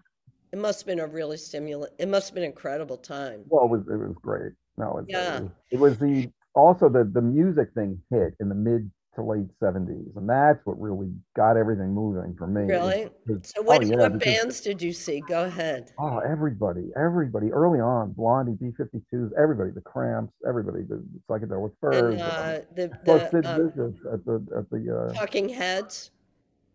it 0.53 0.59
must 0.59 0.81
have 0.81 0.87
been 0.87 1.01
a 1.01 1.07
really 1.07 1.37
stimulant 1.37 1.93
it 1.99 2.09
must 2.09 2.29
have 2.29 2.35
been 2.35 2.45
an 2.45 2.51
incredible 2.51 2.97
time 2.97 3.45
Well, 3.49 3.65
it 3.65 3.71
was 3.71 3.81
it 3.89 3.97
was 3.97 4.15
great. 4.23 4.53
No, 4.77 4.99
it, 4.99 5.07
Yeah. 5.09 5.37
it, 5.39 5.43
was, 5.43 5.51
it 5.71 5.81
was 5.81 5.99
the 5.99 6.31
also 6.59 6.89
the 6.89 7.05
the 7.05 7.23
music 7.23 7.69
thing 7.75 8.01
hit 8.11 8.35
in 8.41 8.49
the 8.49 8.55
mid 8.55 8.91
to 9.15 9.23
late 9.23 9.49
seventies, 9.59 10.13
and 10.17 10.29
that's 10.29 10.65
what 10.65 10.81
really 10.81 11.11
got 11.35 11.57
everything 11.57 11.93
moving 11.93 12.35
for 12.39 12.47
me. 12.47 12.63
really 12.63 13.11
because- 13.27 13.53
so 13.57 13.63
what, 13.63 13.83
oh, 13.83 13.87
yeah, 13.87 13.97
what 13.97 14.13
because- 14.19 14.35
bands 14.35 14.61
did 14.61 14.81
you 14.81 14.93
see 14.93 15.21
go 15.27 15.45
ahead 15.45 15.91
Oh, 15.99 16.19
everybody, 16.19 16.91
everybody, 16.97 17.51
early 17.53 17.81
on, 17.81 18.13
Blondie, 18.13 18.57
B-52s, 18.61 19.31
everybody, 19.37 19.71
the 19.71 19.81
Cramps, 19.81 20.33
everybody, 20.47 20.83
the 20.83 21.03
psychedelic 21.29 21.73
furs. 21.81 22.13
and 22.15 22.21
uh, 22.23 22.61
the, 22.77 22.91
the 23.05 23.49
um, 23.49 23.73
Vicious 23.73 24.01
at 24.13 24.25
the 24.25 24.47
at 24.57 24.71
the. 24.71 25.09
Uh, 25.11 25.13
talking 25.15 25.49
heads 25.49 26.11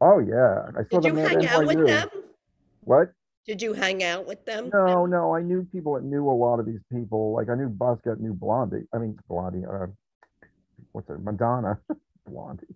oh 0.01 0.19
yeah, 0.19 0.69
I 0.77 0.83
saw 0.91 0.99
did 0.99 1.05
you 1.05 1.11
them 1.15 1.25
at 1.25 1.31
hang 1.31 1.47
out 1.47 1.65
with 1.65 1.87
them 1.87 2.09
What? 2.83 3.11
Did 3.45 3.61
you 3.61 3.73
hang 3.73 4.03
out 4.03 4.25
with 4.25 4.45
them? 4.45 4.73
No, 4.73 5.05
no, 5.05 5.35
I 5.35 5.41
knew 5.41 5.63
people 5.71 5.93
that 5.95 6.03
knew 6.03 6.29
a 6.29 6.31
lot 6.31 6.59
of 6.59 6.65
these 6.65 6.81
people. 6.91 7.33
Like 7.33 7.49
I 7.49 7.55
knew 7.55 7.69
Buzzcut 7.69 8.19
knew 8.19 8.33
Blondie. 8.33 8.87
I 8.93 8.97
mean 8.97 9.17
Blondie. 9.27 9.65
Uh, 9.65 9.87
what's 10.91 11.09
it? 11.09 11.21
Madonna, 11.21 11.79
Blondie. 12.27 12.75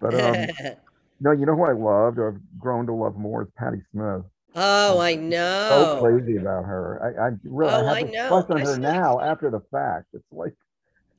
But 0.00 0.14
um, 0.14 0.52
no, 1.20 1.32
you 1.32 1.46
know 1.46 1.56
who 1.56 1.64
I 1.64 1.72
loved 1.72 2.18
or 2.18 2.30
I've 2.34 2.60
grown 2.60 2.86
to 2.86 2.94
love 2.94 3.16
more 3.16 3.42
is 3.42 3.48
Patti 3.56 3.82
Smith. 3.92 4.22
oh, 4.54 4.98
I 5.00 5.14
know. 5.14 5.38
So 5.68 5.86
crazy 5.86 6.36
about 6.36 6.64
her. 6.64 7.00
I, 7.02 7.28
I 7.28 7.30
really 7.44 7.74
Oh, 7.74 7.86
I 7.86 7.88
I 7.88 8.00
have 8.00 8.02
know. 8.02 8.10
a 8.10 8.12
crush 8.26 8.50
on 8.50 8.60
I 8.60 8.62
her 8.62 8.76
now 8.78 9.20
after 9.20 9.50
the 9.50 9.60
fact. 9.70 10.06
It's 10.14 10.24
like 10.32 10.54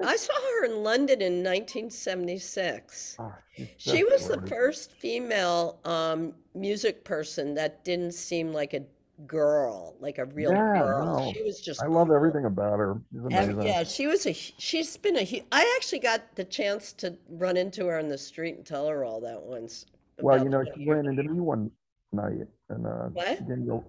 I 0.03 0.15
saw 0.15 0.33
her 0.33 0.65
in 0.65 0.83
London 0.83 1.21
in 1.21 1.43
1976. 1.43 3.17
oh, 3.19 3.33
She 3.77 4.03
was 4.03 4.27
the 4.27 4.41
first 4.47 4.91
female 4.93 5.79
um, 5.85 6.33
music 6.55 7.03
person 7.03 7.53
that 7.55 7.83
didn't 7.83 8.13
seem 8.13 8.53
like 8.53 8.73
a 8.73 8.83
girl, 9.27 9.95
like 9.99 10.17
a 10.17 10.25
real 10.25 10.51
Yeah, 10.51 10.79
girl. 10.79 11.19
no. 11.19 11.33
She 11.33 11.43
was 11.43 11.59
just 11.59 11.81
I 11.83 11.87
love 11.87 12.11
everything 12.11 12.45
about 12.45 12.79
her. 12.79 13.01
Amazing. 13.25 13.61
Yeah, 13.63 13.83
she 13.83 14.07
was 14.07 14.25
a. 14.25 14.33
She's 14.33 14.95
been 14.95 15.17
a. 15.17 15.43
I 15.51 15.73
actually 15.77 15.99
got 15.99 16.35
the 16.35 16.45
chance 16.45 16.93
to 16.93 17.17
run 17.31 17.57
into 17.57 17.85
her 17.87 17.99
on 17.99 18.07
the 18.07 18.17
street 18.17 18.55
and 18.55 18.65
tell 18.65 18.87
her 18.87 19.03
all 19.03 19.19
that 19.21 19.41
once. 19.41 19.85
Well, 20.21 20.41
you 20.41 20.49
know, 20.49 20.63
she 20.75 20.89
ran 20.89 21.05
into 21.07 21.23
me 21.23 21.39
one 21.41 21.71
night, 22.13 22.47
and 22.69 22.85
uh, 22.87 23.07
What? 23.13 23.37
she 23.37 23.43
gave 23.43 23.57
me 23.57 23.69
a- 23.75 23.83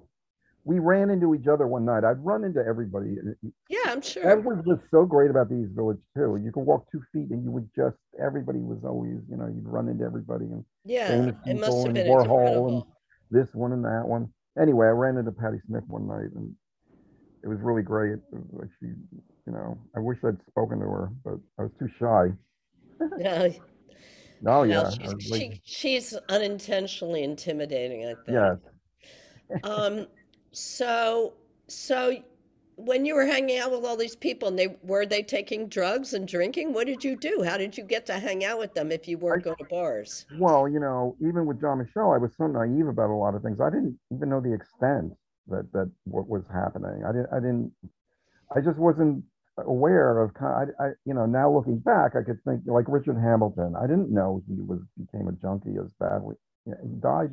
we 0.64 0.78
ran 0.78 1.10
into 1.10 1.34
each 1.34 1.46
other 1.46 1.66
one 1.66 1.84
night. 1.84 2.04
I'd 2.04 2.24
run 2.24 2.44
into 2.44 2.60
everybody. 2.66 3.16
Yeah, 3.68 3.78
I'm 3.86 4.02
sure. 4.02 4.22
That 4.22 4.44
was 4.44 4.58
what's 4.64 4.82
so 4.90 5.04
great 5.06 5.30
about 5.30 5.48
the 5.48 5.56
East 5.56 5.72
Village 5.74 5.98
too. 6.16 6.38
You 6.42 6.52
could 6.52 6.62
walk 6.64 6.86
two 6.92 7.02
feet, 7.12 7.30
and 7.30 7.42
you 7.42 7.50
would 7.50 7.68
just 7.74 7.96
everybody 8.22 8.58
was 8.58 8.78
always, 8.84 9.18
you 9.28 9.36
know, 9.36 9.46
you'd 9.46 9.66
run 9.66 9.88
into 9.88 10.04
everybody, 10.04 10.44
and 10.46 10.64
Yeah, 10.84 11.30
it 11.46 11.58
must 11.58 11.76
have 11.78 11.84
and 11.86 11.94
been 11.94 12.06
Warhol 12.06 12.68
and- 12.68 12.82
this 13.30 13.48
one 13.54 13.72
and 13.72 13.84
that 13.84 14.02
one. 14.06 14.28
Anyway, 14.60 14.86
I 14.86 14.90
ran 14.90 15.16
into 15.16 15.32
Patti 15.32 15.58
Smith 15.66 15.84
one 15.86 16.06
night, 16.08 16.30
and 16.34 16.54
it 17.42 17.48
was 17.48 17.58
really 17.60 17.82
great. 17.82 18.18
Was 18.32 18.42
like 18.52 18.68
she, 18.80 18.86
you 18.86 19.52
know, 19.52 19.78
I 19.96 20.00
wish 20.00 20.18
I'd 20.24 20.36
spoken 20.48 20.78
to 20.80 20.84
her, 20.86 21.10
but 21.24 21.34
I 21.58 21.62
was 21.62 21.72
too 21.78 21.88
shy. 21.98 22.26
Yeah, 23.18 23.48
Oh 24.46 24.62
yeah, 24.64 24.82
I 24.82 24.90
she's, 24.90 25.30
like, 25.30 25.40
she, 25.40 25.60
she's 25.64 26.14
unintentionally 26.28 27.22
intimidating, 27.22 28.04
I 28.06 28.14
think. 28.26 28.28
yes. 28.28 29.60
Um, 29.64 30.06
so, 30.52 31.34
so 31.68 32.16
when 32.76 33.04
you 33.04 33.14
were 33.14 33.26
hanging 33.26 33.58
out 33.58 33.70
with 33.70 33.84
all 33.84 33.96
these 33.96 34.16
people 34.16 34.48
and 34.48 34.58
they 34.58 34.76
were 34.82 35.04
they 35.04 35.22
taking 35.22 35.68
drugs 35.68 36.14
and 36.14 36.26
drinking? 36.26 36.72
What 36.72 36.86
did 36.86 37.04
you 37.04 37.16
do? 37.16 37.42
How 37.44 37.56
did 37.56 37.76
you 37.76 37.84
get 37.84 38.06
to 38.06 38.14
hang 38.14 38.44
out 38.44 38.58
with 38.58 38.74
them 38.74 38.90
if 38.90 39.06
you 39.06 39.18
weren't 39.18 39.44
going 39.44 39.56
to 39.56 39.64
bars? 39.64 40.26
Well, 40.38 40.68
you 40.68 40.80
know, 40.80 41.16
even 41.20 41.46
with 41.46 41.60
Jean-Michel, 41.60 42.12
I 42.12 42.18
was 42.18 42.32
so 42.36 42.46
naive 42.46 42.88
about 42.88 43.10
a 43.10 43.14
lot 43.14 43.34
of 43.34 43.42
things. 43.42 43.60
I 43.60 43.70
didn't 43.70 43.98
even 44.14 44.30
know 44.30 44.40
the 44.40 44.54
extent 44.54 45.12
that 45.48 45.70
that 45.72 45.90
what 46.04 46.28
was 46.28 46.42
happening. 46.52 47.02
I 47.06 47.12
didn't. 47.12 47.28
I 47.32 47.40
didn't. 47.40 47.72
I 48.54 48.60
just 48.60 48.78
wasn't 48.78 49.24
aware 49.58 50.20
of. 50.20 50.34
ki- 50.34 50.44
I, 50.44 50.64
I 50.82 50.88
you 51.04 51.14
know, 51.14 51.26
now 51.26 51.52
looking 51.52 51.78
back, 51.78 52.16
I 52.16 52.22
could 52.22 52.42
think 52.44 52.62
like 52.66 52.86
Richard 52.88 53.16
Hambleton. 53.20 53.74
I 53.76 53.86
didn't 53.86 54.10
know 54.10 54.42
he 54.48 54.54
was 54.62 54.80
became 54.98 55.28
a 55.28 55.32
junkie 55.32 55.76
as 55.78 55.90
badly. 55.98 56.36
You 56.66 56.72
know, 56.72 56.78
he 56.82 57.00
died. 57.00 57.30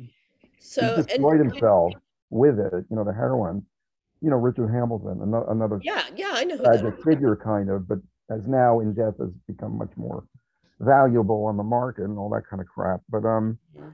So, 0.60 0.82
he 0.82 0.88
and- 0.88 1.06
destroyed 1.06 1.40
himself 1.40 1.92
with 2.30 2.58
it. 2.58 2.84
You 2.90 2.96
know, 2.96 3.04
the 3.04 3.12
heroin. 3.12 3.64
You 4.20 4.30
know, 4.30 4.36
Richard 4.36 4.68
Hambleton, 4.68 5.22
another, 5.22 5.46
another 5.48 5.80
yeah, 5.82 6.02
yeah, 6.16 6.32
I 6.32 6.42
know 6.42 6.56
tragic 6.56 6.94
figure, 7.04 7.36
kind 7.36 7.70
of, 7.70 7.86
but 7.86 7.98
as 8.30 8.40
now 8.48 8.80
in 8.80 8.92
death 8.92 9.14
has 9.20 9.30
become 9.46 9.78
much 9.78 9.92
more 9.96 10.24
valuable 10.80 11.44
on 11.44 11.56
the 11.56 11.62
market 11.62 12.04
and 12.04 12.18
all 12.18 12.28
that 12.30 12.42
kind 12.50 12.60
of 12.60 12.66
crap. 12.66 13.00
But 13.08 13.24
um, 13.24 13.58
Yeah. 13.76 13.90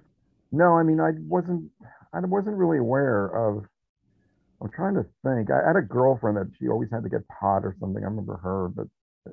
no, 0.51 0.79
I 0.79 0.83
mean, 0.83 0.99
I 1.01 1.11
wasn't. 1.29 1.71
I 2.15 2.21
wasn't 2.21 2.57
really 2.57 2.79
aware 2.79 3.27
of. 3.27 3.65
I'm 4.63 4.71
trying 4.71 4.95
to 4.95 5.05
think. 5.25 5.51
I 5.51 5.67
had 5.67 5.77
a 5.77 5.83
girlfriend 5.83 6.37
that 6.39 6.51
she 6.59 6.69
always 6.69 6.89
had 6.91 7.03
to 7.03 7.11
get 7.11 7.27
pot 7.29 7.65
or 7.65 7.77
something. 7.79 8.03
I 8.03 8.07
remember 8.07 8.37
her, 8.39 8.69
but 8.69 8.87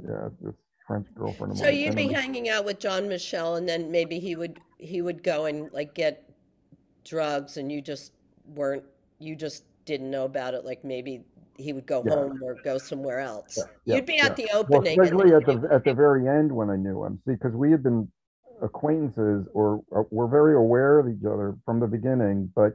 yeah, 0.04 0.30
this 0.42 0.56
French 0.88 1.08
girlfriend 1.16 1.58
So 1.58 1.70
you'd 1.70 1.96
be 1.96 2.12
hanging 2.12 2.50
out 2.50 2.66
with 2.66 2.80
Jean-Michel, 2.80 3.56
and 3.56 3.70
then 3.70 3.92
maybe 3.92 4.20
he 4.20 4.36
would 4.36 4.60
he 4.78 5.02
would 5.02 5.24
go 5.24 5.46
and 5.46 5.72
like 5.72 5.94
get 5.94 6.30
drugs, 7.06 7.56
and 7.56 7.72
you 7.72 7.82
just 7.82 8.12
weren't 8.46 8.84
you 9.22 9.36
just 9.36 9.64
didn't 9.86 10.10
know 10.12 10.26
about 10.26 10.54
it. 10.54 10.66
Like 10.66 10.84
maybe 10.84 11.24
he 11.58 11.74
would 11.74 11.86
go 11.86 12.04
Yeah. 12.06 12.16
home 12.16 12.42
or 12.44 12.56
go 12.64 12.78
somewhere 12.78 13.20
else. 13.20 13.58
Yeah, 13.58 13.64
yeah, 13.86 13.96
You'd 13.96 14.06
be 14.06 14.18
at 14.20 14.36
the 14.36 14.50
opening. 14.54 15.00
and 15.00 15.02
especially 15.02 15.34
at 15.34 15.46
the 15.46 15.68
at 15.72 15.84
the 15.84 15.94
very 15.94 16.28
end 16.28 16.52
when 16.52 16.70
I 16.70 16.76
knew 16.76 17.04
him. 17.06 17.22
Because 17.26 17.54
we 17.54 17.72
had 17.72 17.84
been 17.84 18.12
acquaintances 18.62 19.48
or 19.54 19.82
uh, 19.96 20.04
were 20.12 20.28
very 20.28 20.56
aware 20.56 21.00
of 21.00 21.08
each 21.10 21.26
other 21.26 21.58
from 21.66 21.80
the 21.80 21.88
beginning, 21.88 22.52
but 22.56 22.74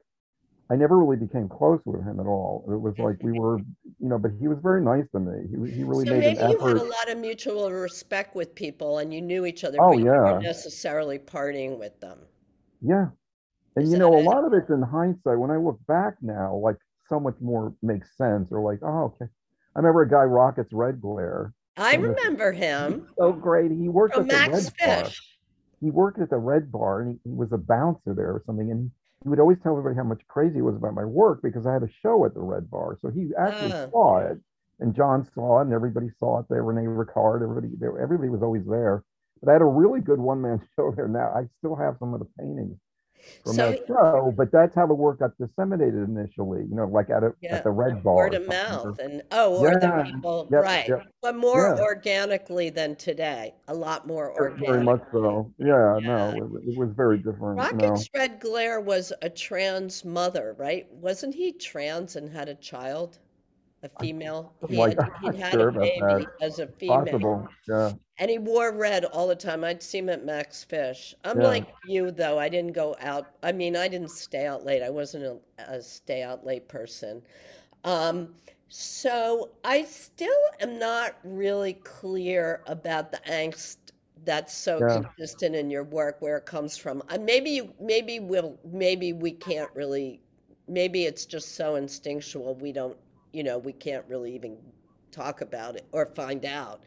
I 0.69 0.75
never 0.75 0.99
really 0.99 1.17
became 1.17 1.49
close 1.49 1.81
with 1.85 2.03
him 2.03 2.19
at 2.19 2.27
all. 2.27 2.65
It 2.69 2.81
was 2.81 2.99
like 2.99 3.23
we 3.23 3.39
were, 3.39 3.59
you 4.01 4.09
know, 4.09 4.19
but 4.19 4.33
he 4.41 4.49
was 4.49 4.59
very 4.61 4.83
nice 4.83 5.05
to 5.13 5.21
me. 5.21 5.47
He 5.49 5.77
he 5.77 5.85
really 5.85 6.05
so 6.07 6.11
made 6.13 6.21
maybe 6.25 6.39
an 6.41 6.51
you 6.51 6.59
had 6.59 6.77
a 6.77 6.83
lot 6.83 7.09
of 7.09 7.19
mutual 7.19 7.71
respect 7.71 8.35
with 8.35 8.53
people, 8.55 8.99
and 8.99 9.15
you 9.15 9.23
knew 9.23 9.47
each 9.47 9.63
other, 9.63 9.79
Oh, 9.81 9.97
yeah. 9.97 10.41
necessarily 10.43 11.19
partying 11.21 11.79
with 11.79 11.99
them. 12.01 12.19
Yeah. 12.83 13.07
And 13.77 13.91
you 13.91 13.99
know, 13.99 14.19
a 14.19 14.23
lot 14.23 14.45
of 14.45 14.53
it's 14.55 14.71
in 14.71 14.83
hindsight. 14.83 15.39
When 15.39 15.51
I 15.51 15.57
look 15.59 15.79
back 15.87 16.15
now, 16.23 16.55
like 16.57 16.77
so 17.09 17.21
much 17.21 17.37
more 17.41 17.75
makes 17.83 18.17
sense 18.17 18.51
or 18.51 18.61
like, 18.61 18.81
oh, 18.83 19.05
okay. 19.21 19.31
I 19.75 19.79
remember 19.79 20.03
a 20.03 20.09
guy 20.09 20.23
Rockets 20.25 20.73
Red 20.73 21.01
Glare. 21.01 21.53
I 21.77 21.97
the- 21.97 22.09
remember 22.09 22.53
him 22.53 23.07
So 23.19 23.33
great. 23.33 23.71
He 23.71 23.89
worked 23.89 24.15
from 24.15 24.25
at 24.25 24.29
the 24.31 24.51
Max 24.51 24.73
Red 24.81 24.87
Bar. 24.97 25.05
Fish. 25.05 25.39
he 25.81 25.91
worked 25.91 26.19
at 26.21 26.31
the 26.31 26.39
Red 26.39 26.73
Bar 26.73 27.03
and 27.03 27.19
he, 27.23 27.31
he 27.31 27.37
was 27.37 27.53
a 27.53 27.59
bouncer 27.59 28.15
there 28.15 28.31
or 28.31 28.43
something. 28.47 28.71
And 28.71 28.91
he 29.23 29.29
would 29.29 29.41
always 29.41 29.59
tell 29.63 29.73
everybody 29.73 29.95
how 29.97 30.05
much 30.05 30.23
crazy 30.29 30.59
it 30.59 30.63
was 30.63 30.77
about 30.77 30.95
my 30.95 31.05
work 31.05 31.41
because 31.43 31.67
I 31.67 31.73
had 31.75 31.83
a 31.83 31.91
show 32.03 32.25
at 32.25 32.33
the 32.33 32.41
Red 32.41 32.71
Bar. 32.71 32.97
So 33.03 33.11
he 33.11 33.31
actually 33.39 33.73
Ah. 33.75 33.89
saw 33.91 34.19
it, 34.19 34.39
and 34.81 34.95
John 34.95 35.29
saw 35.35 35.59
it, 35.59 35.65
and 35.65 35.73
everybody 35.75 36.09
saw 36.19 36.39
it 36.39 36.47
there. 36.49 36.63
Rene 36.63 36.87
Ricard, 36.89 37.43
everybody, 37.43 37.75
there, 37.79 37.99
everybody 37.99 38.31
was 38.31 38.43
always 38.43 38.65
there. 38.65 39.05
But 39.43 39.51
I 39.51 39.53
had 39.53 39.63
a 39.63 39.67
really 39.67 40.01
good 40.01 40.19
one 40.19 40.41
man 40.41 40.63
show 40.77 40.93
there. 40.97 41.09
Now 41.09 41.31
I 41.35 41.45
still 41.59 41.77
have 41.77 41.97
some 41.99 42.15
of 42.15 42.21
the 42.21 42.29
paintings 42.39 42.79
from 43.45 43.55
So 43.55 43.71
that 43.71 43.87
show, 43.87 44.33
but 44.37 44.51
that's 44.53 44.75
how 44.75 44.87
the 44.87 44.95
work 44.95 45.21
got 45.21 45.37
disseminated 45.39 46.09
initially. 46.09 46.61
You 46.69 46.75
know, 46.75 46.87
like 46.87 47.11
at 47.11 47.23
a, 47.23 47.33
Yeah, 47.41 47.57
at 47.57 47.65
the 47.65 47.71
Red 47.71 48.03
Bar. 48.03 48.15
word 48.15 48.35
of 48.35 48.47
mouth 48.49 48.99
and 48.99 49.23
oh 49.33 49.59
or 49.59 49.79
the 49.79 50.03
people 50.13 50.49
yep, 50.51 50.63
right 50.63 50.89
yep. 50.89 51.07
but 51.23 51.37
more 51.37 51.75
Yeah. 51.77 51.83
organically 51.83 52.71
than 52.71 52.97
today 52.97 53.55
a 53.69 53.75
lot 53.75 54.07
more 54.07 54.33
organic 54.41 54.69
Very 54.69 54.85
much 54.85 55.03
so. 55.13 55.53
Yeah, 55.59 55.99
Yeah. 55.99 56.07
no, 56.07 56.29
it, 56.31 56.69
it 56.71 56.79
was 56.79 56.91
very 56.97 57.19
different. 57.19 57.59
Rocket's 57.59 58.09
red 58.15 58.41
glare 58.41 58.81
was 58.81 59.13
a 59.23 59.31
trans 59.31 60.05
mother 60.05 60.55
right 60.59 60.87
wasn't 60.93 61.35
he 61.35 61.53
trans 61.53 62.17
and 62.17 62.29
had 62.31 62.49
a 62.49 62.55
child 62.55 63.19
a 63.83 63.89
female 64.01 64.53
he 64.69 64.77
had, 64.77 64.99
he'd 65.23 65.35
had 65.35 65.53
sure 65.53 65.69
a 65.69 65.73
baby 65.73 66.27
as 66.41 66.59
a 66.59 66.67
female. 66.67 67.05
Possible. 67.05 67.49
Yeah. 67.69 67.93
and 68.19 68.31
he 68.31 68.39
wore 68.39 68.73
red 68.73 69.05
all 69.05 69.29
the 69.29 69.37
time. 69.37 69.63
I'd 69.65 69.83
see 69.83 69.99
him 69.99 70.09
at 70.09 70.25
max 70.25 70.65
fish. 70.65 71.15
I'm 71.25 71.41
Yeah. 71.41 71.47
like 71.47 71.67
you 71.87 72.11
though. 72.11 72.39
I 72.39 72.49
didn't 72.49 72.73
go 72.73 72.97
out. 73.01 73.27
I 73.43 73.53
mean 73.53 73.77
i 73.77 73.87
didn't 73.89 74.11
stay 74.11 74.47
out 74.47 74.65
late. 74.65 74.83
I 74.83 74.91
wasn't 74.91 75.25
a, 75.25 75.39
a 75.75 75.83
stay 75.83 76.23
out 76.23 76.45
late 76.45 76.69
person. 76.69 77.23
Um, 77.85 78.35
so 78.69 79.51
i 79.65 79.85
still 79.85 80.29
am 80.61 80.77
not 80.79 81.15
really 81.23 81.75
clear 81.75 82.63
about 82.67 83.13
the 83.13 83.19
angst 83.31 83.77
that's 84.25 84.53
so 84.53 84.81
Yeah. 84.81 85.03
consistent 85.03 85.55
in 85.55 85.71
your 85.71 85.85
work 85.85 86.17
where 86.21 86.37
it 86.39 86.47
comes 86.47 86.77
from. 86.77 87.03
Uh, 87.09 87.19
maybe 87.19 87.51
you 87.51 87.73
maybe 87.79 88.19
we'll 88.19 88.59
maybe 88.65 89.13
we 89.13 89.31
can't 89.31 89.71
really 89.75 90.21
maybe 90.67 91.05
it's 91.05 91.27
just 91.27 91.55
so 91.55 91.77
instinctual 91.77 92.57
we 92.57 92.73
don't 92.73 92.97
you 93.33 93.43
know 93.43 93.59
we 93.59 93.73
can't 93.73 94.05
really 94.09 94.35
even 94.35 94.57
talk 95.11 95.41
about 95.41 95.77
it 95.77 95.87
or 95.93 96.07
find 96.07 96.45
out 96.45 96.81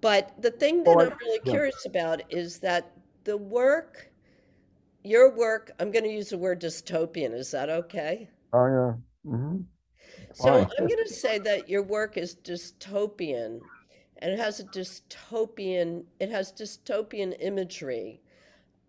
but 0.00 0.32
the 0.40 0.50
thing 0.50 0.84
that 0.84 0.96
Well, 0.96 1.00
I- 1.00 1.10
I'm 1.10 1.18
really 1.20 1.40
yeah. 1.44 1.52
curious 1.52 1.86
about 1.86 2.22
is 2.32 2.58
that 2.60 2.92
the 3.24 3.36
work, 3.36 4.10
your 5.04 5.30
work, 5.30 5.72
I'm 5.80 5.90
going 5.90 6.04
to 6.04 6.10
use 6.10 6.28
the 6.30 6.38
word 6.38 6.60
dystopian. 6.60 7.34
Is 7.34 7.50
that 7.52 7.68
okay? 7.70 8.28
Oh 8.52 8.66
yeah. 8.66 8.92
hmm 9.30 9.56
So. 10.32 10.52
I'm 10.52 10.86
going 10.86 11.04
to 11.06 11.12
say 11.12 11.38
that 11.38 11.68
your 11.68 11.82
work 11.82 12.16
is 12.16 12.36
dystopian 12.36 13.60
and 14.18 14.32
it 14.32 14.38
has 14.38 14.60
a 14.60 14.64
dystopian, 14.64 16.04
it 16.20 16.30
has 16.30 16.52
dystopian 16.52 17.34
imagery, 17.40 18.20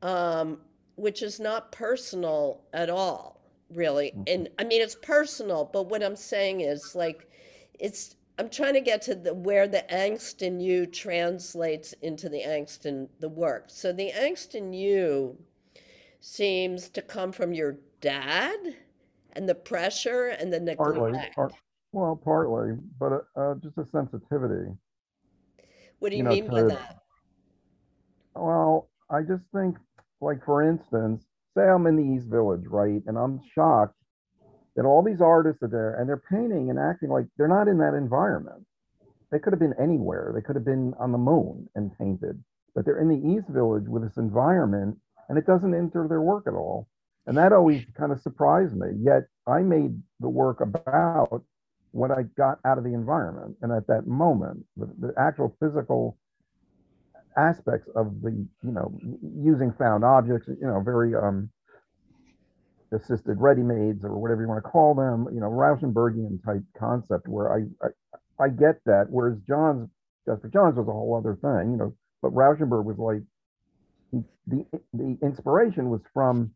um, 0.02 0.60
which 0.96 1.22
is 1.22 1.40
not 1.40 1.72
personal 1.72 2.62
at 2.74 2.90
all, 2.90 3.37
really. 3.74 4.14
And 4.28 4.50
I 4.60 4.64
mean, 4.64 4.82
it's 4.82 4.96
personal, 4.96 5.70
but 5.72 5.90
what 5.90 6.04
I'm 6.04 6.16
saying 6.16 6.62
is 6.62 6.96
like, 6.96 7.30
it's, 7.80 8.16
I'm 8.40 8.50
trying 8.50 8.76
to 8.76 8.82
get 8.82 9.02
to 9.04 9.16
the 9.16 9.34
where 9.34 9.68
the 9.68 9.84
angst 9.92 10.42
in 10.42 10.60
you 10.60 10.86
translates 10.86 11.94
into 12.02 12.30
the 12.30 12.42
angst 12.42 12.86
in 12.86 13.10
the 13.20 13.30
work. 13.30 13.66
So 13.68 13.92
the 13.92 14.12
angst 14.12 14.54
in 14.54 14.74
you 14.74 15.38
seems 16.20 16.90
to 16.90 17.02
come 17.02 17.32
from 17.32 17.54
your 17.54 17.78
dad 18.00 18.58
and 19.34 19.50
the 19.50 19.56
pressure 19.56 20.28
and 20.28 20.54
the 20.54 20.76
Partly. 20.76 21.12
neglect. 21.12 21.36
Part, 21.36 21.54
well, 21.94 22.16
partly, 22.16 22.76
but 23.00 23.12
uh, 23.14 23.40
uh, 23.40 23.56
just 23.56 23.78
a 23.78 23.86
sensitivity. 23.92 24.72
What 26.00 26.10
do 26.10 26.16
you, 26.16 26.18
you 26.18 26.24
know, 26.24 26.30
mean 26.30 26.48
by 26.48 26.64
that? 26.64 27.00
Well, 28.36 28.90
I 29.10 29.22
just 29.22 29.44
think, 29.52 29.78
like 30.22 30.44
for 30.46 30.62
instance, 30.62 31.24
say 31.58 31.68
I'm 31.68 31.88
in 31.88 31.96
the 31.96 32.16
East 32.16 32.28
Village, 32.28 32.66
right, 32.68 33.02
and 33.08 33.18
I'm 33.18 33.42
shocked 33.56 33.96
that 34.76 34.86
all 34.86 35.04
these 35.04 35.22
artists 35.22 35.64
are 35.64 35.68
there 35.68 36.00
and 36.00 36.08
they're 36.08 36.22
painting 36.30 36.70
and 36.70 36.78
acting 36.78 37.10
like 37.10 37.26
they're 37.38 37.48
not 37.48 37.68
in 37.68 37.80
that 37.80 37.96
environment. 37.96 38.64
They 39.32 39.40
could 39.40 39.54
have 39.54 39.60
been 39.60 39.74
anywhere. 39.82 40.32
They 40.34 40.42
could 40.42 40.56
have 40.56 40.66
been 40.66 40.94
on 41.00 41.12
the 41.12 41.18
moon 41.18 41.68
and 41.76 41.92
painted, 41.98 42.42
but 42.76 42.86
they're 42.86 43.02
in 43.02 43.10
the 43.10 43.36
East 43.36 43.50
Village 43.50 43.88
with 43.88 44.04
this 44.04 44.18
environment, 44.18 44.98
and 45.30 45.38
it 45.38 45.48
doesn't 45.48 45.74
enter 45.74 46.08
their 46.08 46.22
work 46.22 46.46
at 46.48 46.54
all. 46.54 46.88
And 47.26 47.38
that 47.38 47.52
always 47.52 47.86
kind 47.98 48.12
of 48.12 48.22
surprised 48.22 48.76
me. 48.76 48.88
Yet 49.02 49.24
I 49.48 49.62
made 49.62 50.00
the 50.22 50.30
work 50.30 50.62
about 50.62 51.44
what 51.92 52.12
I 52.12 52.24
got 52.38 52.60
out 52.64 52.78
of 52.78 52.84
the 52.84 52.94
environment, 52.94 53.58
and 53.62 53.72
at 53.72 53.88
that 53.88 54.08
moment, 54.08 54.64
the, 54.78 54.86
the 55.00 55.14
actual 55.18 55.56
physical 55.60 56.18
aspects 57.38 57.90
of 57.96 58.22
the 58.22 58.32
you 58.32 58.72
know 58.72 58.98
using 59.44 59.74
found 59.80 60.04
objects 60.04 60.48
you 60.50 60.68
know 60.68 60.82
very 60.84 61.16
um 61.16 61.50
assisted 62.94 63.38
ready-mades 63.40 64.04
or 64.06 64.18
whatever 64.18 64.42
you 64.42 64.48
want 64.48 64.64
to 64.64 64.70
call 64.70 64.96
them 64.96 65.28
you 65.34 65.42
know 65.42 65.48
rauschenbergian 65.50 66.44
type 66.46 66.64
concept 66.80 67.28
where 67.28 67.54
I, 67.54 67.60
I 67.86 68.46
i 68.46 68.50
get 68.50 68.78
that 68.86 69.08
whereas 69.10 69.38
john's 69.48 69.90
Jasper 70.28 70.50
Johns 70.50 70.78
was 70.78 70.88
a 70.88 70.92
whole 70.92 71.16
other 71.18 71.36
thing 71.36 71.72
you 71.72 71.78
know 71.78 71.94
but 72.22 72.34
rauschenberg 72.34 72.86
was 72.86 72.98
like 72.98 73.24
he, 74.12 74.24
the 74.48 74.66
the 74.94 75.18
inspiration 75.24 75.90
was 75.90 76.02
from 76.14 76.52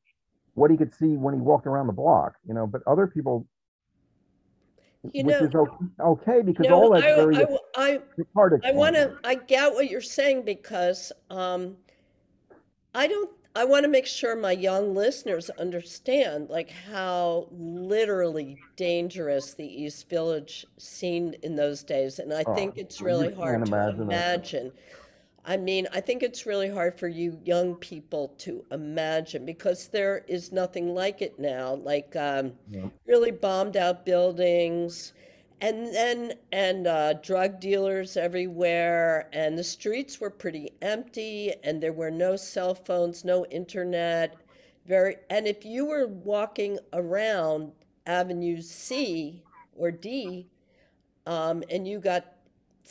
what 0.56 0.72
he 0.72 0.78
could 0.78 0.94
see 0.96 1.18
when 1.18 1.34
he 1.36 1.42
walked 1.42 1.68
around 1.68 1.88
the 1.88 1.94
block 1.94 2.34
you 2.48 2.54
know 2.54 2.68
but 2.68 2.82
other 2.88 3.08
people 3.08 3.48
You 5.14 5.24
which 5.26 5.40
know- 5.54 5.66
is 5.66 5.90
okay 6.00 6.42
because 6.44 6.68
No, 6.68 6.76
all 6.84 6.92
that's 6.92 7.04
I, 7.06 7.16
very 7.16 7.36
I, 7.36 7.58
I, 7.76 8.00
it's 8.18 8.30
hard 8.36 8.62
to 8.62 8.68
I 8.68 8.72
want 8.72 8.96
to, 8.96 9.18
I 9.24 9.36
get 9.36 9.74
what 9.74 9.90
you're 9.90 10.00
saying 10.00 10.44
because 10.44 11.12
um, 11.32 11.76
I 12.94 13.08
don't, 13.08 13.30
I 13.56 13.66
want 13.66 13.84
to 13.84 13.90
make 13.90 14.06
sure 14.06 14.36
my 14.36 14.52
young 14.52 14.94
listeners 14.94 15.50
understand 15.52 16.50
like 16.50 16.70
how 16.70 17.48
literally 17.52 18.58
dangerous 18.78 19.56
the 19.56 19.66
East 19.66 20.08
Village 20.08 20.66
seemed 20.78 21.34
in 21.42 21.56
those 21.56 21.84
days. 21.84 22.20
And 22.20 22.32
I 22.34 22.44
Oh, 22.46 22.54
think 22.54 22.78
it's 22.78 23.02
really 23.02 23.34
hard 23.34 23.66
to 23.66 23.72
imagine 23.72 24.68
it. 24.68 24.76
I 25.46 25.58
mean, 25.58 25.88
I 25.92 26.02
think 26.02 26.24
it's 26.24 26.46
really 26.46 26.70
hard 26.70 26.98
for 27.00 27.08
you 27.08 27.40
young 27.44 27.76
people 27.76 28.30
to 28.40 28.64
imagine 28.72 29.46
because 29.46 29.88
there 29.88 30.24
is 30.28 30.52
nothing 30.52 30.94
like 30.94 31.22
it 31.22 31.40
now. 31.40 31.76
Like, 31.76 32.16
um, 32.16 32.54
Yeah. 32.70 32.88
really 33.06 33.32
bombed 33.32 33.76
out 33.78 34.06
buildings 34.06 35.14
and 35.62 35.88
then 35.94 36.34
and 36.52 36.88
uh, 36.88 37.14
drug 37.14 37.60
dealers 37.60 38.18
everywhere 38.18 39.30
and 39.34 39.58
the 39.58 39.64
streets 39.64 40.20
were 40.20 40.30
pretty 40.30 40.72
empty 40.82 41.54
and 41.64 41.82
there 41.82 41.94
were 41.94 42.12
no 42.12 42.36
cell 42.36 42.74
phones 42.74 43.24
no 43.24 43.46
internet 43.48 44.42
very 44.86 45.18
and 45.30 45.46
if 45.48 45.64
you 45.66 45.86
were 45.86 46.08
walking 46.08 46.80
around 46.94 47.72
avenue 48.08 48.62
c 48.62 49.44
or 49.76 49.92
d 49.92 50.48
um, 51.28 51.64
and 51.70 51.88
you 51.88 52.00
got 52.00 52.26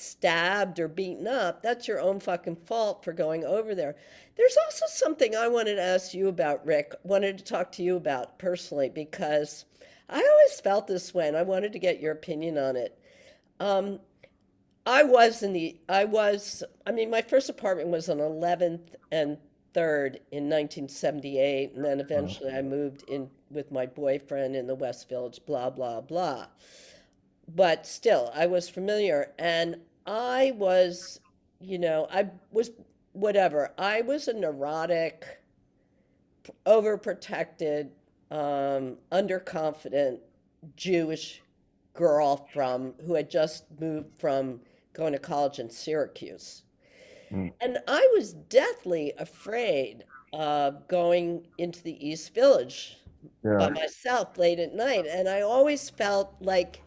stabbed 0.01 0.79
or 0.81 0.89
beaten 0.89 1.27
up 1.27 1.63
that's 1.63 1.87
your 1.87 2.01
own 2.01 2.19
fucking 2.19 2.57
fault 2.57 3.05
for 3.05 3.13
going 3.13 3.45
over 3.45 3.75
there 3.75 3.97
there's 4.37 4.57
also 4.65 4.87
something 4.89 5.37
i 5.37 5.47
wanted 5.47 5.77
to 5.77 5.83
ask 5.83 6.15
you 6.15 6.29
about 6.29 6.65
rick 6.67 6.95
wanted 7.03 7.37
to 7.37 7.45
talk 7.45 7.71
to 7.71 7.83
you 7.83 7.97
about 7.97 8.39
personally 8.39 8.89
because 8.89 9.65
I 10.11 10.29
always 10.29 10.61
felt 10.61 10.89
this 10.89 11.15
way, 11.15 11.29
and 11.29 11.37
I 11.37 11.43
wanted 11.43 11.73
to 11.73 11.79
get 11.79 12.01
your 12.01 12.13
opinion 12.13 12.59
on 12.59 12.77
it. 12.77 12.99
Um, 13.61 14.01
I 14.85 15.05
was 15.05 15.43
in 15.43 15.53
the, 15.53 15.79
I 15.89 16.05
was, 16.05 16.65
I 16.85 16.91
mean, 16.91 17.11
my 17.11 17.23
first 17.23 17.49
apartment 17.49 17.91
was 17.91 18.09
on 18.09 18.19
11th 18.19 18.95
and 19.13 19.39
3rd 19.73 20.17
in 20.33 20.49
1978, 20.49 21.75
and 21.75 21.85
then 21.85 22.01
eventually 22.01 22.53
I 22.53 22.61
moved 22.61 23.05
in 23.09 23.31
with 23.51 23.71
my 23.71 23.87
boyfriend 23.87 24.57
in 24.57 24.67
the 24.67 24.75
West 24.75 25.09
Village, 25.09 25.41
blah, 25.47 25.71
blah, 25.71 26.01
blah. 26.01 26.47
But 27.47 27.87
still, 27.87 28.33
I 28.35 28.47
was 28.47 28.69
familiar 28.69 29.33
and 29.39 29.77
I 30.11 30.51
was, 30.57 31.21
you 31.61 31.79
know, 31.79 32.09
I 32.11 32.29
was 32.51 32.73
whatever. 33.13 33.73
I 33.79 34.01
was 34.01 34.27
a 34.27 34.33
neurotic, 34.33 35.41
overprotected, 36.67 37.91
um, 38.33 38.97
underconfident 39.13 40.19
Jewish 40.75 41.43
girl 41.95 42.49
from 42.53 42.95
who 43.07 43.15
had 43.15 43.31
just 43.31 43.67
moved 43.79 44.19
from 44.19 44.61
going 44.95 45.13
to 45.13 45.19
college 45.21 45.61
in 45.61 45.71
Syracuse. 45.71 46.65
Mm. 47.31 47.53
And 47.61 47.79
I 47.87 48.11
was 48.13 48.33
deathly 48.33 49.13
afraid 49.17 50.05
of 50.33 50.89
going 50.89 51.47
into 51.59 51.85
the 51.85 52.05
East 52.05 52.35
Village 52.35 52.99
by 53.45 53.71
myself 53.71 54.37
late 54.39 54.59
at 54.59 54.75
night. 54.75 55.07
And 55.09 55.29
I 55.29 55.43
always 55.43 55.89
felt 55.89 56.35
like 56.41 56.83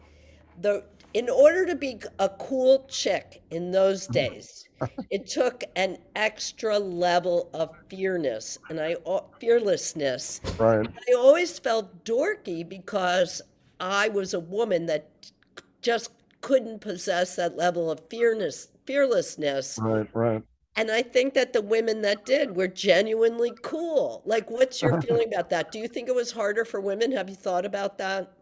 the 0.60 0.84
in 1.14 1.30
order 1.30 1.64
to 1.64 1.76
be 1.76 2.00
a 2.18 2.28
cool 2.28 2.86
chick 2.90 3.40
in 3.50 3.70
those 3.70 4.04
mm-hmm. 4.04 4.34
days, 4.34 4.68
it 5.10 5.26
took 5.26 5.62
an 5.76 5.96
extra 6.16 6.78
level 6.78 7.48
of 7.54 7.70
fearness 7.88 8.58
and 8.68 8.80
I 8.80 8.96
fearlessness. 9.38 10.40
right. 10.58 10.86
I 10.86 11.14
always 11.14 11.58
felt 11.58 12.04
dorky 12.04 12.68
because 12.68 13.40
I 13.80 14.08
was 14.08 14.34
a 14.34 14.40
woman 14.40 14.86
that 14.86 15.08
just 15.80 16.10
couldn't 16.40 16.80
possess 16.80 17.36
that 17.36 17.56
level 17.56 17.90
of 17.90 18.00
fearness, 18.10 18.68
fearlessness. 18.84 19.78
Right, 19.80 20.08
right. 20.14 20.42
And 20.76 20.90
I 20.90 21.02
think 21.02 21.34
that 21.34 21.52
the 21.52 21.62
women 21.62 22.02
that 22.02 22.26
did 22.26 22.56
were 22.56 22.66
genuinely 22.66 23.52
cool. 23.62 24.22
Like, 24.24 24.50
what's 24.50 24.82
your 24.82 25.00
feeling 25.02 25.28
about 25.32 25.48
that? 25.50 25.70
Do 25.70 25.78
you 25.78 25.86
think 25.86 26.08
it 26.08 26.14
was 26.14 26.32
harder 26.32 26.64
for 26.64 26.80
women? 26.80 27.12
Have 27.12 27.30
you 27.30 27.36
thought 27.36 27.64
about 27.64 27.96
that? 27.98 28.32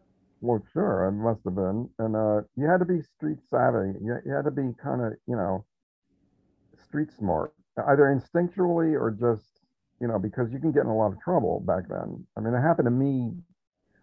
Well, 0.42 0.62
sure, 0.74 1.06
it 1.08 1.12
must 1.12 1.40
have 1.44 1.54
been. 1.54 1.88
And 1.98 2.16
uh, 2.16 2.42
you 2.56 2.68
had 2.68 2.80
to 2.80 2.84
be 2.84 3.00
street 3.02 3.38
savvy. 3.48 3.94
You, 4.02 4.18
you 4.26 4.32
had 4.34 4.44
to 4.44 4.50
be 4.50 4.74
kind 4.82 5.00
of, 5.00 5.14
you 5.26 5.36
know, 5.36 5.64
street 6.84 7.10
smart, 7.18 7.52
either 7.88 8.04
instinctually 8.14 8.92
or 9.00 9.10
just, 9.10 9.60
you 10.00 10.08
know, 10.08 10.18
because 10.18 10.52
you 10.52 10.58
can 10.58 10.72
get 10.72 10.82
in 10.82 10.88
a 10.88 10.96
lot 10.96 11.12
of 11.12 11.20
trouble 11.20 11.60
back 11.60 11.88
then. 11.88 12.26
I 12.36 12.40
mean, 12.40 12.54
it 12.54 12.60
happened 12.60 12.86
to 12.86 12.90
me. 12.90 13.32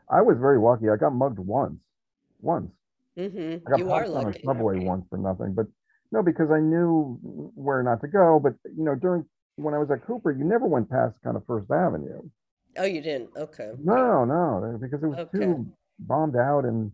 I 0.10 0.22
was 0.22 0.38
very 0.40 0.60
lucky. 0.60 0.90
I 0.90 0.96
got 0.98 1.14
mugged 1.14 1.40
once. 1.40 1.80
Once. 2.42 2.72
Mm-hmm. 3.18 3.68
I 3.68 3.72
got 3.72 3.80
You 3.80 3.92
are 3.92 4.06
on 4.06 4.26
a 4.26 4.26
lucky. 4.26 4.42
subway 4.46 4.78
once 4.78 5.06
for 5.10 5.18
nothing, 5.18 5.54
but 5.54 5.68
no, 6.12 6.24
because 6.24 6.50
I 6.52 6.60
knew 6.60 7.20
where 7.56 7.84
not 7.84 8.02
to 8.02 8.08
go. 8.08 8.40
But 8.42 8.54
you 8.78 8.84
know, 8.86 8.96
during 8.96 9.26
when 9.58 9.74
I 9.74 9.78
was 9.78 9.92
at 9.92 10.06
Cooper, 10.06 10.32
you 10.32 10.46
never 10.46 10.66
went 10.68 10.90
past 10.90 11.16
kind 11.24 11.36
of 11.36 11.46
First 11.46 11.70
Avenue. 11.70 12.22
Oh, 12.78 12.86
you 12.86 13.02
didn't? 13.02 13.32
Okay. 13.36 13.72
No, 13.84 14.26
no, 14.26 14.78
because 14.80 15.04
it 15.04 15.08
was 15.08 15.20
Okay. 15.20 15.40
too 15.40 15.68
bombed 16.00 16.36
out 16.36 16.66
and 16.66 16.92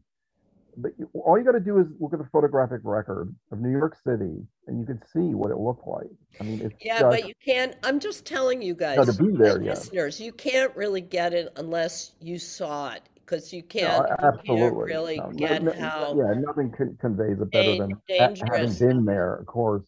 but 0.77 0.91
you, 0.97 1.09
all 1.13 1.37
you 1.37 1.45
got 1.45 1.53
to 1.53 1.59
do 1.61 1.79
is 1.79 1.87
look 2.01 2.11
at 2.11 2.19
the 2.19 2.27
photographic 2.33 2.81
record 2.83 3.33
of 3.51 3.59
New 3.59 3.71
York 3.71 3.95
City 4.03 4.45
and 4.67 4.77
you 4.79 4.85
can 4.85 4.99
see 5.13 5.33
what 5.33 5.49
it 5.51 5.57
looked 5.57 5.87
like. 5.87 6.09
I 6.41 6.43
mean, 6.43 6.59
it's 6.61 6.75
Yeah, 6.81 6.99
just, 6.99 7.11
but 7.21 7.27
you 7.27 7.33
can't. 7.45 7.75
I'm 7.83 7.97
just 7.97 8.25
telling 8.25 8.61
you 8.61 8.73
guys, 8.75 9.05
to 9.05 9.23
be 9.23 9.31
there, 9.37 9.61
yeah. 9.61 9.69
listeners, 9.69 10.19
you 10.19 10.33
can't 10.33 10.75
really 10.75 10.99
get 10.99 11.33
it 11.33 11.53
unless 11.55 12.15
you 12.19 12.37
saw 12.37 12.91
it 12.91 13.03
because 13.15 13.53
you 13.53 13.61
No, 13.61 13.67
can't, 13.69 14.05
a- 14.05 14.09
you 14.09 14.15
can't 14.17 14.35
absolutely. 14.39 14.85
really 14.91 15.17
No, 15.17 15.27
no- 15.29 15.37
get 15.47 15.63
no- 15.63 15.71
how 15.73 16.15
yeah, 16.17 16.33
nothing 16.41 16.71
con- 16.77 16.97
conveys 16.99 17.39
it 17.39 17.51
better 17.51 17.77
than 17.77 17.91
ha- 18.09 18.33
having 18.51 18.73
been 18.73 19.05
there, 19.05 19.35
of 19.35 19.45
course. 19.45 19.85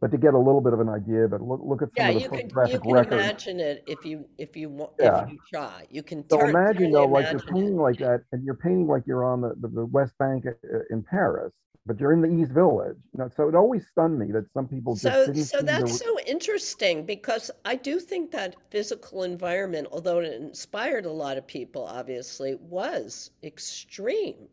But 0.00 0.10
to 0.12 0.18
get 0.18 0.34
a 0.34 0.38
little 0.38 0.60
bit 0.60 0.72
of 0.72 0.80
an 0.80 0.88
idea, 0.88 1.28
but 1.28 1.40
look 1.42 1.60
look 1.62 1.82
at 1.82 1.90
some 1.96 2.08
Yeah, 2.08 2.08
of 2.08 2.14
the 2.14 2.20
you 2.20 2.28
could 2.28 2.54
you 2.62 2.78
photographic 2.78 2.80
can 2.80 2.96
records. 2.96 3.34
imagine 3.36 3.60
it 3.60 3.82
if 3.86 4.04
you 4.04 4.28
if 4.38 4.56
you 4.56 4.68
want 4.70 4.92
Yeah. 4.98 5.20
if 5.20 5.26
you 5.26 5.38
try. 5.50 5.86
You 5.90 6.02
can 6.02 6.24
So 6.30 6.44
turn 6.44 6.44
imagine 6.44 6.90
though, 6.92 7.06
like 7.08 7.30
you're 7.30 7.40
imagine 7.40 7.56
it. 7.56 7.56
painting 7.56 7.76
like 7.76 7.98
that, 7.98 8.24
and 8.32 8.44
you're 8.44 8.56
painting 8.56 8.86
like 8.86 9.06
you're 9.06 9.24
on 9.24 9.40
the, 9.42 9.54
the, 9.60 9.68
the 9.68 9.86
West 9.86 10.16
Bank 10.18 10.46
uh, 10.46 10.78
in 10.90 11.02
Paris, 11.02 11.52
but 11.86 11.98
you're 12.00 12.12
in 12.12 12.20
the 12.22 12.28
East 12.28 12.52
Village. 12.52 12.98
You 13.14 13.20
know, 13.20 13.28
so 13.28 13.48
it 13.48 13.54
always 13.54 13.86
stunned 13.88 14.18
me 14.18 14.32
that 14.32 14.50
some 14.52 14.68
people 14.68 14.96
just 15.02 15.24
So, 15.24 15.24
didn't 15.24 15.52
so 15.52 15.62
that's 15.62 15.92
the. 15.92 15.98
so 15.98 16.18
interesting 16.20 17.04
because 17.04 17.50
I 17.64 17.76
do 17.76 18.00
think 18.00 18.30
that 18.32 18.56
physical 18.70 19.22
environment, 19.22 19.88
although 19.92 20.18
it 20.18 20.32
inspired 20.34 21.06
a 21.06 21.12
lot 21.12 21.36
of 21.38 21.46
people, 21.46 21.84
obviously, 21.84 22.54
was 22.56 23.30
extreme. 23.42 24.48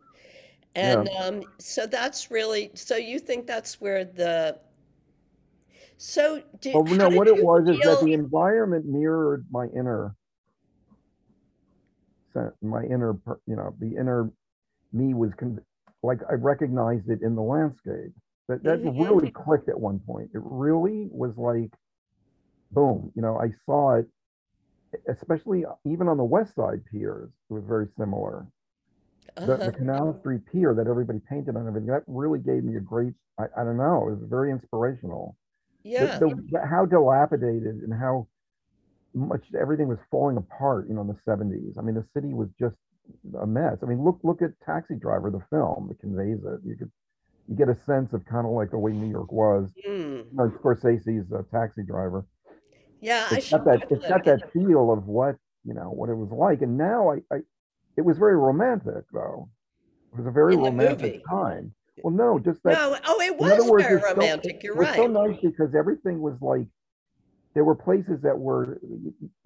Yeah. 0.82 1.06
And 1.06 1.10
um, 1.22 1.44
so 1.60 1.88
that's 1.88 2.32
really, 2.32 2.72
so 2.76 2.96
you 2.98 3.20
think 3.20 3.48
that's 3.48 3.82
where 3.82 4.06
the, 4.06 4.60
so 5.98 6.42
how 6.74 6.84
no, 6.84 7.10
did 7.10 7.18
what 7.18 7.28
it 7.28 7.38
was 7.38 7.68
is 7.68 7.82
that 7.84 8.00
the 8.02 8.14
environment 8.14 8.86
mirrored 8.86 9.46
my 9.52 9.68
inner, 9.68 10.16
my 12.62 12.84
inner, 12.84 13.14
you 13.48 13.56
know, 13.56 13.76
the 13.80 13.96
inner 13.96 14.30
me 14.94 15.14
was 15.14 15.34
con- 15.36 15.62
like 16.04 16.20
I 16.30 16.34
recognized 16.34 17.10
it 17.10 17.22
in 17.22 17.36
the 17.36 17.42
landscape. 17.42 18.14
That 18.48 18.64
that 18.64 18.80
Mhm. 18.84 19.10
really 19.10 19.32
clicked 19.32 19.70
at 19.70 19.80
one 19.80 20.00
point. 20.00 20.32
It 20.34 20.42
really 20.44 21.10
was 21.12 21.38
like, 21.38 21.74
boom. 22.72 23.12
You 23.16 23.22
know, 23.22 23.40
I 23.40 23.52
saw 23.66 23.96
it, 23.96 24.08
especially 25.08 25.66
even 25.86 26.08
on 26.08 26.18
the 26.18 26.24
West 26.24 26.56
Side 26.56 26.84
piers. 26.92 27.30
It 27.50 27.54
was 27.54 27.64
very 27.66 27.88
similar. 27.98 28.48
The, 29.44 29.54
Uh-huh. 29.54 29.66
the 29.66 29.72
Canal 29.72 30.18
Street 30.20 30.46
pier 30.52 30.74
that 30.76 30.88
everybody 30.88 31.20
painted 31.20 31.56
on 31.56 31.68
everything. 31.68 31.88
That 31.88 32.04
really 32.08 32.40
gave 32.40 32.64
me 32.64 32.78
a 32.78 32.82
great. 32.82 33.14
I, 33.40 33.46
I 33.58 33.64
don't 33.64 33.78
know. 33.78 34.08
It 34.10 34.20
was 34.20 34.30
very 34.30 34.52
inspirational 34.52 35.36
the, 35.36 35.45
Yeah, 35.86 36.18
the, 36.20 36.30
the- 36.52 36.66
how 36.66 36.86
dilapidated 36.86 37.76
and 37.84 37.94
how 37.94 38.28
much 39.14 39.46
everything 39.60 39.88
was 39.88 40.00
falling 40.12 40.36
apart, 40.38 40.88
you 40.90 40.96
know, 40.96 41.02
in 41.02 41.08
the 41.08 41.18
70s. 41.26 41.78
I 41.78 41.82
mean, 41.82 41.96
the 41.96 42.06
city 42.14 42.34
was 42.34 42.50
just 42.60 42.76
a 43.40 43.46
mess. 43.48 43.78
I 43.82 43.86
mean, 43.86 44.04
look 44.04 44.20
look 44.24 44.42
at 44.42 44.50
Taxi 44.66 44.96
Driver, 44.96 45.30
the 45.32 45.44
film 45.50 45.88
that 45.90 46.00
conveys 46.00 46.40
it. 46.44 46.60
You 46.66 46.76
could 46.76 46.92
you 47.48 47.56
get 47.56 47.70
a 47.70 47.78
sense 47.86 48.12
of 48.14 48.26
kind 48.26 48.46
of 48.46 48.52
like 48.54 48.72
the 48.72 48.78
way 48.80 48.92
New 48.92 49.10
York 49.10 49.32
was. 49.32 49.70
Mm. 49.88 50.26
You 50.26 50.26
know, 50.34 50.50
Scorsese's 50.60 51.32
uh, 51.32 51.44
Taxi 51.52 51.84
Driver. 51.84 52.26
Yeah, 53.00 53.28
I 53.30 53.36
It's 53.36 53.46
should 53.46 53.64
got 53.64 53.80
that 53.80 53.92
it's 53.92 54.08
got 54.08 54.26
that 54.26 54.52
feel 54.52 54.92
of 54.92 55.06
what 55.06 55.36
you 55.64 55.74
know 55.76 55.92
what 55.92 56.10
it 56.10 56.16
was 56.16 56.32
like. 56.32 56.62
And 56.64 56.78
now 56.78 57.12
I, 57.12 57.18
I 57.32 57.38
it 57.98 58.02
was 58.02 58.18
very 58.18 58.36
romantic 58.36 59.06
though. 59.14 59.50
It 60.12 60.18
was 60.18 60.28
a 60.28 60.32
very 60.32 60.56
romantic 60.56 61.14
movie. 61.14 61.24
time. 61.30 61.74
Well, 62.04 62.14
no, 62.14 62.40
just 62.40 62.62
that 62.64 62.74
No, 62.74 62.98
oh, 63.06 63.22
it 63.22 63.38
was 63.38 63.70
words, 63.70 63.84
very 63.86 64.02
so, 64.02 64.08
romantic. 64.08 64.56
it 64.58 64.64
You're 64.64 64.76
right. 64.76 64.98
It 64.98 65.02
was 65.02 65.16
so 65.16 65.26
nice 65.28 65.40
because 65.42 65.74
everything 65.76 66.22
was 66.22 66.36
like 66.42 66.68
there 67.54 67.64
were 67.64 67.76
places 67.76 68.22
that 68.22 68.38
were 68.38 68.80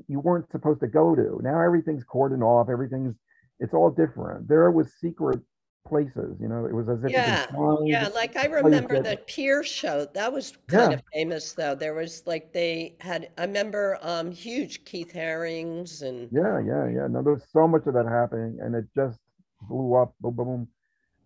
you, 0.07 0.19
weren't 0.19 0.49
supposed 0.51 0.79
to 0.81 0.87
go 0.87 1.15
to. 1.15 1.39
Now 1.43 1.61
everything's 1.61 2.03
cordoned 2.05 2.41
off. 2.43 2.67
Everything's 2.69 3.15
it's 3.59 3.73
all 3.73 3.91
different. 3.91 4.47
There 4.47 4.71
was 4.71 4.91
secret 4.99 5.39
places. 5.87 6.37
You 6.41 6.47
know, 6.47 6.65
it 6.65 6.73
was 6.73 6.89
as 6.89 7.03
if 7.03 7.11
Yeah. 7.11 7.45
Yeah, 7.83 8.07
like 8.15 8.35
I 8.35 8.45
remember 8.45 8.95
that- 9.01 9.03
the 9.19 9.23
Pier 9.25 9.63
show. 9.63 10.05
That 10.13 10.33
was 10.33 10.53
kind 10.67 10.91
Yeah. 10.91 10.97
of 10.97 11.03
famous 11.13 11.53
though. 11.53 11.75
There 11.75 11.93
was 11.93 12.23
like 12.25 12.51
they 12.51 12.95
had 12.99 13.29
I 13.37 13.43
remember 13.43 13.99
um 14.01 14.31
huge 14.31 14.85
Keith 14.85 15.11
Harrings 15.11 16.01
and 16.01 16.29
Yeah, 16.31 16.59
yeah, 16.59 16.87
yeah. 16.87 17.07
No, 17.07 17.21
there 17.21 17.33
was 17.33 17.45
so 17.51 17.67
much 17.67 17.85
of 17.85 17.93
that 17.93 18.07
happening, 18.07 18.57
and 18.59 18.73
it 18.75 18.85
just 18.95 19.19
blew 19.61 19.93
up, 19.95 20.13
boom, 20.19 20.33
boom, 20.35 20.45
boom, 20.47 20.67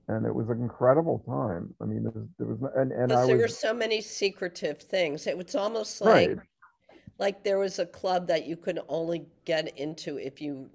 and 0.08 0.26
it 0.26 0.34
was 0.34 0.50
an 0.50 0.62
incredible 0.62 1.24
time. 1.26 1.74
I 1.82 1.86
mean, 1.86 2.04
there 2.04 2.12
was, 2.12 2.28
there 2.38 2.48
was, 2.48 2.72
and 2.76 2.92
and 2.92 3.12
I 3.12 3.16
because 3.16 3.28
there 3.28 3.38
were 3.38 3.48
so 3.48 3.74
many 3.74 4.02
secretive 4.02 4.80
things. 4.80 5.28
It 5.28 5.38
was 5.38 5.56
almost 5.56 6.02
like 6.02 6.30
right. 6.30 6.38
like 7.20 7.44
there 7.44 7.60
was 7.60 7.80
a 7.80 7.86
club 7.86 8.28
that 8.28 8.46
you 8.46 8.56
could 8.56 8.80
only 8.90 9.26
get 9.46 9.78
into 9.78 10.18
if 10.18 10.42
you 10.42 10.70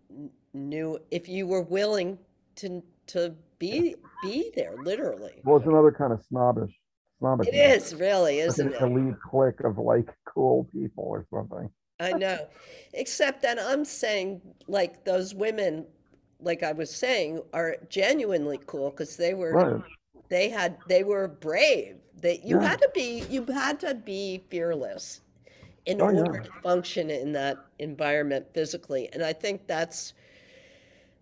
knew 0.54 0.98
if 1.10 1.28
you 1.28 1.46
were 1.46 1.62
willing 1.62 2.18
to 2.56 2.82
to 3.08 3.34
be 3.58 3.94
be 4.22 4.50
there 4.56 4.74
literally. 4.82 5.40
Well, 5.44 5.56
it's 5.56 5.66
another 5.66 5.92
kind 5.92 6.12
of 6.12 6.22
snobbish, 6.28 6.72
snobbish. 7.18 7.48
It 7.48 7.54
is 7.54 7.94
really, 7.94 8.38
isn't 8.40 8.66
an 8.66 8.74
it? 8.74 8.82
elite 8.82 9.20
clique 9.20 9.60
of 9.64 9.78
like 9.78 10.08
cool 10.24 10.68
people 10.72 11.04
or 11.04 11.26
something. 11.32 11.70
I 12.00 12.12
know. 12.12 12.46
Except 12.94 13.42
that 13.42 13.58
I'm 13.58 13.84
saying, 13.84 14.40
like, 14.68 15.04
those 15.04 15.34
women, 15.34 15.84
like 16.40 16.62
I 16.62 16.72
was 16.72 16.94
saying, 16.94 17.42
are 17.52 17.76
genuinely 17.88 18.60
cool 18.66 18.90
because 18.90 19.16
they 19.16 19.34
were, 19.34 19.54
Right. 19.54 19.82
they 20.28 20.48
had, 20.50 20.78
they 20.86 21.04
were 21.04 21.28
brave. 21.28 21.96
They, 22.20 22.40
you 22.44 22.56
Yeah. 22.56 22.60
had 22.60 22.80
to 22.80 22.90
be, 22.94 23.20
you 23.30 23.44
had 23.46 23.80
to 23.80 23.94
be 23.94 24.44
fearless 24.50 25.22
in 25.86 26.00
Oh, 26.00 26.10
yeah. 26.10 26.24
order 26.24 26.40
to 26.40 26.52
function 26.62 27.10
in 27.10 27.32
that 27.32 27.66
environment 27.78 28.46
physically. 28.54 29.08
And 29.12 29.22
I 29.22 29.32
think 29.32 29.66
that's, 29.66 30.14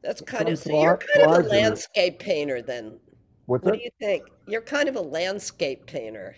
that's 0.02 0.20
kind 0.20 0.48
of, 0.48 0.58
so 0.58 0.72
you're 0.72 0.96
kind 0.96 1.24
of 1.24 1.32
a 1.32 1.38
in 1.38 1.48
landscape 1.48 2.18
painter 2.18 2.62
then. 2.62 2.98
What's 3.46 3.64
What 3.64 3.72
that? 3.72 3.74
do 3.74 3.80
you 3.80 3.90
think? 4.00 4.32
You're 4.46 4.62
kind 4.62 4.88
of 4.88 4.96
a 4.96 5.00
landscape 5.00 5.86
painter 5.86 6.36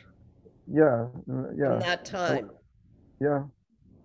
Yeah, 0.67 1.09
from 1.27 1.57
yeah, 1.59 1.81
that 1.81 2.05
time. 2.05 2.51
yeah. 3.21 3.45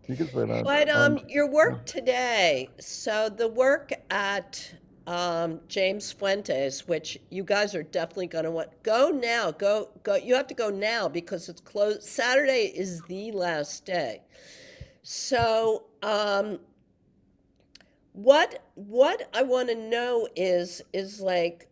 You 0.08 0.16
say 0.16 0.26
that. 0.26 0.64
But 0.64 0.89
Um, 0.89 1.18
um, 1.18 1.26
your 1.28 1.49
work 1.49 1.86
today, 1.86 2.70
so 2.80 3.30
the 3.30 3.47
work 3.47 3.91
at 4.10 4.76
um, 5.08 5.60
James 5.68 6.12
Fuentes, 6.12 6.88
which 6.88 7.18
you 7.30 7.43
guys 7.43 7.76
are 7.76 7.84
definitely 7.84 8.28
going 8.28 8.45
to 8.45 8.51
want, 8.51 8.70
go 8.84 9.10
now. 9.10 9.51
Go, 9.51 9.89
go. 10.04 10.16
You 10.16 10.36
have 10.36 10.47
to 10.47 10.54
go 10.54 10.70
now 10.70 11.08
because 11.08 11.49
it's 11.49 11.62
closed. 11.62 12.04
Saturday 12.04 12.72
is 12.76 13.01
the 13.04 13.32
last 13.32 13.86
day. 13.86 14.22
So, 15.04 15.86
um, 16.01 16.60
what 18.14 18.64
what 18.76 19.30
I 19.34 19.41
want 19.41 19.70
to 19.70 19.76
know 19.76 20.28
is 20.36 20.82
is 20.93 21.20
like 21.20 21.68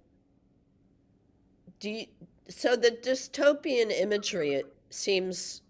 do 1.79 1.89
you, 1.89 2.05
so 2.49 2.75
the 2.75 2.91
dystopian 2.91 3.91
imagery 3.91 4.53
it 4.53 4.73
seems 4.89 5.61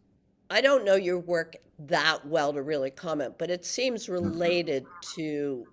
I 0.50 0.62
don't 0.62 0.86
know 0.86 0.96
your 0.96 1.20
work 1.20 1.56
that 1.88 2.26
well 2.26 2.54
to 2.54 2.62
really 2.62 2.92
comment, 2.92 3.36
but 3.38 3.50
it 3.50 3.66
seems 3.66 4.10
related 4.10 4.86
to 5.16 5.66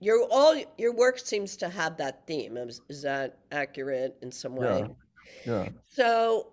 your 0.00 0.26
all 0.30 0.60
your 0.78 0.94
work 0.94 1.18
seems 1.18 1.56
to 1.58 1.68
have 1.68 1.96
that 1.98 2.26
theme. 2.26 2.56
Is, 2.56 2.80
is 2.88 3.02
that 3.02 3.38
accurate 3.52 4.16
in 4.22 4.32
some 4.32 4.56
way? 4.56 4.86
Yeah, 5.46 5.62
yeah. 5.64 5.68
So 5.88 6.52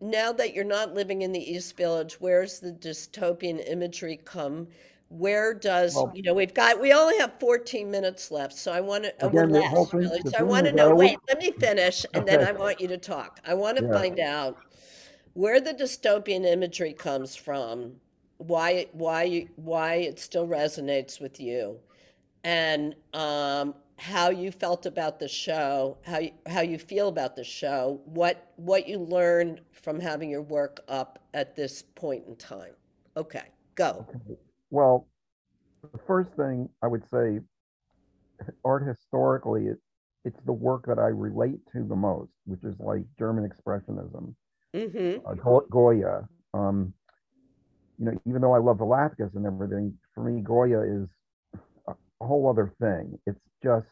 now 0.00 0.32
that 0.32 0.54
you're 0.54 0.64
not 0.64 0.94
living 0.94 1.22
in 1.22 1.32
the 1.32 1.52
East 1.52 1.76
Village, 1.76 2.20
where's 2.20 2.60
the 2.60 2.72
dystopian 2.72 3.66
imagery 3.68 4.18
come? 4.24 4.68
Where 5.08 5.52
does, 5.52 5.96
Well, 5.96 6.12
you 6.14 6.22
know, 6.22 6.34
we've 6.34 6.54
got, 6.54 6.80
we 6.80 6.92
only 6.92 7.18
have 7.18 7.32
14 7.40 7.90
minutes 7.90 8.30
left, 8.30 8.54
so 8.54 8.72
I 8.72 8.80
want 8.80 9.06
uh, 9.06 9.10
to, 9.18 9.28
we're 9.28 9.44
again, 9.44 9.60
less 9.60 9.90
thing, 9.90 10.00
really. 10.00 10.20
So 10.20 10.38
I 10.38 10.42
want 10.42 10.66
to 10.66 10.72
know, 10.72 10.94
wait, 10.94 11.18
let 11.28 11.38
me 11.38 11.50
finish, 11.50 12.06
and 12.14 12.26
then 12.26 12.46
I 12.46 12.52
want 12.52 12.80
you 12.80 12.86
to 12.88 12.96
talk. 12.96 13.40
I 13.44 13.54
want 13.54 13.76
to 13.78 13.84
yeah, 13.84 13.92
find 13.92 14.20
out 14.20 14.58
where 15.32 15.60
the 15.60 15.74
dystopian 15.74 16.44
imagery 16.44 16.92
comes 16.92 17.34
from, 17.34 17.96
why, 18.40 18.70
it- 18.72 18.94
why, 18.94 19.22
you- 19.24 19.48
why 19.56 19.94
it 19.96 20.18
still 20.18 20.46
resonates 20.46 21.20
with 21.20 21.38
you, 21.40 21.78
and 22.44 22.94
um, 23.12 23.74
how 23.96 24.30
you 24.30 24.50
felt 24.50 24.86
about 24.86 25.18
the 25.18 25.28
show, 25.28 25.98
how 26.02 26.18
you, 26.18 26.32
how 26.46 26.62
you 26.62 26.78
feel 26.78 27.08
about 27.08 27.36
the 27.36 27.44
show, 27.44 28.00
what 28.06 28.50
what 28.56 28.88
you 28.88 28.98
learned 28.98 29.60
from 29.72 30.00
having 30.00 30.30
your 30.30 30.42
work 30.42 30.80
up 30.88 31.18
at 31.34 31.54
this 31.54 31.82
point 31.82 32.24
in 32.26 32.34
time. 32.36 32.72
Okay, 33.16 33.44
go. 33.74 34.06
okay. 34.08 34.36
Well, 34.70 35.06
the 35.92 35.98
first 36.06 36.30
thing 36.32 36.68
I 36.82 36.86
would 36.86 37.02
say, 37.12 37.40
art 38.64 38.86
historically, 38.86 39.66
it, 39.66 39.78
it's 40.24 40.40
the 40.46 40.52
work 40.52 40.86
that 40.86 40.98
I 40.98 41.08
relate 41.08 41.60
to 41.72 41.84
the 41.84 41.96
most, 41.96 42.30
which 42.46 42.64
is 42.64 42.74
like 42.80 43.02
German 43.18 43.48
Expressionism, 43.50 44.34
Mm-hmm. 44.74 45.26
uh, 45.26 45.60
Goya. 45.70 46.28
Um, 46.54 46.94
you 48.00 48.06
know, 48.06 48.20
even 48.26 48.42
though 48.42 48.54
I 48.54 48.58
love 48.58 48.78
Velázquez 48.78 49.36
and 49.36 49.46
everything, 49.46 49.98
for 50.14 50.24
me, 50.24 50.42
Goya 50.42 50.82
is 50.82 51.08
a 51.88 52.26
whole 52.26 52.48
other 52.50 52.74
thing. 52.80 53.18
It's 53.26 53.40
just 53.62 53.86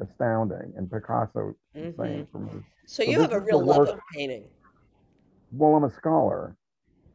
astounding. 0.00 0.72
And 0.76 0.90
Picasso, 0.90 1.54
the 1.80 1.86
Mm-hmm. 1.86 1.96
same 1.98 2.26
for 2.32 2.40
me. 2.40 2.62
So 2.86 3.02
So 3.04 3.10
you 3.10 3.20
have 3.20 3.32
a 3.32 3.40
real 3.40 3.64
love 3.64 3.88
of 3.88 4.00
painting. 4.14 4.44
well, 5.52 5.74
I'm 5.76 5.84
a 5.84 5.90
scholar. 5.90 6.56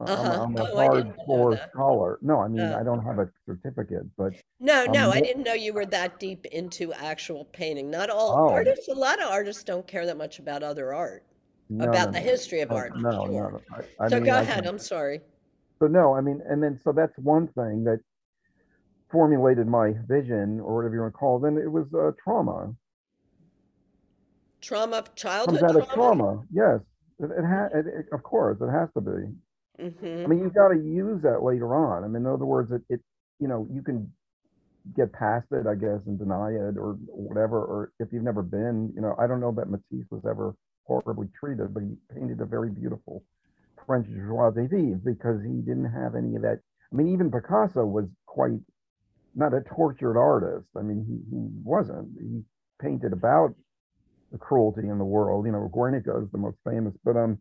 I- 0.02 0.06
I'm, 0.06 0.14
Uh-huh. 0.14 0.36
I'm 0.36 0.56
a 0.58 0.66
Oh, 0.74 0.80
I 0.80 0.90
hardcore 0.92 1.60
scholar. 1.72 2.20
No, 2.22 2.42
I 2.42 2.48
mean, 2.48 2.72
Uh, 2.72 2.74
I 2.74 2.84
don't 2.84 3.04
have 3.06 3.20
a 3.20 3.30
certificate, 3.48 4.06
but 4.18 4.34
no, 4.60 4.86
no, 4.86 5.12
I'm 5.12 5.12
I 5.12 5.22
didn't 5.22 5.44
know 5.44 5.54
you 5.54 5.74
were 5.74 5.86
that 5.88 6.20
deep 6.20 6.46
into 6.48 6.92
actual 6.94 7.46
painting. 7.46 7.90
Not 7.90 8.10
all 8.10 8.44
oh, 8.44 8.48
artists, 8.48 8.88
a 8.90 8.94
lot 8.94 9.22
of 9.22 9.30
artists 9.30 9.64
don't 9.64 9.88
care 9.88 10.06
that 10.06 10.18
much 10.18 10.40
about 10.40 10.64
other 10.64 10.94
art, 10.94 11.26
no, 11.70 11.98
no, 11.98 11.98
about 12.02 12.12
the 12.14 12.20
no. 12.22 12.22
history 12.22 12.62
of 12.62 12.72
Uh, 12.72 12.74
art, 12.74 12.96
no, 12.96 13.12
sure. 13.20 13.32
no, 13.32 13.50
no. 13.50 13.64
I, 14.00 14.06
I 14.06 14.10
So 14.10 14.20
mean, 14.20 14.26
go 14.26 14.38
I 14.38 14.46
ahead, 14.46 14.66
can, 14.66 14.66
I'm 14.66 14.80
sorry. 14.80 15.22
So 15.80 15.88
no, 15.88 16.16
I 16.16 16.22
mean, 16.22 16.42
and 16.48 16.62
then, 16.64 16.80
so 16.84 16.92
that's 16.92 17.18
one 17.18 17.48
thing 17.50 17.84
that 17.86 18.00
formulated 19.12 19.68
my 19.68 19.94
vision 20.08 20.60
or 20.60 20.76
whatever 20.76 20.96
you 20.96 21.02
want 21.02 21.14
to 21.14 21.18
call 21.18 21.38
it. 21.38 21.42
Then 21.44 21.58
it 21.58 21.72
was 21.72 21.86
uh, 21.94 22.12
trauma. 22.24 22.74
Trauma, 24.62 25.04
Comes 25.04 25.10
childhood 25.16 25.64
out 25.64 25.76
of 25.76 25.88
trauma? 25.90 25.94
trauma. 25.94 26.44
Yes. 26.52 26.80
It, 27.20 27.32
it, 27.32 27.46
ha- 27.46 27.70
it, 27.74 27.86
it, 27.88 28.06
of 28.12 28.24
course, 28.24 28.58
it 28.62 28.72
has 28.72 28.90
to 28.96 29.02
be. 29.02 29.12
I 29.80 29.84
Mm-hmm. 29.84 30.24
I 30.26 30.28
mean, 30.28 30.40
you've 30.40 30.54
got 30.56 30.70
to 30.70 30.78
use 30.78 31.22
that 31.24 31.44
later 31.44 31.76
on. 31.76 32.04
I 32.04 32.08
mean, 32.08 32.26
in 32.26 32.28
other 32.28 32.46
words, 32.46 32.72
it, 32.72 32.82
it, 32.90 33.02
you 33.40 33.48
know, 33.48 33.68
you 33.72 33.82
can 33.82 34.12
get 34.96 35.12
past 35.12 35.48
it, 35.52 35.68
I 35.68 35.76
guess, 35.76 36.00
and 36.06 36.18
deny 36.18 36.52
it 36.52 36.78
or 36.78 36.98
whatever. 37.08 37.58
Or 37.58 37.92
if 38.00 38.10
you've 38.14 38.24
never 38.24 38.42
been, 38.42 38.92
you 38.96 39.02
know, 39.02 39.16
I 39.20 39.28
don't 39.28 39.42
know 39.42 39.52
that 39.52 39.70
Matisse 39.70 40.08
was 40.10 40.24
ever 40.30 40.56
horribly 40.86 41.28
treated, 41.38 41.74
but 41.74 41.84
he 41.84 41.96
painted 42.14 42.40
a 42.42 42.46
very 42.46 42.70
beautiful 42.70 43.24
French 43.86 44.08
joie 44.08 44.52
de 44.52 44.68
vivre 44.68 45.00
because 45.04 45.42
he 45.44 45.62
didn't 45.62 45.92
have 45.92 46.16
any 46.16 46.36
of 46.36 46.42
that. 46.42 46.60
I 46.92 46.96
mean, 46.96 47.14
even 47.14 47.32
Picasso 47.32 47.86
was 47.86 48.06
quite 48.26 48.60
not 49.36 49.54
a 49.54 49.62
tortured 49.62 50.18
artist. 50.18 50.68
I 50.78 50.82
mean, 50.82 51.06
he, 51.08 51.36
he 51.36 51.48
wasn't. 51.64 52.10
He 52.20 52.42
painted 52.82 53.14
about 53.14 53.54
the 54.32 54.38
cruelty 54.38 54.88
in 54.88 54.98
the 54.98 55.06
world. 55.06 55.46
You 55.46 55.52
know, 55.52 55.70
Guernica 55.74 56.18
is 56.22 56.30
the 56.32 56.38
most 56.38 56.58
famous, 56.64 56.94
but 57.04 57.18
um, 57.18 57.40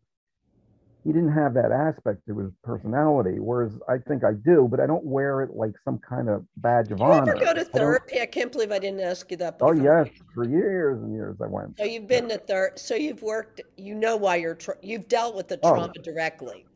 he 1.04 1.12
didn't 1.12 1.32
have 1.32 1.54
that 1.54 1.72
aspect 1.72 2.26
to 2.28 2.38
his 2.38 2.50
personality. 2.62 3.38
Whereas 3.38 3.72
I 3.88 3.98
think 3.98 4.24
I 4.24 4.32
do, 4.32 4.68
but 4.70 4.80
I 4.80 4.86
don't 4.86 5.04
wear 5.04 5.42
it 5.42 5.54
like 5.54 5.72
some 5.84 5.98
kind 5.98 6.28
of 6.28 6.46
badge 6.56 6.90
of 6.92 6.98
you 7.00 7.12
ever 7.12 7.34
go 7.34 7.54
to 7.54 7.64
therapy? 7.64 8.20
I 8.20 8.26
can't 8.26 8.50
believe 8.52 8.72
I 8.72 8.78
didn't 8.78 9.00
ask 9.00 9.30
you 9.30 9.36
that 9.38 9.58
Oh 9.60 9.72
yes, 9.72 10.08
for 10.34 10.48
years 10.48 11.02
and 11.02 11.12
years 11.14 11.36
I 11.40 11.46
went. 11.46 11.76
So 11.76 11.84
you've 11.84 12.08
Yeah. 12.10 12.20
been 12.20 12.28
to 12.30 12.38
ther, 12.38 12.72
so 12.76 12.96
you've 12.96 13.22
worked, 13.22 13.60
you 13.76 13.94
know 13.94 14.16
why 14.16 14.36
you're, 14.36 14.56
tra- 14.56 14.78
you've 14.82 15.06
dealt 15.08 15.36
with 15.36 15.46
the 15.48 15.56
Oh, 15.62 15.70
trauma 15.72 15.94
directly. 16.02 16.66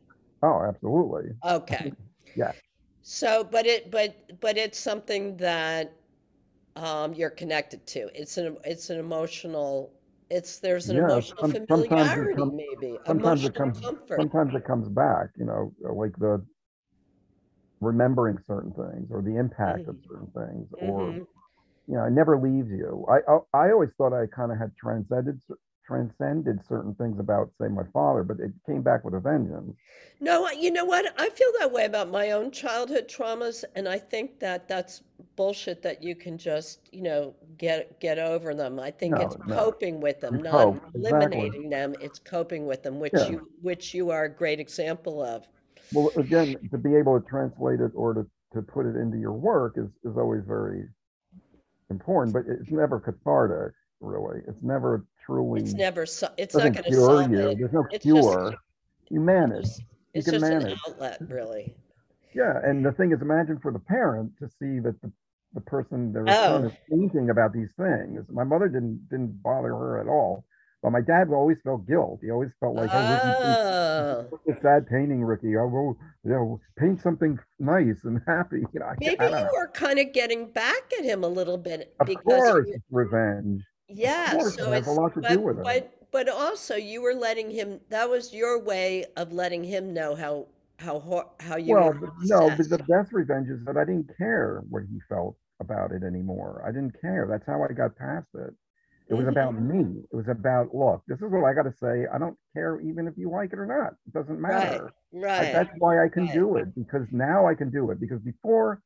oh, 0.41 0.63
absolutely. 0.67 1.31
Okay. 1.43 1.91
Yeah. 2.35 2.53
So, 3.01 3.43
but 3.43 3.65
it, 3.65 3.91
but, 3.91 4.39
but 4.39 4.57
it's 4.57 4.79
something 4.79 5.37
that, 5.37 5.93
um, 6.75 7.13
you're 7.13 7.29
connected 7.31 7.85
to. 7.87 8.09
It's 8.15 8.37
an, 8.37 8.57
it's 8.65 8.89
an 8.89 8.99
emotional, 8.99 9.91
it's, 10.29 10.59
there's 10.59 10.89
an 10.89 10.97
Yeah. 10.97 10.97
emotional 10.97 11.41
Some, 11.41 11.53
familiarity, 11.67 12.35
comes. 12.35 12.53
maybe, 12.55 12.97
Sometimes 13.07 13.45
it 13.45 13.55
comes. 13.55 13.77
comfort. 13.83 14.17
Sometimes 14.17 14.55
it 14.55 14.65
comes 14.65 14.87
back. 14.89 15.29
You 15.37 15.45
know, 15.45 15.73
like 15.81 16.15
the 16.17 16.43
remembering 17.81 18.37
certain 18.47 18.71
things 18.71 19.07
or 19.11 19.21
the 19.21 19.37
impact 19.37 19.87
of 19.87 19.97
certain 20.07 20.27
things, 20.35 20.67
or 20.73 21.11
Mm-hmm. 21.11 21.23
you 21.87 21.95
know, 21.95 22.05
it 22.05 22.11
never 22.11 22.37
leaves 22.39 22.69
you. 22.69 23.05
I 23.09 23.19
I, 23.31 23.67
I 23.67 23.71
always 23.71 23.89
thought 23.97 24.13
I 24.13 24.25
kind 24.27 24.51
of 24.51 24.57
had 24.57 24.75
transcended 24.77 25.41
transcended 25.85 26.59
certain 26.67 26.93
things 26.95 27.19
about, 27.19 27.51
say, 27.59 27.67
my 27.67 27.83
father, 27.93 28.23
but 28.23 28.39
it 28.39 28.51
came 28.67 28.83
back 28.83 29.03
with 29.03 29.15
a 29.15 29.19
vengeance. 29.19 29.75
No, 30.19 30.49
you 30.49 30.71
know 30.71 30.85
what? 30.85 31.13
I 31.17 31.29
feel 31.29 31.51
that 31.59 31.71
way 31.71 31.85
about 31.85 32.09
my 32.09 32.31
own 32.31 32.51
childhood 32.51 33.07
traumas, 33.07 33.63
and 33.75 33.87
I 33.87 33.97
think 33.97 34.39
that 34.39 34.67
that's 34.67 35.01
bullshit 35.35 35.81
that 35.83 36.03
you 36.03 36.15
can 36.15 36.37
just, 36.37 36.89
you 36.93 37.01
know, 37.01 37.35
get 37.59 37.99
get 37.99 38.17
over 38.17 38.55
them. 38.55 38.79
I 38.79 38.89
think 38.89 39.15
it's 39.19 39.37
No, 39.39 39.45
no, 39.45 39.55
coping 39.55 40.01
with 40.01 40.19
them, 40.21 40.41
not 40.41 40.51
cope 40.51 40.75
exactly. 40.95 41.01
eliminating 41.01 41.69
them. 41.69 41.93
It's 42.01 42.17
coping 42.17 42.65
with 42.65 42.81
them, 42.81 42.99
which 42.99 43.13
Yeah. 43.13 43.29
you 43.29 43.49
which 43.61 43.93
you 43.93 44.09
are 44.09 44.23
a 44.23 44.29
great 44.29 44.59
example 44.59 45.21
of. 45.21 45.47
Well, 45.93 46.09
again, 46.17 46.55
to 46.71 46.77
be 46.77 46.95
able 46.95 47.19
to 47.19 47.27
translate 47.27 47.79
it 47.79 47.91
or 47.95 48.13
to, 48.13 48.25
to 48.53 48.61
put 48.61 48.85
it 48.85 48.95
into 48.95 49.17
your 49.17 49.33
work 49.33 49.75
is, 49.77 49.87
is 50.03 50.17
always 50.17 50.43
very 50.45 50.87
important, 51.89 52.33
but 52.33 52.43
it's 52.47 52.71
never 52.71 52.99
cathartic, 52.99 53.73
really. 53.99 54.41
It's 54.47 54.61
never 54.61 55.05
truly. 55.25 55.61
It's 55.61 55.73
never 55.73 56.05
so, 56.05 56.29
it's 56.37 56.55
not 56.55 56.61
going 56.73 56.73
to 56.75 56.83
cure 56.83 56.99
solve 57.05 57.31
you. 57.31 57.47
it. 57.49 57.57
There's 57.57 57.73
no 57.73 57.85
It's 57.91 58.03
just 58.05 58.21
cure. 58.21 58.53
You 59.09 59.19
manage. 59.19 59.65
it's, 59.65 59.79
You 59.79 59.85
it's 60.13 60.25
can 60.29 60.33
just 60.39 60.45
an 60.51 60.59
manage. 60.59 60.79
outlet, 60.87 61.17
really. 61.27 61.75
Yeah, 62.35 62.59
and 62.63 62.85
the 62.85 62.91
thing 62.91 63.11
is, 63.11 63.21
imagine 63.21 63.57
for 63.59 63.71
the 63.71 63.79
parent 63.79 64.31
to 64.37 64.47
see 64.47 64.79
that 64.79 65.01
the, 65.01 65.11
the 65.53 65.61
person, 65.61 66.13
that 66.13 66.23
was 66.23 66.37
Oh, 66.37 66.71
thinking 66.89 67.29
about 67.29 67.53
these 67.53 67.71
things. 67.77 68.25
My 68.29 68.43
mother 68.43 68.67
didn't 68.67 69.07
didn't 69.09 69.41
bother 69.43 69.69
her 69.69 69.99
at 69.99 70.07
all, 70.07 70.45
but 70.83 70.91
my 70.91 71.01
dad 71.01 71.29
always 71.29 71.61
felt 71.61 71.87
guilt. 71.87 72.19
He 72.23 72.31
always 72.31 72.51
felt 72.59 72.75
like, 72.75 72.91
oh, 72.93 73.19
oh, 73.23 74.39
It's 74.47 74.59
a 74.59 74.61
sad 74.61 74.87
painting, 74.87 75.23
Ricky. 75.23 75.55
Oh, 75.57 75.61
I 75.61 75.65
will, 75.65 75.97
you 76.23 76.31
know, 76.31 76.59
paint 76.77 77.01
something 77.01 77.39
nice 77.59 78.03
and 78.05 78.21
happy. 78.27 78.63
You 78.73 78.79
know, 78.79 78.93
maybe 78.99 79.25
you 79.25 79.29
know. 79.31 79.49
were 79.53 79.67
kind 79.73 79.99
of 79.99 80.13
getting 80.13 80.51
back 80.51 80.91
at 80.97 81.05
him 81.05 81.23
a 81.23 81.27
little 81.27 81.57
bit 81.57 81.95
Of 81.99 82.07
because 82.07 82.23
course, 82.23 82.67
you 82.67 82.75
it's 82.75 82.83
revenge. 82.91 83.63
Yeah, 83.87 84.37
course, 84.37 84.55
so 84.57 84.71
it 84.73 84.73
has 84.73 84.87
a 84.87 84.91
lot 84.91 85.13
to 85.15 85.21
do 85.21 85.39
with 85.41 85.59
it. 85.59 85.65
but 85.65 86.11
but 86.11 86.29
also 86.29 86.75
you 86.75 87.01
were 87.01 87.13
letting 87.13 87.51
him 87.51 87.81
that 87.89 88.09
was 88.09 88.33
your 88.33 88.59
way 88.59 89.05
of 89.17 89.31
letting 89.33 89.63
him 89.63 89.93
know 89.93 90.15
how 90.15 90.47
how 90.79 90.99
hor- 90.99 91.29
how 91.39 91.57
you 91.57 91.73
Well, 91.73 91.93
but 91.99 92.09
no, 92.23 92.49
but 92.49 92.69
the 92.69 92.77
best 92.87 93.11
revenge 93.11 93.49
is 93.49 93.63
that 93.65 93.77
I 93.77 93.85
didn't 93.85 94.09
care 94.17 94.63
what 94.69 94.83
he 94.89 94.99
felt 95.09 95.35
about 95.59 95.91
it 95.91 96.03
anymore. 96.03 96.63
I 96.65 96.71
didn't 96.71 96.99
care. 97.01 97.27
That's 97.29 97.45
how 97.45 97.63
I 97.63 97.73
got 97.73 97.95
past 97.95 98.27
it. 98.35 98.53
It 99.09 99.15
was 99.15 99.27
about 99.27 99.59
me. 99.59 100.03
It 100.11 100.15
was 100.15 100.27
about, 100.27 100.73
look, 100.73 101.01
this 101.07 101.17
is 101.17 101.31
what 101.31 101.43
I 101.43 101.53
got 101.53 101.63
to 101.63 101.73
say. 101.73 102.05
I 102.13 102.19
don't 102.19 102.37
care 102.53 102.79
even 102.79 103.07
if 103.07 103.17
you 103.17 103.31
like 103.31 103.51
it 103.53 103.59
or 103.59 103.65
not. 103.65 103.93
It 104.07 104.13
doesn't 104.13 104.39
matter. 104.39 104.93
I, 105.15 105.17
right, 105.17 105.51
that's 105.51 105.69
why 105.79 106.03
I 106.03 106.09
can 106.09 106.27
right. 106.27 106.33
do 106.35 106.57
it 106.57 106.75
because 106.75 107.07
now 107.11 107.47
I 107.47 107.55
can 107.55 107.71
do 107.71 107.89
it 107.89 107.99
because 107.99 108.21
before 108.21 108.81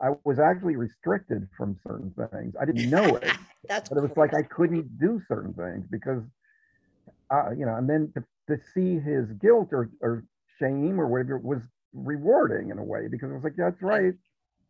I 0.00 0.10
was 0.24 0.38
actually 0.38 0.76
restricted 0.76 1.48
from 1.56 1.78
certain 1.86 2.12
things. 2.30 2.54
I 2.60 2.64
didn't 2.64 2.90
know 2.90 3.16
it, 3.16 3.36
That's 3.68 3.88
but 3.88 3.98
it 3.98 4.02
was 4.02 4.16
like 4.16 4.34
I 4.34 4.42
couldn't 4.42 4.98
do 4.98 5.20
certain 5.28 5.52
things 5.54 5.86
because, 5.90 6.22
uh, 7.30 7.50
you 7.56 7.66
know, 7.66 7.76
and 7.76 7.88
then 7.88 8.12
to, 8.14 8.24
to 8.48 8.62
see 8.74 8.98
his 8.98 9.26
guilt 9.40 9.68
or, 9.72 9.90
or 10.00 10.24
shame 10.58 11.00
or 11.00 11.06
whatever 11.06 11.38
was 11.38 11.60
rewarding 11.92 12.70
in 12.70 12.78
a 12.78 12.84
way 12.84 13.08
because 13.10 13.30
it 13.30 13.34
was 13.34 13.44
like, 13.44 13.56
that's 13.56 13.80
Right. 13.80 14.14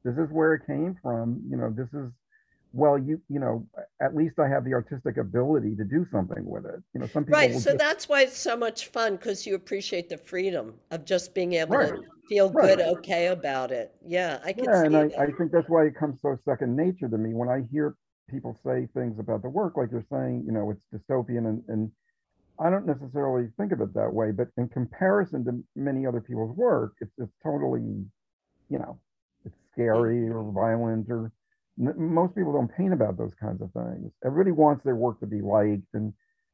This 0.04 0.16
is 0.16 0.30
where 0.30 0.54
it 0.54 0.66
came 0.66 0.96
from. 1.02 1.42
You 1.50 1.56
know, 1.56 1.70
this 1.70 1.88
is 1.92 2.10
well, 2.72 2.98
you, 2.98 3.20
you 3.28 3.40
know, 3.40 3.66
at 4.02 4.14
least 4.14 4.38
I 4.38 4.48
have 4.48 4.64
the 4.64 4.74
artistic 4.74 5.16
ability 5.16 5.76
to 5.76 5.84
do 5.84 6.06
something 6.12 6.44
with 6.44 6.66
it. 6.66 6.82
You 6.94 7.00
know, 7.00 7.08
some 7.12 7.24
people 7.24 7.38
Right, 7.38 7.54
so 7.54 7.70
just, 7.70 7.78
that's 7.78 8.08
why 8.08 8.22
it's 8.22 8.38
so 8.38 8.56
much 8.56 8.86
fun 8.88 9.16
because 9.16 9.46
you 9.46 9.54
appreciate 9.54 10.08
the 10.08 10.18
freedom 10.18 10.74
of 10.90 11.04
just 11.04 11.34
being 11.34 11.54
able 11.54 11.76
Right, 11.76 11.92
to 11.92 12.04
feel 12.28 12.50
right. 12.52 12.76
good, 12.76 12.80
okay 12.80 13.26
about 13.28 13.70
it. 13.72 13.94
Yeah, 14.04 14.40
I 14.44 14.52
can 14.52 14.64
yeah, 14.64 14.72
see 14.72 14.86
and 14.86 14.96
I. 14.96 15.10
I 15.18 15.26
think 15.38 15.52
that's 15.52 15.68
why 15.68 15.84
it 15.86 15.96
comes 15.96 16.20
so 16.22 16.38
second 16.44 16.76
nature 16.76 17.08
to 17.08 17.18
me 17.18 17.34
when 17.34 17.48
I 17.48 17.62
hear 17.70 17.96
people 18.28 18.58
say 18.64 18.88
things 18.94 19.18
about 19.18 19.42
the 19.42 19.48
work, 19.48 19.76
like 19.76 19.90
you're 19.90 20.06
saying, 20.10 20.44
you 20.46 20.52
know, 20.52 20.70
it's 20.70 20.82
dystopian 20.94 21.46
and, 21.48 21.62
and 21.68 21.90
I 22.58 22.70
don't 22.70 22.86
necessarily 22.86 23.48
think 23.58 23.72
of 23.72 23.80
it 23.80 23.92
that 23.94 24.12
way, 24.12 24.30
but 24.30 24.48
in 24.56 24.68
comparison 24.68 25.44
to 25.44 25.62
many 25.74 26.06
other 26.06 26.20
people's 26.20 26.56
work, 26.56 26.94
it's, 27.00 27.12
it's 27.18 27.32
totally, 27.42 27.82
you 28.70 28.78
know, 28.78 28.98
it's 29.44 29.54
scary 29.72 30.28
or 30.28 30.50
violent 30.52 31.08
or 31.10 31.32
n- 31.80 31.94
most 31.96 32.34
people 32.34 32.52
don't 32.52 32.74
paint 32.76 32.92
about 32.92 33.16
those 33.18 33.32
kinds 33.40 33.60
of 33.62 33.70
things. 33.72 34.10
Everybody 34.24 34.52
wants 34.52 34.84
their 34.84 34.96
work 34.96 35.20
to 35.20 35.26
be 35.26 35.40
liked 35.40 35.92
and 35.94 36.12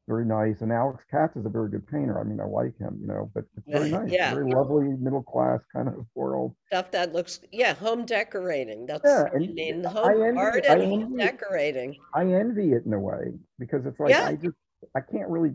very 0.08 0.24
nice. 0.26 0.60
And 0.62 0.72
Alex 0.72 1.04
Katz 1.10 1.36
is 1.36 1.46
a 1.46 1.48
very 1.48 1.70
good 1.70 1.86
painter. 1.86 2.18
I 2.18 2.24
mean, 2.24 2.40
I 2.40 2.44
like 2.44 2.76
him, 2.76 2.98
you 3.00 3.06
know, 3.06 3.30
but 3.34 3.44
it's 3.56 3.68
very 3.68 3.88
nice, 3.98 4.10
Yeah. 4.10 4.34
very 4.34 4.50
lovely 4.52 4.88
middle 4.98 5.22
class 5.22 5.60
kind 5.72 5.86
of 5.86 6.04
world. 6.16 6.56
Stuff 6.66 6.90
that 6.90 7.12
looks, 7.12 7.38
yeah, 7.52 7.74
home 7.74 8.04
decorating. 8.04 8.84
That's, 8.86 9.04
Yeah, 9.04 9.24
I 9.32 9.36
and 9.36 9.54
mean, 9.54 9.86
I 9.86 9.90
home 9.90 10.22
envy- 10.22 10.38
art 10.40 10.64
I 10.68 10.74
and 10.74 10.82
home 11.02 11.16
decorating. 11.16 11.96
I 12.14 12.22
envy 12.24 12.72
it 12.72 12.84
in 12.84 12.92
a 12.92 12.98
way 12.98 13.32
because 13.60 13.86
it's 13.86 14.00
like 14.00 14.10
Yeah. 14.10 14.26
I 14.26 14.34
just 14.34 14.56
I 14.94 15.00
can't 15.00 15.28
really 15.28 15.52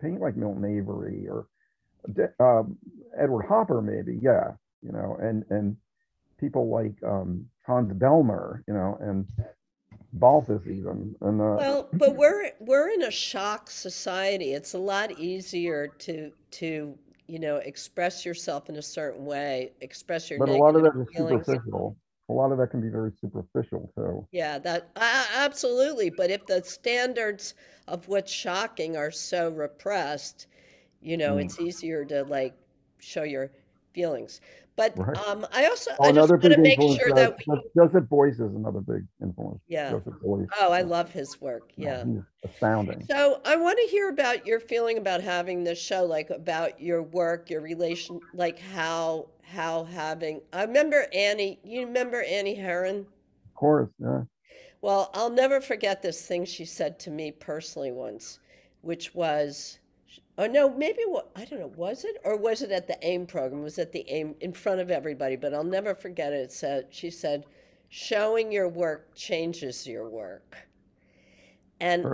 paint 0.00 0.20
like 0.20 0.36
Milton 0.36 0.64
Avery 0.64 1.26
or 1.28 1.46
um, 2.40 2.76
Edward 3.16 3.46
Hopper 3.46 3.80
maybe 3.80 4.18
yeah 4.20 4.52
you 4.82 4.92
know 4.92 5.16
and 5.20 5.44
and 5.50 5.76
people 6.38 6.68
like 6.68 6.94
um, 7.04 7.46
Hans 7.66 7.92
Bellmer 7.92 8.62
you 8.66 8.74
know 8.74 8.98
and 9.00 9.26
Balthus 10.14 10.62
even 10.66 11.14
and 11.22 11.40
uh, 11.40 11.56
Well, 11.58 11.88
but 11.94 12.16
we're 12.16 12.50
we're 12.60 12.90
in 12.90 13.02
a 13.02 13.10
shock 13.10 13.70
society. 13.70 14.52
It's 14.52 14.74
a 14.74 14.78
lot 14.78 15.18
easier 15.18 15.88
to 16.00 16.30
to, 16.52 16.98
you 17.26 17.38
know, 17.38 17.56
express 17.56 18.26
yourself 18.26 18.68
in 18.68 18.76
a 18.76 18.82
certain 18.82 19.24
way, 19.24 19.72
express 19.80 20.28
your 20.28 20.38
but 20.38 20.50
a 20.50 20.52
lot 20.52 20.76
of 20.76 20.82
that 20.82 21.00
is 21.00 21.08
feelings. 21.14 21.46
superficial 21.46 21.96
a 22.32 22.34
lot 22.34 22.50
of 22.52 22.58
that 22.58 22.70
can 22.70 22.80
be 22.80 22.88
very 22.88 23.12
superficial 23.20 23.92
too 23.94 24.26
Yeah, 24.32 24.58
that 24.60 24.88
uh, 24.96 25.26
absolutely. 25.36 26.10
But 26.10 26.30
if 26.30 26.46
the 26.46 26.62
standards 26.64 27.54
of 27.88 28.08
what's 28.08 28.32
shocking 28.32 28.96
are 28.96 29.10
so 29.10 29.50
repressed, 29.50 30.46
you 31.02 31.16
know, 31.16 31.36
Mm. 31.36 31.44
it's 31.44 31.60
easier 31.60 32.04
to 32.06 32.24
like 32.24 32.54
show 32.98 33.22
your 33.24 33.50
feelings. 33.92 34.40
But 34.76 34.98
Right. 34.98 35.18
um, 35.28 35.46
I 35.52 35.66
also 35.66 35.90
oh 35.98 36.04
I 36.04 36.12
just 36.12 36.30
another 36.30 36.34
want 36.34 36.42
to 36.44 36.48
big 36.48 36.58
make 36.60 36.78
influence 36.78 37.00
sure 37.02 37.14
that 37.14 37.36
we, 37.38 37.44
Jo- 37.44 37.62
Joseph 37.76 38.08
Beuys 38.08 38.32
is 38.40 38.54
another 38.56 38.80
big 38.80 39.04
influence 39.22 39.60
yeah. 39.68 39.90
Joseph 39.90 40.14
Beuys 40.24 40.48
Oh, 40.60 40.72
I 40.72 40.80
love 40.82 41.12
his 41.12 41.40
work. 41.40 41.70
Yeah. 41.76 42.04
he's 42.04 42.22
astounding 42.44 43.06
So 43.10 43.40
I 43.44 43.56
want 43.56 43.78
to 43.78 43.86
hear 43.90 44.08
about 44.08 44.46
your 44.46 44.60
feeling 44.60 44.96
about 44.96 45.20
having 45.20 45.64
this 45.64 45.78
show, 45.78 46.04
like 46.06 46.30
about 46.30 46.80
your 46.80 47.02
work, 47.02 47.50
your 47.50 47.60
relation, 47.60 48.20
like 48.32 48.58
how 48.58 49.28
how 49.52 49.84
having. 49.84 50.40
I 50.52 50.62
remember 50.64 51.06
Annie. 51.12 51.60
You 51.62 51.86
remember 51.86 52.22
Annie 52.22 52.54
Herron? 52.54 53.00
of 53.00 53.54
course 53.54 53.90
yeah 53.98 54.22
Well, 54.80 55.10
I'll 55.14 55.30
never 55.30 55.60
forget 55.60 56.02
this 56.02 56.26
thing 56.26 56.44
she 56.44 56.64
said 56.64 56.98
to 57.00 57.10
me 57.10 57.30
personally 57.30 57.92
once, 57.92 58.40
which 58.80 59.14
was, 59.14 59.78
oh 60.38 60.46
no, 60.46 60.68
maybe 60.74 61.02
what 61.06 61.30
I 61.36 61.44
don't 61.44 61.60
know, 61.60 61.72
was 61.76 62.04
it 62.04 62.16
or 62.24 62.36
was 62.36 62.62
it 62.62 62.72
at 62.72 62.88
the 62.88 62.98
AIM 63.06 63.26
program? 63.26 63.62
Was 63.62 63.78
it 63.78 63.92
the 63.92 64.04
AIM 64.08 64.34
in 64.40 64.52
front 64.52 64.80
of 64.80 64.90
everybody? 64.90 65.36
But 65.36 65.54
I'll 65.54 65.62
never 65.64 65.94
forget 65.94 66.32
it. 66.32 66.40
It 66.40 66.52
said 66.52 66.86
she 66.90 67.10
said, 67.10 67.44
"Showing 67.90 68.50
your 68.50 68.68
work 68.68 69.14
changes 69.14 69.86
your 69.86 70.08
work," 70.08 70.56
and 71.80 72.04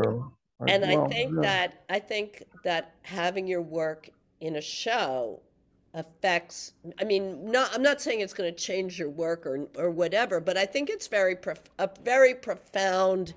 and 0.66 0.84
I 0.84 1.06
think 1.08 1.32
yeah. 1.36 1.42
that 1.42 1.84
I 1.88 1.98
think 2.00 2.42
that 2.64 2.94
having 3.02 3.46
your 3.46 3.62
work 3.62 4.10
in 4.40 4.56
a 4.56 4.60
show 4.60 5.40
affects 5.94 6.74
I 7.00 7.04
mean 7.04 7.50
not 7.50 7.74
I'm 7.74 7.82
not 7.82 8.00
saying 8.00 8.20
it's 8.20 8.34
going 8.34 8.52
to 8.52 8.60
change 8.60 8.98
your 8.98 9.10
work 9.10 9.46
or 9.46 9.66
or 9.76 9.90
whatever, 9.90 10.40
but 10.40 10.56
I 10.56 10.66
think 10.66 10.90
it's 10.90 11.06
very 11.06 11.34
prof, 11.34 11.62
a 11.78 11.88
very 12.04 12.34
profound 12.34 13.34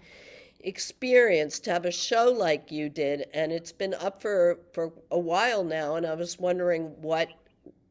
experience 0.60 1.60
to 1.60 1.72
have 1.72 1.86
a 1.86 1.92
show 1.92 2.26
like 2.26 2.72
you 2.72 2.88
did 2.90 3.26
and 3.34 3.52
it's 3.52 3.72
been 3.72 3.94
up 3.96 4.22
for 4.22 4.60
for 4.74 4.92
a 5.10 5.18
while 5.18 5.64
now 5.64 5.96
and 5.96 6.06
I 6.06 6.14
was 6.14 6.38
wondering 6.38 6.94
what 7.02 7.30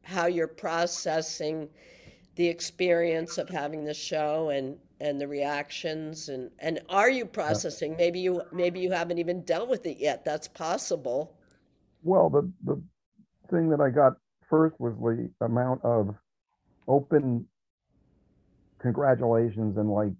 how 0.03 0.27
you're 0.27 0.47
processing 0.47 1.69
the 2.35 2.47
experience 2.47 3.37
of 3.37 3.49
having 3.49 3.83
the 3.83 3.93
show 3.93 4.49
and 4.49 4.77
and 5.01 5.19
the 5.19 5.27
reactions 5.27 6.29
and 6.29 6.51
and 6.59 6.79
are 6.87 7.09
you 7.09 7.25
processing? 7.25 7.95
Maybe 7.97 8.19
you 8.19 8.41
maybe 8.51 8.79
you 8.79 8.91
haven't 8.91 9.17
even 9.17 9.41
dealt 9.41 9.67
with 9.67 9.85
it 9.85 9.97
yet. 9.97 10.23
That's 10.23 10.47
possible. 10.47 11.35
Well, 12.03 12.29
the 12.29 12.49
the 12.63 12.81
thing 13.49 13.69
that 13.69 13.81
I 13.81 13.89
got 13.89 14.13
first 14.51 14.79
was 14.79 14.93
the 15.39 15.45
amount 15.45 15.81
of 15.83 16.15
open 16.87 17.47
congratulations 18.81 19.77
and 19.77 19.89
like 19.89 20.13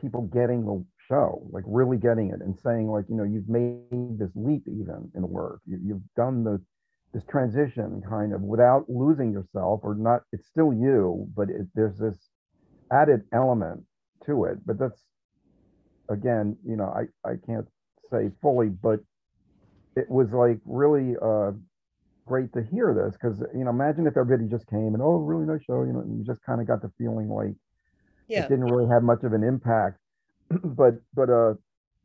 people 0.00 0.22
getting 0.32 0.64
the 0.66 0.84
show, 1.08 1.42
like 1.50 1.64
really 1.66 1.96
getting 1.96 2.30
it 2.30 2.40
and 2.42 2.56
saying 2.58 2.88
like, 2.88 3.06
you 3.08 3.16
know, 3.16 3.24
you've 3.24 3.48
made 3.48 4.18
this 4.18 4.30
leap 4.36 4.62
even 4.68 5.10
in 5.16 5.28
work. 5.28 5.60
You, 5.66 5.78
you've 5.84 6.14
done 6.16 6.44
the 6.44 6.60
this 7.12 7.24
transition 7.28 8.00
kind 8.08 8.32
of 8.32 8.42
without 8.42 8.88
losing 8.88 9.32
yourself 9.32 9.80
or 9.82 9.96
not. 9.96 10.22
It's 10.32 10.46
still 10.46 10.72
you, 10.72 11.26
but 11.36 11.50
it, 11.50 11.66
there's 11.74 11.98
this 11.98 12.30
added 12.92 13.22
element 13.32 13.82
to 14.26 14.44
it. 14.44 14.58
But 14.64 14.78
that's 14.78 15.02
again, 16.08 16.56
you 16.64 16.76
know, 16.76 16.86
I 16.86 17.06
I 17.28 17.34
can't 17.46 17.66
say 18.10 18.30
fully, 18.42 18.68
but 18.68 19.00
it 19.96 20.08
was 20.10 20.30
like 20.32 20.58
really 20.64 21.16
uh 21.22 21.52
great 22.30 22.52
to 22.52 22.62
hear 22.70 22.94
this 22.94 23.12
because 23.20 23.36
you 23.58 23.64
know 23.64 23.70
imagine 23.70 24.06
if 24.06 24.16
everybody 24.16 24.48
just 24.48 24.64
came 24.68 24.94
and 24.94 25.02
oh 25.02 25.16
really 25.16 25.44
nice 25.44 25.64
show 25.66 25.82
you 25.82 25.92
know 25.92 25.98
and 25.98 26.16
you 26.16 26.24
just 26.24 26.40
kind 26.46 26.60
of 26.60 26.66
got 26.68 26.80
the 26.80 26.88
feeling 26.96 27.28
like 27.28 27.56
yeah. 28.28 28.44
it 28.44 28.48
didn't 28.48 28.66
really 28.66 28.88
have 28.88 29.02
much 29.02 29.24
of 29.24 29.32
an 29.32 29.42
impact. 29.42 29.98
But 30.62 30.94
but 31.12 31.28
uh 31.28 31.54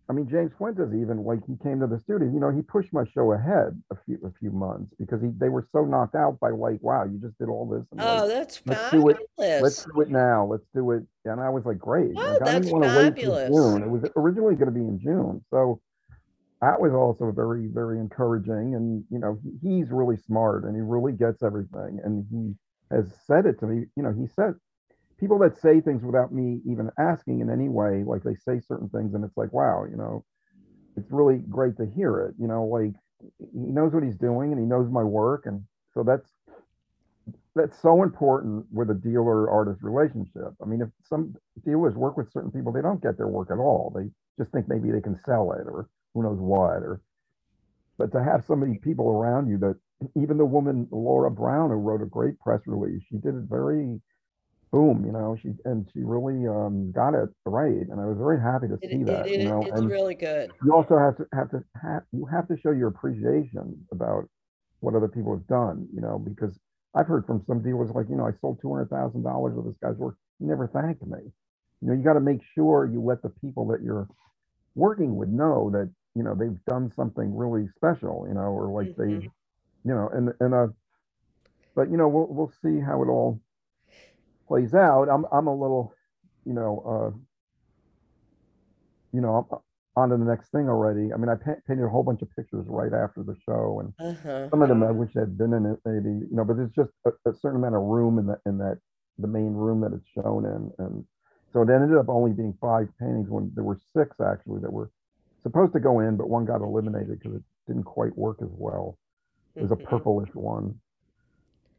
i 0.09 0.13
mean 0.13 0.27
james 0.29 0.51
fuentes 0.57 0.93
even 0.93 1.23
like 1.23 1.39
he 1.47 1.55
came 1.63 1.79
to 1.79 1.87
the 1.87 1.99
studio 1.99 2.27
you 2.31 2.39
know 2.39 2.51
he 2.51 2.61
pushed 2.61 2.91
my 2.93 3.03
show 3.13 3.33
ahead 3.33 3.69
a 3.91 3.95
few 4.05 4.17
a 4.25 4.31
few 4.39 4.51
months 4.51 4.89
because 4.99 5.21
he 5.21 5.29
they 5.37 5.49
were 5.49 5.67
so 5.71 5.83
knocked 5.83 6.15
out 6.15 6.39
by 6.39 6.49
like 6.49 6.79
wow 6.81 7.03
you 7.05 7.17
just 7.19 7.37
did 7.39 7.49
all 7.49 7.65
this 7.67 7.85
and 7.91 8.01
oh 8.01 8.21
like, 8.21 8.29
that's 8.29 8.61
let's 8.65 8.91
do 8.91 9.09
it 9.09 9.17
let's 9.39 9.85
do 9.85 10.01
it 10.01 10.09
now 10.09 10.45
let's 10.45 10.67
do 10.75 10.91
it 10.91 11.03
and 11.25 11.39
i 11.41 11.49
was 11.49 11.65
like 11.65 11.79
great 11.79 12.13
Oh, 12.15 12.21
like, 12.21 12.41
i 12.41 12.45
that's 12.45 12.65
didn't 12.65 12.79
want 12.79 12.83
to 12.83 12.97
wait 12.97 13.15
till 13.15 13.35
fabulous. 13.35 13.49
june 13.49 13.81
it 13.81 13.89
was 13.89 14.03
originally 14.15 14.55
going 14.55 14.71
to 14.73 14.79
be 14.79 14.85
in 14.91 14.99
june 14.99 15.43
so 15.51 15.81
that 16.61 16.79
was 16.79 16.93
also 16.93 17.31
very 17.31 17.67
very 17.67 17.99
encouraging 17.99 18.75
and 18.75 19.03
you 19.09 19.19
know 19.19 19.37
he, 19.43 19.77
he's 19.77 19.91
really 19.91 20.17
smart 20.17 20.63
and 20.63 20.75
he 20.75 20.81
really 20.81 21.13
gets 21.13 21.43
everything 21.43 21.99
and 22.03 22.25
he 22.31 22.53
has 22.95 23.11
said 23.25 23.45
it 23.45 23.59
to 23.59 23.65
me 23.65 23.85
you 23.95 24.03
know 24.03 24.13
he 24.13 24.27
said 24.35 24.53
people 25.19 25.39
that 25.39 25.57
say 25.57 25.81
things 25.81 26.03
without 26.03 26.33
me 26.33 26.59
even 26.65 26.89
asking 26.99 27.41
in 27.41 27.49
any 27.49 27.69
way 27.69 28.03
like 28.05 28.23
they 28.23 28.35
say 28.35 28.59
certain 28.59 28.89
things 28.89 29.13
and 29.13 29.23
it's 29.23 29.37
like 29.37 29.51
wow 29.53 29.85
you 29.89 29.97
know 29.97 30.23
it's 30.97 31.11
really 31.11 31.37
great 31.49 31.75
to 31.77 31.85
hear 31.95 32.19
it 32.21 32.35
you 32.39 32.47
know 32.47 32.63
like 32.65 32.93
he 33.39 33.71
knows 33.71 33.93
what 33.93 34.03
he's 34.03 34.17
doing 34.17 34.51
and 34.51 34.59
he 34.59 34.65
knows 34.65 34.89
my 34.89 35.03
work 35.03 35.45
and 35.45 35.63
so 35.93 36.03
that's 36.03 36.29
that's 37.55 37.81
so 37.81 38.03
important 38.03 38.65
with 38.71 38.89
a 38.89 38.93
dealer 38.93 39.49
artist 39.49 39.81
relationship. 39.81 40.53
I 40.61 40.65
mean 40.65 40.81
if 40.81 40.89
some 41.07 41.35
dealers 41.65 41.95
work 41.95 42.17
with 42.17 42.31
certain 42.31 42.51
people 42.51 42.71
they 42.71 42.81
don't 42.81 43.01
get 43.01 43.17
their 43.17 43.27
work 43.27 43.49
at 43.51 43.57
all. 43.57 43.93
They 43.95 44.09
just 44.37 44.51
think 44.51 44.67
maybe 44.67 44.91
they 44.91 45.01
can 45.01 45.17
sell 45.25 45.53
it 45.53 45.65
or 45.65 45.87
who 46.15 46.23
knows 46.23 46.39
what 46.39 46.81
or 46.81 47.01
but 47.99 48.11
to 48.13 48.23
have 48.23 48.43
so 48.47 48.55
many 48.55 48.79
people 48.79 49.09
around 49.09 49.47
you 49.49 49.57
that 49.59 49.75
even 50.17 50.37
the 50.37 50.45
woman 50.45 50.87
laura 50.91 51.29
brown 51.29 51.69
who 51.69 51.75
wrote 51.75 52.01
a 52.01 52.05
great 52.07 52.39
press 52.39 52.61
release 52.65 53.01
she 53.09 53.17
did 53.17 53.35
it 53.35 53.43
very 53.49 54.01
boom 54.71 55.03
you 55.05 55.11
know 55.11 55.37
she 55.41 55.49
and 55.65 55.87
she 55.93 55.99
really 56.01 56.47
um, 56.47 56.91
got 56.91 57.13
it 57.13 57.29
right 57.45 57.87
and 57.91 57.99
i 58.01 58.05
was 58.05 58.17
very 58.17 58.41
happy 58.41 58.67
to 58.67 58.77
see 58.89 59.03
it, 59.03 59.05
that 59.05 59.27
it- 59.27 59.37
you 59.37 59.43
know 59.49 59.61
it's 59.61 59.71
and 59.73 59.89
really 59.91 60.15
good. 60.15 60.51
you 60.65 60.73
also 60.73 60.97
have 60.97 61.15
to 61.17 61.25
have 61.33 61.49
to 61.51 61.63
have 61.81 62.01
you 62.11 62.25
have 62.25 62.47
to 62.47 62.57
show 62.57 62.71
your 62.71 62.87
appreciation 62.87 63.85
about 63.91 64.27
what 64.79 64.95
other 64.95 65.07
people 65.07 65.33
have 65.35 65.47
done 65.47 65.87
you 65.93 66.01
know 66.01 66.17
because 66.19 66.57
i've 66.95 67.07
heard 67.07 67.25
from 67.25 67.43
some 67.47 67.61
dealers 67.61 67.89
like 67.93 68.07
you 68.09 68.15
know 68.15 68.25
i 68.25 68.31
sold 68.41 68.59
$200000 68.61 69.57
of 69.59 69.65
this 69.65 69.75
guy's 69.81 69.95
work. 69.97 70.15
He 70.39 70.45
never 70.45 70.67
thanked 70.67 71.05
me. 71.07 71.19
You 71.81 71.87
know 71.87 71.93
you 71.93 72.03
got 72.03 72.13
to 72.13 72.19
make 72.19 72.41
sure 72.53 72.85
you 72.91 73.01
let 73.01 73.21
the 73.21 73.29
people 73.29 73.67
that 73.67 73.81
you're 73.81 74.07
working 74.75 75.15
with 75.15 75.29
know 75.29 75.69
that 75.71 75.89
you 76.15 76.23
know 76.23 76.35
they've 76.35 76.63
done 76.67 76.91
something 76.95 77.35
really 77.35 77.67
special 77.75 78.25
you 78.27 78.33
know 78.35 78.41
or 78.59 78.69
like 78.69 78.89
Mhm. 78.89 78.97
they 78.97 79.05
you 79.89 79.93
know 79.95 80.09
and 80.13 80.33
and 80.39 80.53
uh 80.53 80.67
but 81.75 81.89
you 81.91 81.97
know 81.97 82.07
we'll 82.07 82.27
we'll 82.29 82.53
see 82.63 82.79
how 82.79 83.01
it 83.03 83.07
all 83.09 83.39
plays 84.47 84.73
out. 84.73 85.09
I'm 85.09 85.25
i'm 85.31 85.47
a 85.47 85.55
little 85.55 85.93
you 86.45 86.53
know 86.53 86.83
uh 87.15 87.17
you 89.13 89.21
know 89.21 89.47
I'm 89.51 89.59
on 89.95 90.09
to 90.09 90.17
the 90.17 90.25
next 90.25 90.51
thing 90.51 90.69
already. 90.69 91.13
I 91.13 91.17
mean 91.17 91.29
i 91.29 91.35
painted 91.35 91.83
a 91.85 91.89
whole 91.89 92.03
bunch 92.03 92.21
of 92.21 92.29
pictures 92.35 92.65
right 92.67 92.93
after 92.93 93.23
the 93.23 93.35
show 93.47 93.79
and 93.81 93.93
uh-huh. 93.99 94.49
some 94.51 94.61
of 94.61 94.69
them 94.69 94.83
i 94.83 94.91
wish 94.91 95.11
had 95.15 95.37
been 95.37 95.53
in 95.53 95.65
it 95.65 95.79
maybe 95.85 96.09
you 96.09 96.35
know 96.35 96.43
but 96.45 96.57
there's 96.57 96.71
just 96.71 96.91
a, 97.05 97.11
a 97.29 97.33
certain 97.33 97.57
amount 97.59 97.75
of 97.75 97.81
room 97.83 98.19
in 98.19 98.27
that 98.27 98.39
in 98.45 98.57
that 98.57 98.79
the 99.19 99.27
main 99.27 99.53
room 99.53 99.81
that 99.81 99.93
it's 99.93 100.07
shown 100.09 100.45
in. 100.45 100.71
And 100.85 101.05
So 101.53 101.61
it 101.61 101.69
ended 101.69 101.97
up 101.97 102.09
only 102.09 102.31
being 102.33 102.57
five 102.61 102.87
paintings 102.99 103.29
when 103.29 103.51
there 103.55 103.63
were 103.63 103.79
six 103.95 104.19
actually 104.21 104.61
that 104.61 104.71
were 104.73 104.89
supposed 105.45 105.73
to 105.73 105.79
go 105.79 105.99
in, 105.99 106.17
but 106.17 106.27
one 106.27 106.43
got 106.43 106.61
eliminated 106.61 107.19
because 107.19 107.35
it 107.35 107.43
didn't 107.67 107.83
quite 107.83 108.17
work 108.17 108.37
as 108.41 108.49
well. 108.51 108.97
It 109.55 109.61
was 109.61 109.71
a 109.71 109.75
Mhm. 109.75 109.85
purplish 109.85 110.33
one. 110.33 110.79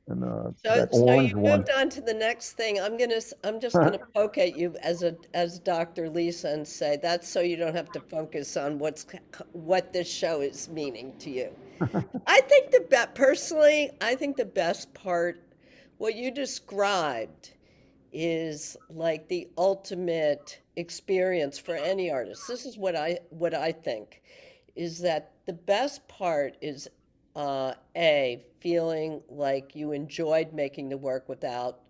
And 0.06 0.22
uh, 0.22 0.52
So, 0.64 0.86
so 0.92 1.02
orange 1.02 1.30
you 1.32 1.38
one. 1.38 1.58
moved 1.58 1.70
on 1.72 1.90
to 1.90 2.00
the 2.00 2.14
next 2.14 2.52
thing. 2.52 2.80
I'm 2.80 2.96
gonna, 2.96 3.20
I'm 3.42 3.58
just 3.60 3.74
gonna 3.74 3.98
poke 4.14 4.38
at 4.38 4.56
you 4.56 4.76
as 4.82 5.02
a, 5.02 5.16
as 5.34 5.58
Dr. 5.58 6.08
Lisa 6.08 6.50
and 6.50 6.66
say, 6.66 6.96
that's 6.96 7.28
so 7.28 7.40
you 7.40 7.56
don't 7.56 7.74
have 7.74 7.90
to 7.90 8.00
focus 8.00 8.56
on 8.56 8.78
what's, 8.78 9.04
what 9.52 9.92
this 9.92 10.08
show 10.08 10.42
is 10.42 10.68
meaning 10.68 11.12
to 11.18 11.30
you. 11.30 11.50
I 12.28 12.40
think 12.42 12.70
the 12.70 12.86
be 12.88 13.04
personally, 13.14 13.90
I 14.00 14.14
think 14.14 14.36
the 14.36 14.44
best 14.44 14.94
part, 14.94 15.42
what 15.98 16.14
you 16.14 16.30
described 16.30 17.50
is 18.18 18.78
like 18.88 19.28
the 19.28 19.46
ultimate 19.58 20.60
experience 20.76 21.58
for 21.58 21.74
any 21.74 22.10
artist. 22.10 22.48
This 22.48 22.64
is 22.64 22.78
what 22.78 22.96
I, 22.96 23.18
what 23.28 23.54
I 23.54 23.72
think, 23.72 24.22
is 24.74 25.00
that 25.00 25.32
the 25.46 25.52
best 25.52 26.08
part 26.08 26.56
is 26.62 26.88
uh, 27.36 27.74
A, 27.94 28.42
feeling 28.60 29.20
like 29.28 29.76
you 29.76 29.92
enjoyed 29.92 30.54
making 30.54 30.88
the 30.88 30.96
work 30.96 31.28
without 31.28 31.80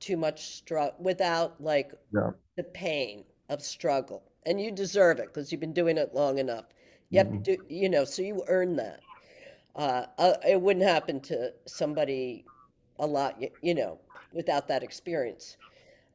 too 0.00 0.16
much 0.16 0.46
struggle, 0.46 0.96
without 0.98 1.60
like 1.62 1.92
Yeah. 2.12 2.30
the 2.56 2.64
pain 2.64 3.24
of 3.50 3.60
struggle. 3.60 4.22
And 4.46 4.60
you 4.60 4.70
deserve 4.72 5.18
it 5.18 5.32
because 5.32 5.52
you've 5.52 5.60
been 5.60 5.74
doing 5.74 5.98
it 5.98 6.14
long 6.14 6.38
enough. 6.38 6.64
You 7.10 7.18
have 7.18 7.30
to 7.32 7.38
do, 7.38 7.58
you 7.68 7.90
know, 7.90 8.04
so 8.04 8.22
you 8.22 8.42
earn 8.48 8.76
that. 8.76 9.02
Uh, 9.76 10.06
uh, 10.18 10.34
it 10.46 10.60
wouldn't 10.60 10.86
happen 10.86 11.20
to 11.20 11.52
somebody 11.66 12.46
a 12.98 13.06
lot, 13.06 13.42
you 13.62 13.74
know, 13.74 13.98
without 14.32 14.68
that 14.68 14.82
experience. 14.82 15.56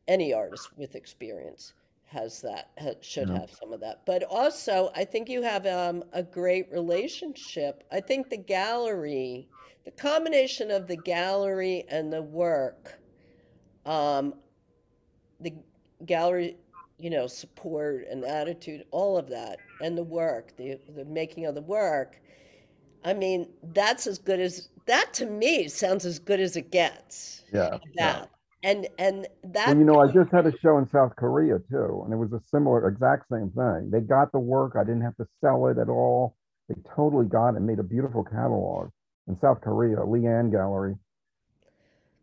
Any 0.07 0.33
artist 0.33 0.77
with 0.77 0.95
experience 0.95 1.73
has 2.05 2.41
that, 2.41 2.69
ha 2.79 2.91
should 3.01 3.29
Yeah. 3.29 3.39
have 3.39 3.49
some 3.51 3.73
of 3.73 3.79
that. 3.79 4.05
But 4.05 4.23
also, 4.23 4.91
I 4.95 5.05
think 5.05 5.29
you 5.29 5.41
have 5.41 5.65
um, 5.65 6.03
a 6.13 6.21
great 6.23 6.71
relationship. 6.71 7.83
I 7.91 8.01
think 8.01 8.29
the 8.29 8.37
gallery, 8.37 9.47
the 9.85 9.91
combination 9.91 10.69
of 10.71 10.87
the 10.87 10.95
gallery 10.97 11.85
and 11.89 12.11
the 12.13 12.21
work, 12.21 12.99
um, 13.85 14.35
the 15.39 15.53
gallery, 16.05 16.57
you 16.99 17.09
know, 17.09 17.27
support 17.27 18.05
and 18.09 18.23
attitude, 18.23 18.85
all 18.91 19.17
of 19.17 19.27
that, 19.29 19.59
and 19.81 19.97
the 19.97 20.03
work, 20.03 20.55
the 20.57 20.79
the 20.95 21.05
making 21.05 21.45
of 21.45 21.55
the 21.55 21.61
work. 21.61 22.21
I 23.03 23.13
mean, 23.13 23.49
that's 23.73 24.07
as 24.07 24.19
good 24.19 24.39
as 24.39 24.69
that 24.85 25.13
to 25.13 25.25
me 25.25 25.67
sounds 25.67 26.05
as 26.05 26.19
good 26.19 26.39
as 26.39 26.55
it 26.55 26.71
gets. 26.71 27.43
Yeah. 27.53 27.77
yeah. 27.93 28.25
And 28.63 28.87
and 28.97 29.27
that 29.43 29.67
Well, 29.67 29.77
you 29.77 29.83
know, 29.83 29.99
I 29.99 30.07
just 30.11 30.31
had 30.31 30.45
a 30.45 30.57
show 30.59 30.77
in 30.77 30.87
South 30.89 31.15
Korea 31.17 31.59
too, 31.69 32.01
and 32.05 32.13
it 32.13 32.17
was 32.17 32.31
a 32.31 32.39
similar, 32.49 32.87
exact 32.87 33.27
same 33.29 33.51
thing. 33.51 33.89
They 33.91 33.99
got 33.99 34.31
the 34.31 34.39
work. 34.39 34.75
I 34.79 34.83
didn't 34.83 35.01
have 35.01 35.17
to 35.17 35.27
sell 35.41 35.67
it 35.67 35.77
at 35.77 35.89
all. 35.89 36.37
They 36.69 36.75
totally 36.95 37.25
got 37.25 37.55
it, 37.55 37.59
made 37.59 37.79
a 37.79 37.83
beautiful 37.83 38.23
catalog 38.23 38.89
in 39.27 39.37
South 39.39 39.59
Korea, 39.61 39.97
Leeahn 39.97 40.49
Gallery. 40.49 40.95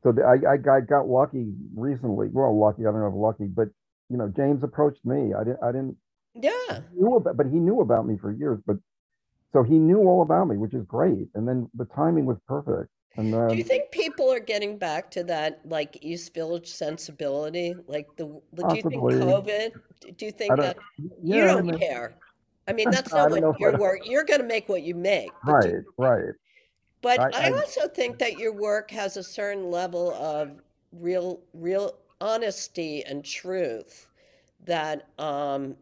So 0.03 0.13
the, 0.13 0.23
I, 0.23 0.53
I 0.53 0.57
got, 0.57 0.87
got 0.87 1.09
lucky 1.09 1.53
recently. 1.75 2.29
Well, 2.33 2.59
lucky, 2.59 2.87
I 2.87 2.91
don't 2.91 3.01
know 3.01 3.09
if 3.09 3.15
lucky, 3.15 3.45
but 3.45 3.69
you 4.09 4.17
know, 4.17 4.33
James 4.35 4.63
approached 4.65 5.05
me. 5.05 5.35
I 5.35 5.45
didn't, 5.45 5.63
I 5.63 5.73
didn't 5.73 5.97
yeah. 6.35 6.81
knew 6.95 7.17
about, 7.17 7.37
but 7.37 7.47
he 7.47 7.57
knew 7.57 7.81
about 7.81 8.07
me 8.07 8.17
for 8.17 8.33
years. 8.33 8.59
But 8.67 8.77
so 9.53 9.63
he 9.63 9.75
knew 9.75 10.01
all 10.01 10.23
about 10.23 10.49
me, 10.49 10.57
which 10.57 10.75
is 10.75 10.85
great. 10.85 11.29
And 11.35 11.47
then 11.47 11.69
the 11.75 11.85
timing 11.87 12.27
was 12.27 12.37
perfect. 12.47 12.91
And 13.17 13.35
then, 13.35 13.49
Do 13.49 13.57
you 13.57 13.65
think 13.65 13.91
people 13.91 14.33
are 14.33 14.39
getting 14.41 14.79
back 14.79 15.11
to 15.13 15.25
that 15.25 15.61
like 15.65 15.99
East 16.01 16.33
Village 16.33 16.69
sensibility? 16.69 17.75
Like 17.89 18.07
the, 18.17 18.41
the 18.53 18.63
do 18.69 18.77
you 18.77 18.83
think 18.83 19.03
COVID? 19.03 19.73
Do 20.17 20.27
you 20.27 20.31
think 20.33 20.57
that 20.57 20.77
you 20.97 21.11
yeah, 21.23 21.45
I 21.45 21.47
don't 21.49 21.67
mean, 21.67 21.79
care? 21.79 22.15
I 22.69 22.73
mean, 22.73 22.89
that's 22.93 23.13
not 23.13 23.31
what 23.31 23.59
your 23.59 23.77
work. 23.77 24.01
You're 24.05 24.25
going 24.25 24.41
to 24.41 24.47
make 24.47 24.69
what 24.69 24.83
you 24.83 24.95
make. 24.95 25.33
right, 25.45 25.83
right. 25.99 26.35
But 27.03 27.19
I- 27.35 27.47
I, 27.47 27.49
I- 27.49 27.53
also 27.53 27.89
think 27.89 28.19
that 28.19 28.39
your 28.39 28.53
work 28.53 28.91
has 28.93 29.17
a 29.17 29.25
certain 29.25 29.71
level 29.71 30.13
of 30.15 30.61
real, 30.93 31.41
real 31.53 31.97
honesty 32.21 33.05
and 33.05 33.25
truth 33.25 34.07
that 34.67 35.09
um, 35.19 35.75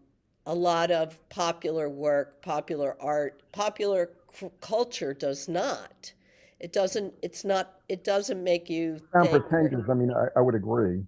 a 0.48 0.54
lot 0.56 0.90
of 0.90 1.16
popular 1.28 1.88
work, 1.88 2.42
popular 2.42 2.96
art, 3.00 3.40
popular 3.52 4.10
c- 4.32 4.50
culture 4.60 5.14
does 5.14 5.48
not. 5.48 6.12
It 6.58 6.72
doesn't. 6.72 7.14
It's 7.22 7.44
not. 7.44 7.80
It 7.88 8.02
doesn't 8.04 8.42
make 8.42 8.68
you 8.68 9.00
sound 9.12 9.30
think. 9.30 9.30
pretentious. 9.30 9.88
I 9.88 9.94
mean, 9.94 10.10
I, 10.12 10.26
I 10.36 10.40
would 10.40 10.54
agree. 10.54 11.04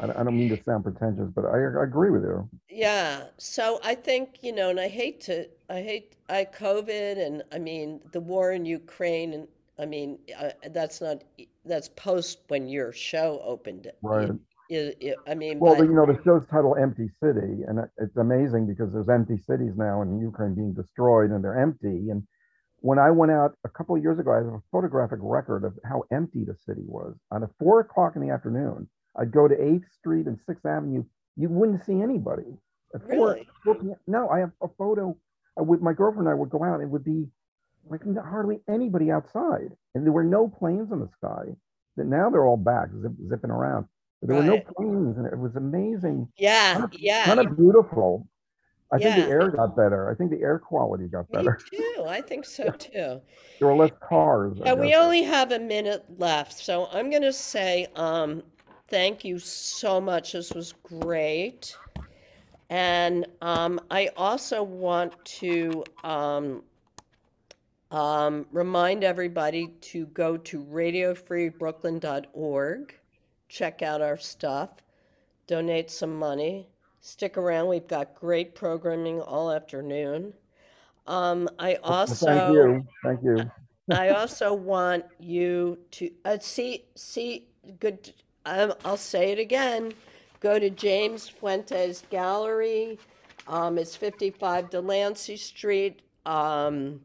I, 0.00 0.06
don't- 0.06 0.16
I 0.18 0.24
don't 0.24 0.38
mean 0.38 0.50
to 0.50 0.62
sound 0.64 0.84
pretentious, 0.84 1.30
but 1.34 1.46
I, 1.46 1.58
I 1.80 1.84
agree 1.84 2.10
with 2.10 2.22
you. 2.24 2.48
Yeah. 2.70 3.28
So 3.38 3.78
I 3.84 3.94
think, 3.94 4.42
you 4.42 4.52
know, 4.52 4.70
and 4.70 4.80
I 4.80 4.88
hate 4.88 5.20
to, 5.22 5.48
I 5.68 5.82
hate, 5.82 6.16
I 6.28 6.44
COVID 6.46 7.18
and 7.24 7.42
I 7.52 7.58
mean, 7.58 8.00
the 8.12 8.20
war 8.20 8.52
in 8.52 8.64
Ukraine 8.64 9.32
and 9.34 9.48
I 9.78 9.86
mean, 9.86 10.18
uh, 10.36 10.50
that's 10.70 11.00
not, 11.00 11.22
that's 11.64 11.88
post 11.90 12.40
when 12.48 12.68
your 12.68 12.92
show 12.92 13.40
opened. 13.44 13.90
Right. 14.02 14.30
You- 14.68 14.92
you- 15.00 15.16
I 15.26 15.34
mean, 15.34 15.58
Well, 15.58 15.76
but, 15.76 15.84
you 15.84 15.94
know, 15.94 16.04
the 16.06 16.20
show's 16.22 16.46
titled 16.48 16.78
Empty 16.78 17.08
City, 17.22 17.62
and 17.66 17.80
it's 17.96 18.16
amazing 18.16 18.66
because 18.66 18.92
there's 18.92 19.08
empty 19.08 19.38
cities 19.38 19.76
now 19.76 20.02
in 20.02 20.18
Ukraine 20.20 20.54
being 20.54 20.74
destroyed 20.74 21.30
and 21.30 21.42
they're 21.42 21.58
empty. 21.58 22.10
And 22.10 22.26
when 22.80 22.98
I 22.98 23.10
went 23.10 23.32
out 23.32 23.56
a 23.64 23.68
couple 23.70 23.96
of 23.96 24.02
years 24.02 24.18
ago, 24.18 24.30
I 24.32 24.36
have 24.36 24.46
a 24.46 24.62
photographic 24.70 25.20
record 25.22 25.64
of 25.64 25.78
how 25.84 26.04
empty 26.10 26.44
the 26.44 26.54
city 26.54 26.84
was. 26.86 27.16
On 27.30 27.42
a 27.42 27.48
four 27.58 27.80
o'clock 27.80 28.14
in 28.16 28.22
the 28.22 28.30
afternoon, 28.30 28.88
I'd 29.16 29.32
go 29.32 29.48
to 29.48 29.54
8th 29.60 29.90
Street 29.90 30.26
and 30.26 30.38
6th 30.46 30.64
Avenue. 30.66 31.04
You 31.36 31.48
wouldn't 31.48 31.84
see 31.84 32.02
anybody. 32.02 32.58
At 32.94 33.02
four- 33.02 33.10
Really? 33.10 33.48
4 33.64 33.74
p.m. 33.76 33.96
No, 34.06 34.28
I 34.28 34.40
have 34.40 34.52
a 34.62 34.68
photo 34.68 35.16
with 35.56 35.80
my 35.80 35.92
girlfriend 35.92 36.28
and 36.28 36.36
I 36.36 36.38
would 36.38 36.50
go 36.50 36.62
out. 36.62 36.74
And 36.74 36.82
it 36.84 36.90
would 36.90 37.04
be 37.04 37.26
like 37.88 38.02
hardly 38.16 38.62
anybody 38.68 39.10
outside. 39.10 39.74
And 39.94 40.04
there 40.04 40.12
were 40.12 40.24
no 40.24 40.46
planes 40.48 40.92
in 40.92 41.00
the 41.00 41.08
sky. 41.08 41.56
But 41.96 42.06
now 42.06 42.30
they're 42.30 42.44
all 42.46 42.56
back, 42.58 42.90
zip, 43.02 43.12
zipping 43.28 43.50
around. 43.50 43.86
There 44.22 44.36
were 44.36 44.42
no 44.42 44.60
planes, 44.60 45.16
and 45.16 45.26
it 45.26 45.38
was 45.38 45.54
amazing 45.56 46.28
yeah, 46.36 46.74
kind 46.74 46.84
of- 46.84 46.94
yeah. 46.94 47.24
kind 47.24 47.40
of 47.40 47.56
beautiful. 47.56 48.26
I 48.90 48.98
think 48.98 49.16
the 49.16 49.28
air 49.30 49.50
got 49.50 49.76
better. 49.76 50.10
I 50.10 50.14
think 50.14 50.30
the 50.30 50.40
air 50.40 50.58
quality 50.58 51.08
got 51.08 51.30
Me 51.30 51.36
better. 51.36 51.58
too. 51.70 52.06
I 52.08 52.22
think 52.22 52.46
so 52.46 52.70
too. 52.70 53.20
There 53.58 53.68
were 53.68 53.76
less 53.76 53.90
cars. 54.00 54.56
Yeah, 54.64 54.72
we 54.72 54.94
only 54.94 55.22
have 55.22 55.52
a 55.52 55.58
minute 55.58 56.06
left, 56.18 56.54
so 56.54 56.88
I'm 56.90 57.10
going 57.10 57.22
to 57.22 57.32
say 57.32 57.86
um, 57.96 58.42
thank 58.88 59.24
you 59.24 59.38
so 59.38 60.00
much. 60.00 60.32
This 60.32 60.52
was 60.52 60.72
great. 60.82 61.76
And 62.70 63.26
um, 63.42 63.78
I 63.90 64.08
also 64.16 64.62
want 64.62 65.22
to 65.24 65.84
um, 66.02 66.62
um, 67.90 68.46
remind 68.52 69.04
everybody 69.04 69.68
to 69.82 70.06
go 70.06 70.38
to 70.38 70.64
radiofreebrooklyn.org, 70.64 72.94
check 73.48 73.82
out 73.82 74.00
our 74.00 74.16
stuff, 74.16 74.70
donate 75.46 75.90
some 75.90 76.18
money, 76.18 76.68
stick 77.00 77.36
around. 77.36 77.68
We've 77.68 77.86
got 77.86 78.14
great 78.14 78.54
programming 78.54 79.20
all 79.20 79.50
afternoon. 79.50 80.32
Um, 81.06 81.48
I 81.58 81.76
also. 81.76 82.26
Thank 82.26 82.54
you. 82.54 82.86
Thank 83.02 83.22
you. 83.22 83.50
I 83.90 84.10
also 84.10 84.52
want 84.52 85.04
you 85.18 85.78
to 85.92 86.10
uh, 86.24 86.38
see 86.40 86.84
see 86.94 87.48
good. 87.80 88.12
Um, 88.44 88.74
I'll 88.84 88.96
say 88.96 89.32
it 89.32 89.38
again. 89.38 89.92
Go 90.40 90.58
to 90.58 90.70
James 90.70 91.28
Fuentes 91.28 92.04
Gallery. 92.10 92.98
Um, 93.48 93.78
it's 93.78 93.96
55 93.96 94.70
Delancey 94.70 95.36
Street. 95.36 96.02
Um, 96.26 97.00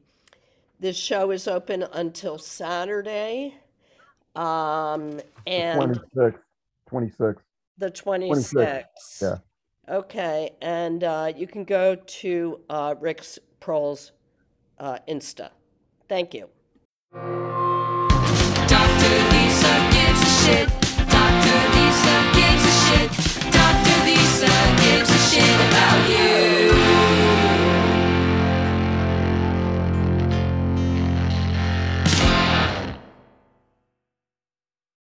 this 0.80 0.98
show 0.98 1.32
is 1.32 1.48
open 1.48 1.84
until 1.94 2.38
Saturday, 2.38 3.56
um, 4.36 5.20
and 5.46 5.76
26, 5.76 6.40
26. 6.90 7.42
the 7.78 7.90
26 7.90 9.22
yeah. 9.22 9.38
Okay, 9.90 10.52
and 10.62 11.04
uh, 11.04 11.34
you 11.36 11.46
can 11.46 11.66
go 11.66 11.96
to 11.96 12.62
uh, 12.70 12.96
Rick's 13.02 13.38
Prohn's 13.60 14.14
uh, 14.80 14.98
Insta. 15.10 15.50
Thank 16.08 16.34
you. 16.34 16.48
Dr. 17.14 17.28
Lisa 19.34 19.74
gives 19.92 20.22
a 20.22 20.24
shit. 20.42 20.68
Dr. 21.10 21.58
Lisa 21.76 22.16
gives 22.34 22.64
a 22.64 22.66
shit. 22.86 23.12
Dr. 23.52 23.98
Lisa 24.06 24.54
gives 24.82 25.10
a 25.10 25.12
shit 25.30 25.60
about 25.68 26.00
you. 26.10 26.63